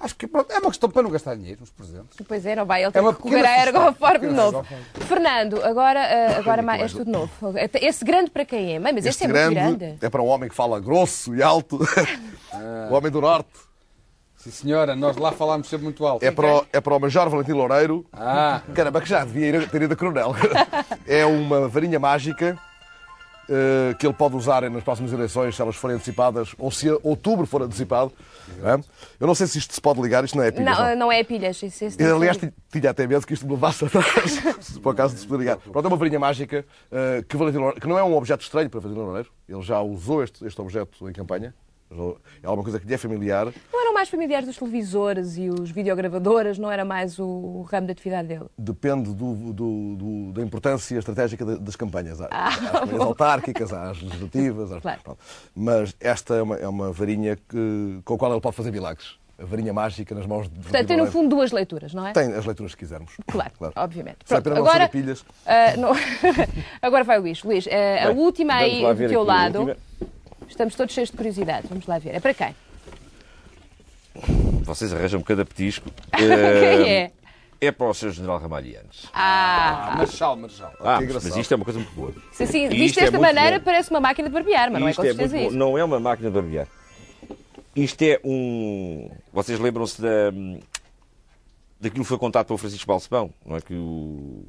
Acho 0.00 0.16
que 0.16 0.26
pronto, 0.26 0.50
é 0.50 0.58
uma 0.58 0.70
questão 0.70 0.88
para 0.88 1.02
não 1.02 1.10
gastar 1.10 1.34
dinheiro 1.34 1.60
nos 1.60 1.70
presentes. 1.70 2.16
Pois 2.26 2.46
é, 2.46 2.56
não 2.56 2.64
vai, 2.64 2.82
ele 2.82 2.90
tem 2.90 3.02
é 3.02 3.04
que 3.04 3.10
recorrer 3.10 3.44
a 3.46 3.66
Ergoform 3.66 4.20
de 4.20 4.28
novo. 4.28 4.66
Fernando, 4.94 5.62
agora, 5.62 6.00
uh, 6.00 6.38
agora 6.38 6.78
é 6.78 6.80
és 6.80 6.92
tudo 6.94 7.10
novo. 7.10 7.30
Esse 7.74 8.02
grande 8.02 8.30
para 8.30 8.46
quem 8.46 8.76
é? 8.76 8.78
Mas 8.78 8.96
este, 9.04 9.08
este 9.08 9.24
é 9.24 9.28
muito 9.28 9.54
grande. 9.54 9.98
É 10.00 10.08
para 10.08 10.22
um 10.22 10.26
homem 10.26 10.48
que 10.48 10.54
fala 10.54 10.80
grosso 10.80 11.34
e 11.34 11.42
alto. 11.42 11.78
o 12.90 12.94
homem 12.94 13.12
do 13.12 13.20
Norte. 13.20 13.50
Sim, 14.38 14.50
senhora, 14.50 14.96
nós 14.96 15.18
lá 15.18 15.32
falámos 15.32 15.68
sempre 15.68 15.84
muito 15.84 16.06
alto. 16.06 16.24
É 16.24 16.30
para 16.30 16.46
o, 16.46 16.66
é 16.72 16.80
para 16.80 16.96
o 16.96 16.98
Major 16.98 17.28
Valentim 17.28 17.52
Loureiro. 17.52 18.06
Ah. 18.10 18.62
Caramba, 18.74 19.02
que 19.02 19.08
já 19.08 19.22
devia 19.22 19.68
ter 19.68 19.82
ido 19.82 19.92
a 19.92 19.96
Coronel. 19.96 20.34
é 21.06 21.26
uma 21.26 21.68
varinha 21.68 21.98
mágica 21.98 22.58
que 23.98 24.06
ele 24.06 24.14
pode 24.14 24.36
usar 24.36 24.68
nas 24.70 24.82
próximas 24.82 25.12
eleições, 25.12 25.56
se 25.56 25.62
elas 25.62 25.76
forem 25.76 25.96
antecipadas, 25.96 26.54
ou 26.58 26.70
se 26.70 26.88
outubro 27.02 27.46
for 27.46 27.62
antecipado. 27.62 28.12
É? 28.62 28.74
Eu 29.18 29.26
não 29.26 29.34
sei 29.34 29.46
se 29.46 29.58
isto 29.58 29.74
se 29.74 29.80
pode 29.80 30.00
ligar, 30.00 30.24
isto 30.24 30.36
não 30.36 30.44
é 30.44 30.50
pilhas. 30.50 30.78
Não, 30.78 30.88
não, 30.88 30.96
não 30.96 31.12
é 31.12 31.22
pilhas. 31.24 31.62
Isso, 31.62 31.84
isso 31.84 32.00
eu, 32.00 32.16
aliás, 32.16 32.38
tinha 32.70 32.90
até 32.90 33.06
medo 33.06 33.26
que 33.26 33.34
isto 33.34 33.46
me 33.46 33.52
levasse 33.52 33.84
atrás, 33.86 34.40
se 34.60 34.80
por 34.80 34.90
acaso 34.90 35.16
se 35.16 35.26
puder 35.26 35.40
ligar. 35.40 35.56
Pronto, 35.58 35.84
é 35.84 35.88
uma 35.88 35.96
varinha 35.96 36.18
mágica 36.18 36.64
uh, 36.90 37.22
que, 37.24 37.80
que 37.80 37.86
não 37.86 37.98
é 37.98 38.04
um 38.04 38.14
objeto 38.14 38.42
estranho 38.42 38.70
para 38.70 38.80
Valentim 38.80 39.02
Loureiro. 39.02 39.30
Ele 39.48 39.62
já 39.62 39.80
usou 39.80 40.22
este, 40.22 40.46
este 40.46 40.60
objeto 40.60 41.08
em 41.08 41.12
campanha. 41.12 41.54
É 42.42 42.46
alguma 42.46 42.62
coisa 42.62 42.78
que 42.78 42.86
lhe 42.86 42.94
é 42.94 42.98
familiar. 42.98 43.46
Não 43.72 43.80
eram 43.80 43.92
mais 43.92 44.08
familiares 44.08 44.46
dos 44.46 44.56
televisores 44.56 45.36
e 45.36 45.50
os 45.50 45.70
videogravadoras? 45.70 46.56
Não 46.56 46.70
era 46.70 46.84
mais 46.84 47.18
o 47.18 47.62
ramo 47.62 47.86
de 47.86 47.92
atividade 47.92 48.28
dele? 48.28 48.46
Depende 48.56 49.12
do, 49.12 49.52
do, 49.52 49.96
do, 49.96 50.32
da 50.32 50.42
importância 50.42 50.96
estratégica 50.96 51.44
das 51.44 51.74
campanhas. 51.74 52.20
Ah, 52.20 52.48
às 52.48 52.56
campanhas 52.56 53.00
autárquicas, 53.00 53.72
às 53.72 54.00
legislativas. 54.00 54.72
Às... 54.72 54.82
Claro. 54.82 55.18
Mas 55.54 55.96
esta 55.98 56.36
é 56.36 56.42
uma, 56.42 56.56
é 56.56 56.68
uma 56.68 56.92
varinha 56.92 57.36
que, 57.36 58.00
com 58.04 58.14
a 58.14 58.18
qual 58.18 58.32
ele 58.32 58.40
pode 58.40 58.56
fazer 58.56 58.70
milagres 58.70 59.18
a 59.40 59.44
varinha 59.46 59.72
mágica 59.72 60.14
nas 60.14 60.26
mãos 60.26 60.50
de 60.50 60.60
Portanto, 60.60 60.86
tem 60.86 60.98
no 60.98 61.06
fundo 61.06 61.30
duas 61.30 61.50
leituras, 61.50 61.94
não 61.94 62.06
é? 62.06 62.12
Tem 62.12 62.32
as 62.34 62.44
leituras 62.44 62.74
que 62.74 62.80
quisermos. 62.80 63.12
Claro, 63.26 63.50
claro. 63.56 63.72
obviamente. 63.74 64.18
Pronto, 64.28 64.52
agora, 64.52 64.86
pilhas. 64.86 65.22
Uh, 65.22 65.78
não... 65.78 65.92
agora 66.82 67.04
vai 67.04 67.18
o 67.18 67.22
Luís. 67.22 67.42
Luís, 67.42 67.64
uh, 67.64 67.70
Bem, 67.70 68.02
a 68.04 68.10
última 68.10 68.54
aí 68.56 68.82
do 68.82 69.08
teu 69.08 69.22
lado. 69.22 69.74
Estamos 70.50 70.74
todos 70.74 70.92
cheios 70.92 71.10
de 71.10 71.16
curiosidade. 71.16 71.68
Vamos 71.68 71.86
lá 71.86 71.98
ver. 71.98 72.14
É 72.14 72.20
para 72.20 72.34
quem? 72.34 72.54
Vocês 74.64 74.92
arranjam-me 74.92 75.24
cada 75.24 75.44
petisco. 75.44 75.88
quem 76.14 76.92
é? 76.92 77.12
É 77.60 77.70
para 77.70 77.88
o 77.88 77.94
Sr. 77.94 78.10
General 78.10 78.38
Ramalhianes. 78.38 79.06
Ah, 79.12 79.92
ah 79.92 79.96
Marchal, 79.98 80.36
Marchal. 80.36 80.72
Ah, 80.80 80.98
mas 81.00 81.36
isto 81.36 81.52
é 81.52 81.56
uma 81.56 81.64
coisa 81.64 81.78
muito 81.78 81.94
boa. 81.94 82.12
Sim, 82.32 82.46
sim. 82.46 82.68
Visto 82.68 82.98
desta 82.98 83.16
é 83.16 83.20
maneira, 83.20 83.58
bom. 83.58 83.64
parece 83.66 83.90
uma 83.90 84.00
máquina 84.00 84.28
de 84.28 84.34
barbear, 84.34 84.70
mas 84.70 84.80
isto 84.80 84.80
não 84.82 84.88
é 84.88 84.94
com 84.94 85.02
certeza 85.02 85.36
é 85.36 85.46
isso. 85.46 85.56
Não 85.56 85.78
é 85.78 85.84
uma 85.84 86.00
máquina 86.00 86.30
de 86.30 86.34
barbear. 86.34 86.66
Isto 87.76 88.02
é 88.02 88.20
um... 88.24 89.10
Vocês 89.32 89.60
lembram-se 89.60 90.00
da... 90.00 90.30
daquilo 91.80 92.02
que 92.02 92.08
foi 92.08 92.18
contado 92.18 92.46
pelo 92.46 92.58
Francisco 92.58 92.86
Balsemão, 92.86 93.30
não 93.44 93.56
é? 93.56 93.60
Que 93.60 93.74
o, 93.74 94.42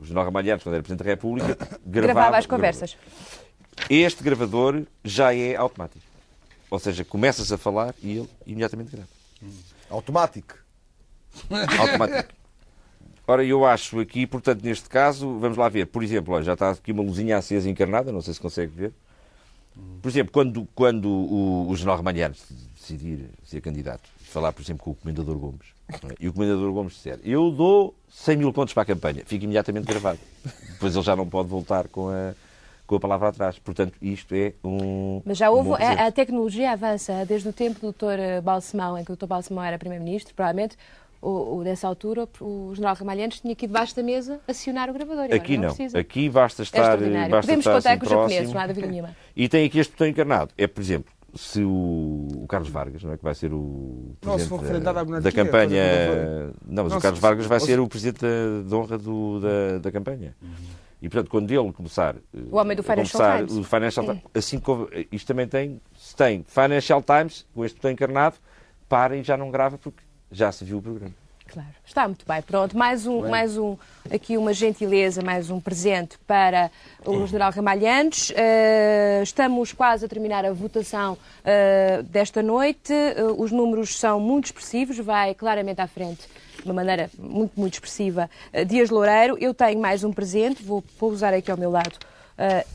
o 0.00 0.04
General 0.04 0.24
Ramalhianes, 0.24 0.62
quando 0.64 0.74
era 0.74 0.82
Presidente 0.82 1.04
da 1.04 1.10
República, 1.10 1.56
gravava... 1.86 2.14
Gravava 2.14 2.38
as 2.38 2.46
conversas. 2.46 2.96
Gravava. 2.96 3.45
Este 3.88 4.22
gravador 4.22 4.82
já 5.04 5.34
é 5.34 5.54
automático. 5.54 6.04
Ou 6.70 6.78
seja, 6.78 7.04
começas 7.04 7.52
a 7.52 7.58
falar 7.58 7.94
e 8.02 8.18
ele 8.18 8.30
imediatamente 8.46 8.90
grava. 8.90 9.08
Automático. 9.88 10.56
Automático. 11.78 12.34
Ora, 13.28 13.44
eu 13.44 13.64
acho 13.64 14.00
aqui, 14.00 14.26
portanto, 14.26 14.62
neste 14.62 14.88
caso, 14.88 15.38
vamos 15.38 15.58
lá 15.58 15.68
ver. 15.68 15.86
Por 15.86 16.02
exemplo, 16.02 16.40
já 16.42 16.54
está 16.54 16.70
aqui 16.70 16.92
uma 16.92 17.02
luzinha 17.02 17.36
acesa 17.36 17.68
encarnada, 17.68 18.12
não 18.12 18.22
sei 18.22 18.34
se 18.34 18.40
consegue 18.40 18.72
ver. 18.72 18.92
Por 20.00 20.08
exemplo, 20.08 20.32
quando, 20.32 20.66
quando 20.74 21.08
o, 21.08 21.68
o 21.68 21.76
General 21.76 21.96
Ramalhianes 21.96 22.42
decidir 22.74 23.28
ser 23.44 23.60
candidato, 23.60 24.08
falar, 24.20 24.52
por 24.52 24.62
exemplo, 24.62 24.84
com 24.84 24.92
o 24.92 24.94
Comendador 24.94 25.36
Gomes, 25.36 25.66
é? 25.88 26.14
e 26.18 26.28
o 26.28 26.32
Comendador 26.32 26.72
Gomes 26.72 26.94
disser, 26.94 27.18
eu 27.24 27.50
dou 27.50 27.94
100 28.08 28.36
mil 28.36 28.52
pontos 28.52 28.72
para 28.72 28.84
a 28.84 28.86
campanha, 28.86 29.22
fica 29.26 29.44
imediatamente 29.44 29.84
gravado. 29.84 30.18
Depois 30.72 30.94
ele 30.94 31.04
já 31.04 31.14
não 31.14 31.28
pode 31.28 31.48
voltar 31.48 31.88
com 31.88 32.08
a, 32.08 32.34
com 32.86 32.96
a 32.96 33.00
palavra 33.00 33.28
atrás. 33.28 33.58
Portanto, 33.58 33.94
isto 34.00 34.34
é 34.34 34.52
um. 34.64 35.20
Mas 35.24 35.38
já 35.38 35.50
houve. 35.50 35.70
Um 35.70 35.74
a, 35.74 36.06
a, 36.06 36.12
tecnologia 36.12 36.72
avança 36.72 37.24
desde 37.26 37.48
o 37.48 37.52
tempo 37.52 37.80
do 37.80 37.92
Dr. 37.92 38.42
Balsemão, 38.42 38.96
em 38.96 39.04
que 39.04 39.12
o 39.12 39.16
Dr. 39.16 39.26
Balsemão 39.26 39.62
era 39.62 39.78
Primeiro-Ministro, 39.78 40.34
provavelmente. 40.34 40.76
O, 41.20 41.56
o, 41.56 41.62
nessa 41.62 41.88
altura, 41.88 42.28
o 42.40 42.72
general 42.74 42.94
Ramalhantes 42.94 43.40
tinha 43.40 43.52
aqui 43.52 43.66
debaixo 43.66 43.96
da 43.96 44.02
mesa 44.02 44.38
acionar 44.46 44.88
o 44.90 44.92
gravador. 44.92 45.34
Aqui 45.34 45.56
não. 45.56 45.74
não. 45.74 46.00
Aqui 46.00 46.28
basta 46.28 46.62
estar. 46.62 47.02
É 47.02 47.28
basta 47.28 47.40
Podemos 47.40 47.66
estar 47.66 47.72
contar 47.72 47.90
assim 47.90 47.98
com 47.98 48.04
os 48.04 48.10
japoneses, 48.10 48.52
não 48.52 48.60
há 48.60 48.66
dúvida 48.66 48.86
nenhuma. 48.86 49.16
E 49.34 49.48
tem 49.48 49.66
aqui 49.66 49.78
este 49.78 49.92
botão 49.92 50.06
encarnado. 50.06 50.50
É, 50.56 50.66
por 50.66 50.80
exemplo, 50.80 51.12
se 51.34 51.62
o, 51.62 52.28
o, 52.42 52.46
Carlos 52.48 52.70
Vargas, 52.70 53.02
não 53.02 53.12
é, 53.12 53.16
que 53.16 53.24
vai 53.24 53.34
ser 53.34 53.52
o 53.52 54.14
presidente 54.20 54.80
da, 54.80 54.92
da, 55.20 55.32
campanha. 55.32 55.82
Não, 56.66 56.84
mas 56.84 56.92
não, 56.92 56.98
o 56.98 57.02
Carlos 57.02 57.20
Vargas 57.20 57.46
vai 57.46 57.60
ser 57.60 57.80
o 57.80 57.88
presidente 57.88 58.24
de 58.66 58.74
honra 58.74 58.96
do, 58.96 59.40
da, 59.40 59.78
da 59.78 59.92
campanha. 59.92 60.34
Uhum. 60.40 60.76
E, 61.06 61.08
portanto, 61.08 61.30
quando 61.30 61.52
ele 61.52 61.72
começar, 61.72 62.16
o 62.50 62.56
homem 62.56 62.76
do 62.76 62.82
Financial 62.82 63.22
começar, 63.22 63.46
Times, 63.46 63.56
o 63.56 63.62
Financial 63.62 64.04
Times 64.04 64.22
assim 64.34 64.58
como 64.58 64.88
isto 65.12 65.24
também 65.24 65.46
tem, 65.46 65.80
se 65.96 66.16
tem 66.16 66.42
Financial 66.42 67.00
Times, 67.00 67.46
com 67.54 67.64
este 67.64 67.76
botão 67.76 67.92
encarnado, 67.92 68.34
para 68.88 69.16
e 69.16 69.22
já 69.22 69.36
não 69.36 69.48
grava 69.48 69.78
porque 69.78 70.02
já 70.32 70.50
se 70.50 70.64
viu 70.64 70.78
o 70.78 70.82
programa. 70.82 71.14
Claro, 71.46 71.68
está 71.84 72.08
muito 72.08 72.26
bem. 72.26 72.42
Pronto, 72.42 72.76
mais 72.76 73.06
um, 73.06 73.22
bem. 73.22 73.30
mais 73.30 73.56
um, 73.56 73.76
aqui 74.12 74.36
uma 74.36 74.52
gentileza, 74.52 75.22
mais 75.22 75.48
um 75.48 75.60
presente 75.60 76.18
para 76.26 76.72
o 77.04 77.24
General 77.24 77.52
Ramalhantes. 77.52 78.30
Uh, 78.30 79.22
estamos 79.22 79.72
quase 79.72 80.06
a 80.06 80.08
terminar 80.08 80.44
a 80.44 80.52
votação 80.52 81.12
uh, 81.12 82.02
desta 82.02 82.42
noite. 82.42 82.92
Uh, 82.92 83.40
os 83.40 83.52
números 83.52 83.96
são 83.96 84.18
muito 84.18 84.46
expressivos, 84.46 84.98
vai 84.98 85.36
claramente 85.36 85.80
à 85.80 85.86
frente 85.86 86.26
de 86.66 86.70
uma 86.72 86.82
maneira 86.82 87.10
muito, 87.18 87.58
muito 87.58 87.74
expressiva, 87.74 88.28
Dias 88.66 88.90
Loureiro. 88.90 89.38
Eu 89.40 89.54
tenho 89.54 89.80
mais 89.80 90.04
um 90.04 90.12
presente, 90.12 90.62
vou 90.62 90.82
pousar 90.98 91.32
aqui 91.32 91.50
ao 91.50 91.56
meu 91.56 91.70
lado 91.70 91.96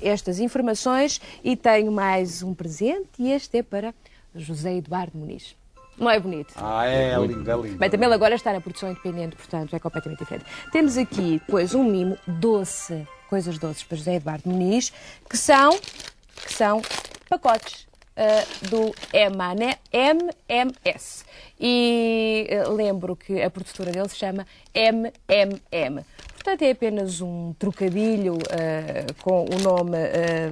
estas 0.01 0.39
informações 0.39 1.21
e 1.43 1.55
tenho 1.55 1.91
mais 1.91 2.41
um 2.41 2.53
presente 2.53 3.09
e 3.19 3.31
este 3.31 3.59
é 3.59 3.63
para 3.63 3.93
José 4.33 4.77
Eduardo 4.77 5.15
Muniz. 5.15 5.55
Não 5.97 6.09
é 6.09 6.19
bonito? 6.19 6.53
Ah, 6.55 6.87
é, 6.87 7.11
é 7.11 7.19
lindo, 7.19 7.51
é 7.51 7.55
lindo. 7.55 7.77
Bem, 7.77 7.89
também 7.89 8.07
ele 8.07 8.15
agora 8.15 8.33
está 8.33 8.51
na 8.51 8.59
produção 8.59 8.89
independente, 8.89 9.35
portanto 9.35 9.75
é 9.75 9.79
completamente 9.79 10.19
diferente. 10.19 10.45
Temos 10.71 10.97
aqui, 10.97 11.39
pois, 11.47 11.75
um 11.75 11.83
mimo 11.83 12.17
doce, 12.25 13.07
coisas 13.29 13.59
doces 13.59 13.83
para 13.83 13.97
José 13.97 14.15
Eduardo 14.15 14.49
Muniz, 14.49 14.91
que 15.29 15.37
são, 15.37 15.77
que 16.43 16.53
são 16.53 16.81
pacotes 17.29 17.90
uh, 18.17 18.69
do 18.69 18.93
MMS. 19.13 19.75
E 21.59 22.47
uh, 22.49 22.71
lembro 22.73 23.15
que 23.15 23.41
a 23.41 23.49
produtora 23.49 23.91
dele 23.91 24.09
se 24.09 24.17
chama 24.17 24.45
MMM. 24.73 26.05
Portanto, 26.33 26.63
é 26.63 26.71
apenas 26.71 27.21
um 27.21 27.53
trocadilho 27.59 28.33
uh, 28.33 29.13
com 29.21 29.45
o 29.45 29.59
nome 29.59 29.97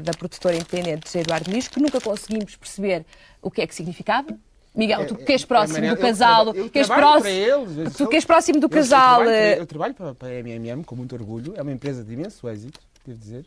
da 0.03 0.12
produtora 0.14 0.55
independente 0.55 1.07
José 1.07 1.22
Eduardo 1.22 1.49
Muniz, 1.49 1.68
que 1.68 1.80
nunca 1.80 1.99
conseguimos 1.99 2.55
perceber 2.55 3.05
o 3.41 3.49
que 3.49 3.62
é 3.62 3.68
que 3.68 3.74
significava 3.74 4.38
Miguel, 4.76 5.07
tu 5.07 5.16
que 5.16 5.34
és 5.34 5.43
próximo 5.43 5.89
do 5.89 5.97
casal, 5.97 6.53
eu, 6.53 6.70
que 6.70 6.80
és 6.80 6.88
próximo, 6.88 7.91
tu 7.97 8.07
que 8.07 8.16
és 8.16 8.26
próximo 8.26 8.60
do 8.60 8.70
casal. 8.70 9.24
Eu 9.26 9.66
trabalho, 9.66 9.93
para, 9.93 10.14
para 10.14 10.28
a 10.30 10.43
MMM 10.43 10.84
com 10.84 10.95
muito 10.95 11.14
orgulho, 11.16 11.53
é 11.57 11.62
uma 11.62 11.72
empresa 11.72 12.03
de 12.03 12.14
imenso 12.14 12.47
êxito, 12.47 12.80
devo 13.05 13.20
dizer, 13.20 13.45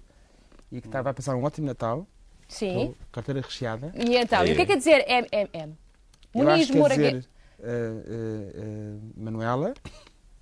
e 0.70 0.80
que 0.80 0.88
estava 0.88 1.10
a 1.10 1.14
passar 1.14 1.36
um 1.36 1.44
ótimo 1.44 1.66
Natal. 1.66 2.06
Sim. 2.52 2.94
Carteira 3.10 3.40
recheada. 3.40 3.92
E 3.94 4.14
então, 4.16 4.42
é. 4.42 4.48
e 4.48 4.52
o 4.52 4.54
que 4.54 4.62
é 4.62 4.66
que 4.66 4.72
quer 4.72 4.76
dizer 4.76 5.04
MMM? 5.08 5.74
Muniz 6.34 6.70
Moura. 6.70 6.94
Quer 6.94 7.14
dizer, 7.14 7.28
uh, 7.58 7.64
uh, 7.64 8.96
uh, 8.96 9.12
Manuela, 9.16 9.74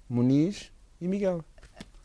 Muniz 0.08 0.72
e 1.00 1.06
Miguel. 1.06 1.44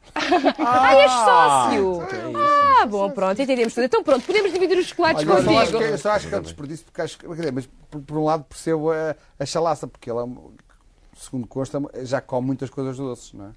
ah, 0.15 0.95
és 0.95 1.11
sócio! 1.11 2.03
Então 2.03 2.39
é 2.39 2.81
ah, 2.81 2.85
bom, 2.85 3.09
pronto, 3.09 3.41
entendemos 3.41 3.73
tudo. 3.73 3.85
Então 3.85 4.03
pronto, 4.03 4.23
podemos 4.23 4.53
dividir 4.53 4.77
os 4.77 4.85
chocolates 4.85 5.27
Olha, 5.27 5.43
contigo. 5.43 5.51
Eu 5.51 5.55
só, 5.55 5.61
acho 5.61 5.71
que, 5.71 5.83
eu 5.83 5.97
só 5.97 6.11
acho 6.11 6.27
que 6.29 6.35
é 6.35 6.37
um 6.37 6.41
desperdício, 6.41 6.85
porque 6.85 7.01
acho, 7.01 7.17
mas 7.51 7.67
por, 7.89 8.01
por, 8.01 8.17
um 8.17 8.25
lado 8.25 8.43
percebo 8.43 8.91
a, 8.91 9.15
a 9.39 9.45
chalaça, 9.45 9.87
porque 9.87 10.09
ele, 10.09 10.19
é 10.19 10.25
segundo 11.17 11.47
consta, 11.47 11.81
já 12.03 12.21
come 12.21 12.45
muitas 12.45 12.69
coisas 12.69 12.95
doces, 12.95 13.33
não 13.33 13.47
é? 13.47 13.51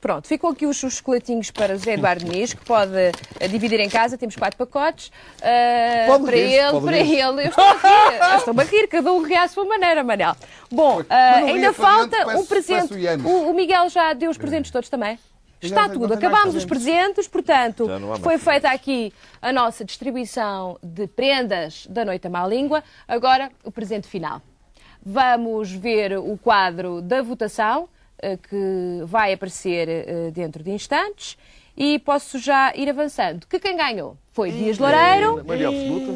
Pronto, 0.00 0.26
ficam 0.26 0.48
aqui 0.48 0.64
os, 0.64 0.82
os 0.82 0.94
chocolatinhos 0.94 1.50
para 1.50 1.76
José 1.76 1.92
Eduardo 1.92 2.24
Muniz, 2.24 2.54
que 2.54 2.64
pode 2.64 2.92
uh, 2.92 3.48
dividir 3.48 3.80
em 3.80 3.88
casa. 3.88 4.16
Temos 4.16 4.34
quatro 4.34 4.56
pacotes. 4.56 5.08
Uh, 5.36 6.24
para 6.24 6.36
rir, 6.36 6.54
ele, 6.54 6.80
para 6.80 6.98
ele. 6.98 7.42
Eu 7.42 7.48
estou 7.48 7.64
a 7.64 7.72
rir, 7.74 8.32
eu 8.32 8.36
estou 8.38 8.60
a 8.60 8.64
rir, 8.64 8.88
cada 8.88 9.12
um 9.12 9.22
ri 9.22 9.36
à 9.36 9.46
sua 9.46 9.64
maneira, 9.66 10.02
Manel. 10.02 10.34
Bom, 10.70 11.00
uh, 11.00 11.04
ainda 11.46 11.74
falta 11.74 12.16
um 12.38 12.46
presente. 12.46 12.94
O, 13.24 13.50
o, 13.50 13.54
Miguel 13.54 13.90
já 13.90 14.14
deu 14.14 14.30
os 14.30 14.38
presentes 14.38 14.70
todos 14.70 14.88
também? 14.88 15.18
Está 15.60 15.88
tudo. 15.90 16.14
Acabámos 16.14 16.54
os 16.54 16.64
presentes, 16.64 17.28
portanto, 17.28 17.86
foi 18.22 18.38
feita 18.38 18.70
aqui 18.70 19.12
a 19.42 19.52
nossa 19.52 19.84
distribuição 19.84 20.78
de 20.82 21.06
prendas 21.06 21.86
da 21.86 22.04
Noite 22.06 22.26
à 22.26 22.30
Má 22.30 22.46
Língua. 22.46 22.82
Agora, 23.06 23.50
o 23.62 23.70
presente 23.70 24.08
final. 24.08 24.40
Vamos 25.04 25.70
ver 25.70 26.18
o 26.18 26.38
quadro 26.38 27.02
da 27.02 27.22
votação, 27.22 27.84
eh, 27.84 27.99
que 28.36 29.02
vai 29.04 29.32
aparecer 29.32 29.88
eh, 29.88 30.30
dentro 30.30 30.62
de 30.62 30.70
instantes. 30.70 31.36
E 31.76 31.98
posso 32.00 32.38
já 32.38 32.72
ir 32.74 32.88
avançando. 32.90 33.46
Que 33.46 33.58
quem 33.58 33.76
ganhou 33.76 34.16
foi 34.32 34.50
Dias 34.50 34.78
Loureiro. 34.78 35.44
Maria 35.44 35.68
absoluta. 35.68 36.12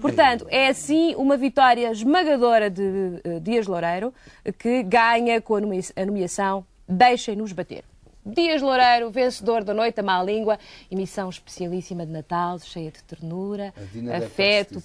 Portanto, 0.00 0.46
é 0.48 0.68
assim 0.68 1.14
uma 1.16 1.36
vitória 1.36 1.90
esmagadora 1.90 2.68
de 2.68 2.82
uh, 2.82 3.40
Dias 3.40 3.66
Loureiro 3.66 4.12
que 4.58 4.82
ganha 4.82 5.40
com 5.40 5.56
a 5.56 5.60
nomeação 6.04 6.64
Deixem-nos 6.88 7.52
bater. 7.52 7.84
Dias 8.24 8.60
Loureiro, 8.60 9.10
vencedor 9.10 9.64
da 9.64 9.74
Noite 9.74 9.96
da 9.96 10.02
Má 10.02 10.22
Língua, 10.22 10.58
emissão 10.90 11.28
especialíssima 11.28 12.06
de 12.06 12.12
Natal, 12.12 12.58
cheia 12.58 12.90
de 12.90 13.02
ternura, 13.02 13.72
afeto. 14.14 14.82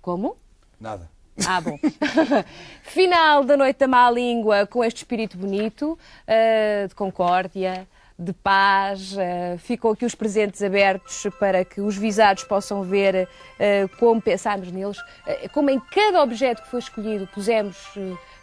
Como? 0.00 0.36
Nada. 0.80 1.10
Ah, 1.44 1.60
bom. 1.60 1.78
Final 2.82 3.44
da 3.44 3.56
Noite 3.56 3.78
da 3.78 3.88
Má 3.88 4.10
Língua 4.10 4.66
com 4.66 4.84
este 4.84 4.98
espírito 4.98 5.36
bonito, 5.36 5.92
uh, 5.92 6.88
de 6.88 6.94
concórdia, 6.94 7.86
de 8.18 8.32
paz. 8.32 9.12
Uh, 9.12 9.58
ficou 9.58 9.92
aqui 9.92 10.04
os 10.04 10.14
presentes 10.14 10.62
abertos 10.62 11.26
para 11.38 11.64
que 11.64 11.80
os 11.80 11.96
visados 11.96 12.44
possam 12.44 12.82
ver 12.82 13.28
uh, 13.28 13.96
como 13.98 14.20
pensámos 14.20 14.70
neles, 14.70 14.98
como 15.52 15.70
em 15.70 15.80
cada 15.80 16.22
objeto 16.22 16.62
que 16.62 16.70
foi 16.70 16.80
escolhido 16.80 17.26
pusemos 17.28 17.76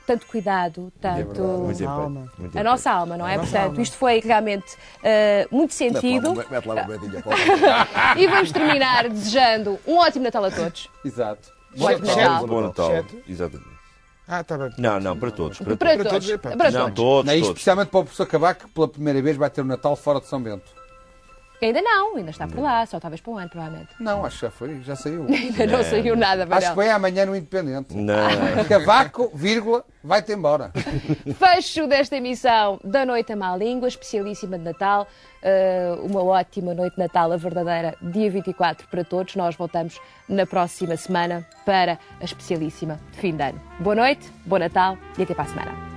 tanto 0.06 0.26
cuidado, 0.28 0.92
tanto. 1.00 1.42
Muito 1.42 1.88
alma. 1.88 2.32
A 2.56 2.64
nossa 2.64 2.92
alma, 2.92 3.18
não 3.18 3.28
é? 3.28 3.38
Portanto, 3.38 3.72
alma. 3.72 3.82
isto 3.82 3.96
foi 3.96 4.20
realmente 4.20 4.76
uh, 4.76 5.56
muito 5.56 5.74
sentido. 5.74 6.36
Mete 6.36 6.68
lá, 6.68 6.88
mete 6.88 7.06
lá 7.26 8.16
e 8.18 8.28
vamos 8.28 8.52
terminar 8.52 9.10
desejando 9.10 9.80
um 9.88 9.98
ótimo 9.98 10.26
Natal 10.26 10.46
a 10.46 10.52
todos. 10.52 10.90
Exato. 11.04 11.53
Natal. 11.76 12.48
Bom 12.48 12.62
Natal. 12.62 13.06
Exatamente. 13.28 13.74
Ah, 14.28 14.42
está 14.42 14.58
bem. 14.58 14.70
Não, 14.78 15.00
não, 15.00 15.18
para 15.18 15.32
todos. 15.32 15.58
Para, 15.58 15.76
para, 15.76 15.98
para 15.98 16.10
todos. 16.10 16.28
todos. 16.28 16.42
Para 16.42 16.72
não, 16.72 16.82
todos. 16.86 16.96
todos, 16.96 17.26
não, 17.26 17.34
especialmente 17.34 17.90
para 17.90 18.00
o 18.00 18.04
professor 18.04 18.26
Cavaco, 18.26 18.68
que 18.68 18.74
pela 18.74 18.88
primeira 18.88 19.22
vez 19.22 19.36
vai 19.36 19.50
ter 19.50 19.62
o 19.62 19.66
Natal 19.66 19.96
fora 19.96 20.22
de 20.22 20.28
São 20.28 20.42
Bento. 20.42 20.72
Ainda 21.64 21.82
não, 21.82 22.18
ainda 22.18 22.32
está 22.32 22.48
por 22.48 22.60
lá, 22.60 22.86
só 22.86 23.00
talvez 23.00 23.22
para 23.22 23.32
um 23.32 23.38
ano, 23.38 23.50
provavelmente. 23.50 23.90
Não, 24.00 24.26
acho 24.26 24.40
que 24.40 24.46
já 24.46 24.52
foi, 24.52 24.82
já 24.82 24.96
saiu. 24.96 25.26
ainda 25.32 25.66
não, 25.66 25.78
não 25.78 25.84
saiu 25.84 26.16
nada, 26.16 26.48
Acho 26.50 26.72
que 26.72 26.78
vem 26.78 26.90
amanhã 26.90 27.26
no 27.26 27.36
Independente. 27.36 27.96
Não. 27.96 28.16
Cavaco, 28.68 29.32
vírgula, 29.34 29.86
vai-te 30.04 30.34
embora. 30.34 30.72
Fecho 31.38 31.88
desta 31.88 32.18
emissão 32.18 32.80
da 32.84 33.06
Noite 33.06 33.32
à 33.32 33.36
Má 33.36 33.56
Língua, 33.56 33.88
especialíssima 33.88 34.58
de 34.58 34.64
Natal. 34.66 35.08
Uh, 35.42 36.06
uma 36.06 36.24
ótima 36.24 36.74
noite 36.74 36.96
de 36.96 37.00
Natal, 37.00 37.32
a 37.32 37.38
verdadeira, 37.38 37.96
dia 38.02 38.30
24 38.30 38.88
para 38.88 39.04
todos. 39.04 39.36
Nós 39.36 39.56
voltamos 39.56 40.00
na 40.28 40.46
próxima 40.46 40.96
semana 40.98 41.46
para 41.66 41.98
a 42.20 42.26
especialíssima 42.26 43.00
de 43.12 43.20
fim 43.20 43.36
de 43.36 43.44
ano. 43.44 43.62
Boa 43.80 43.96
noite, 43.96 44.30
bom 44.46 44.58
Natal 44.58 44.98
e 45.18 45.24
até 45.24 45.34
para 45.34 45.44
a 45.44 45.48
semana. 45.48 45.93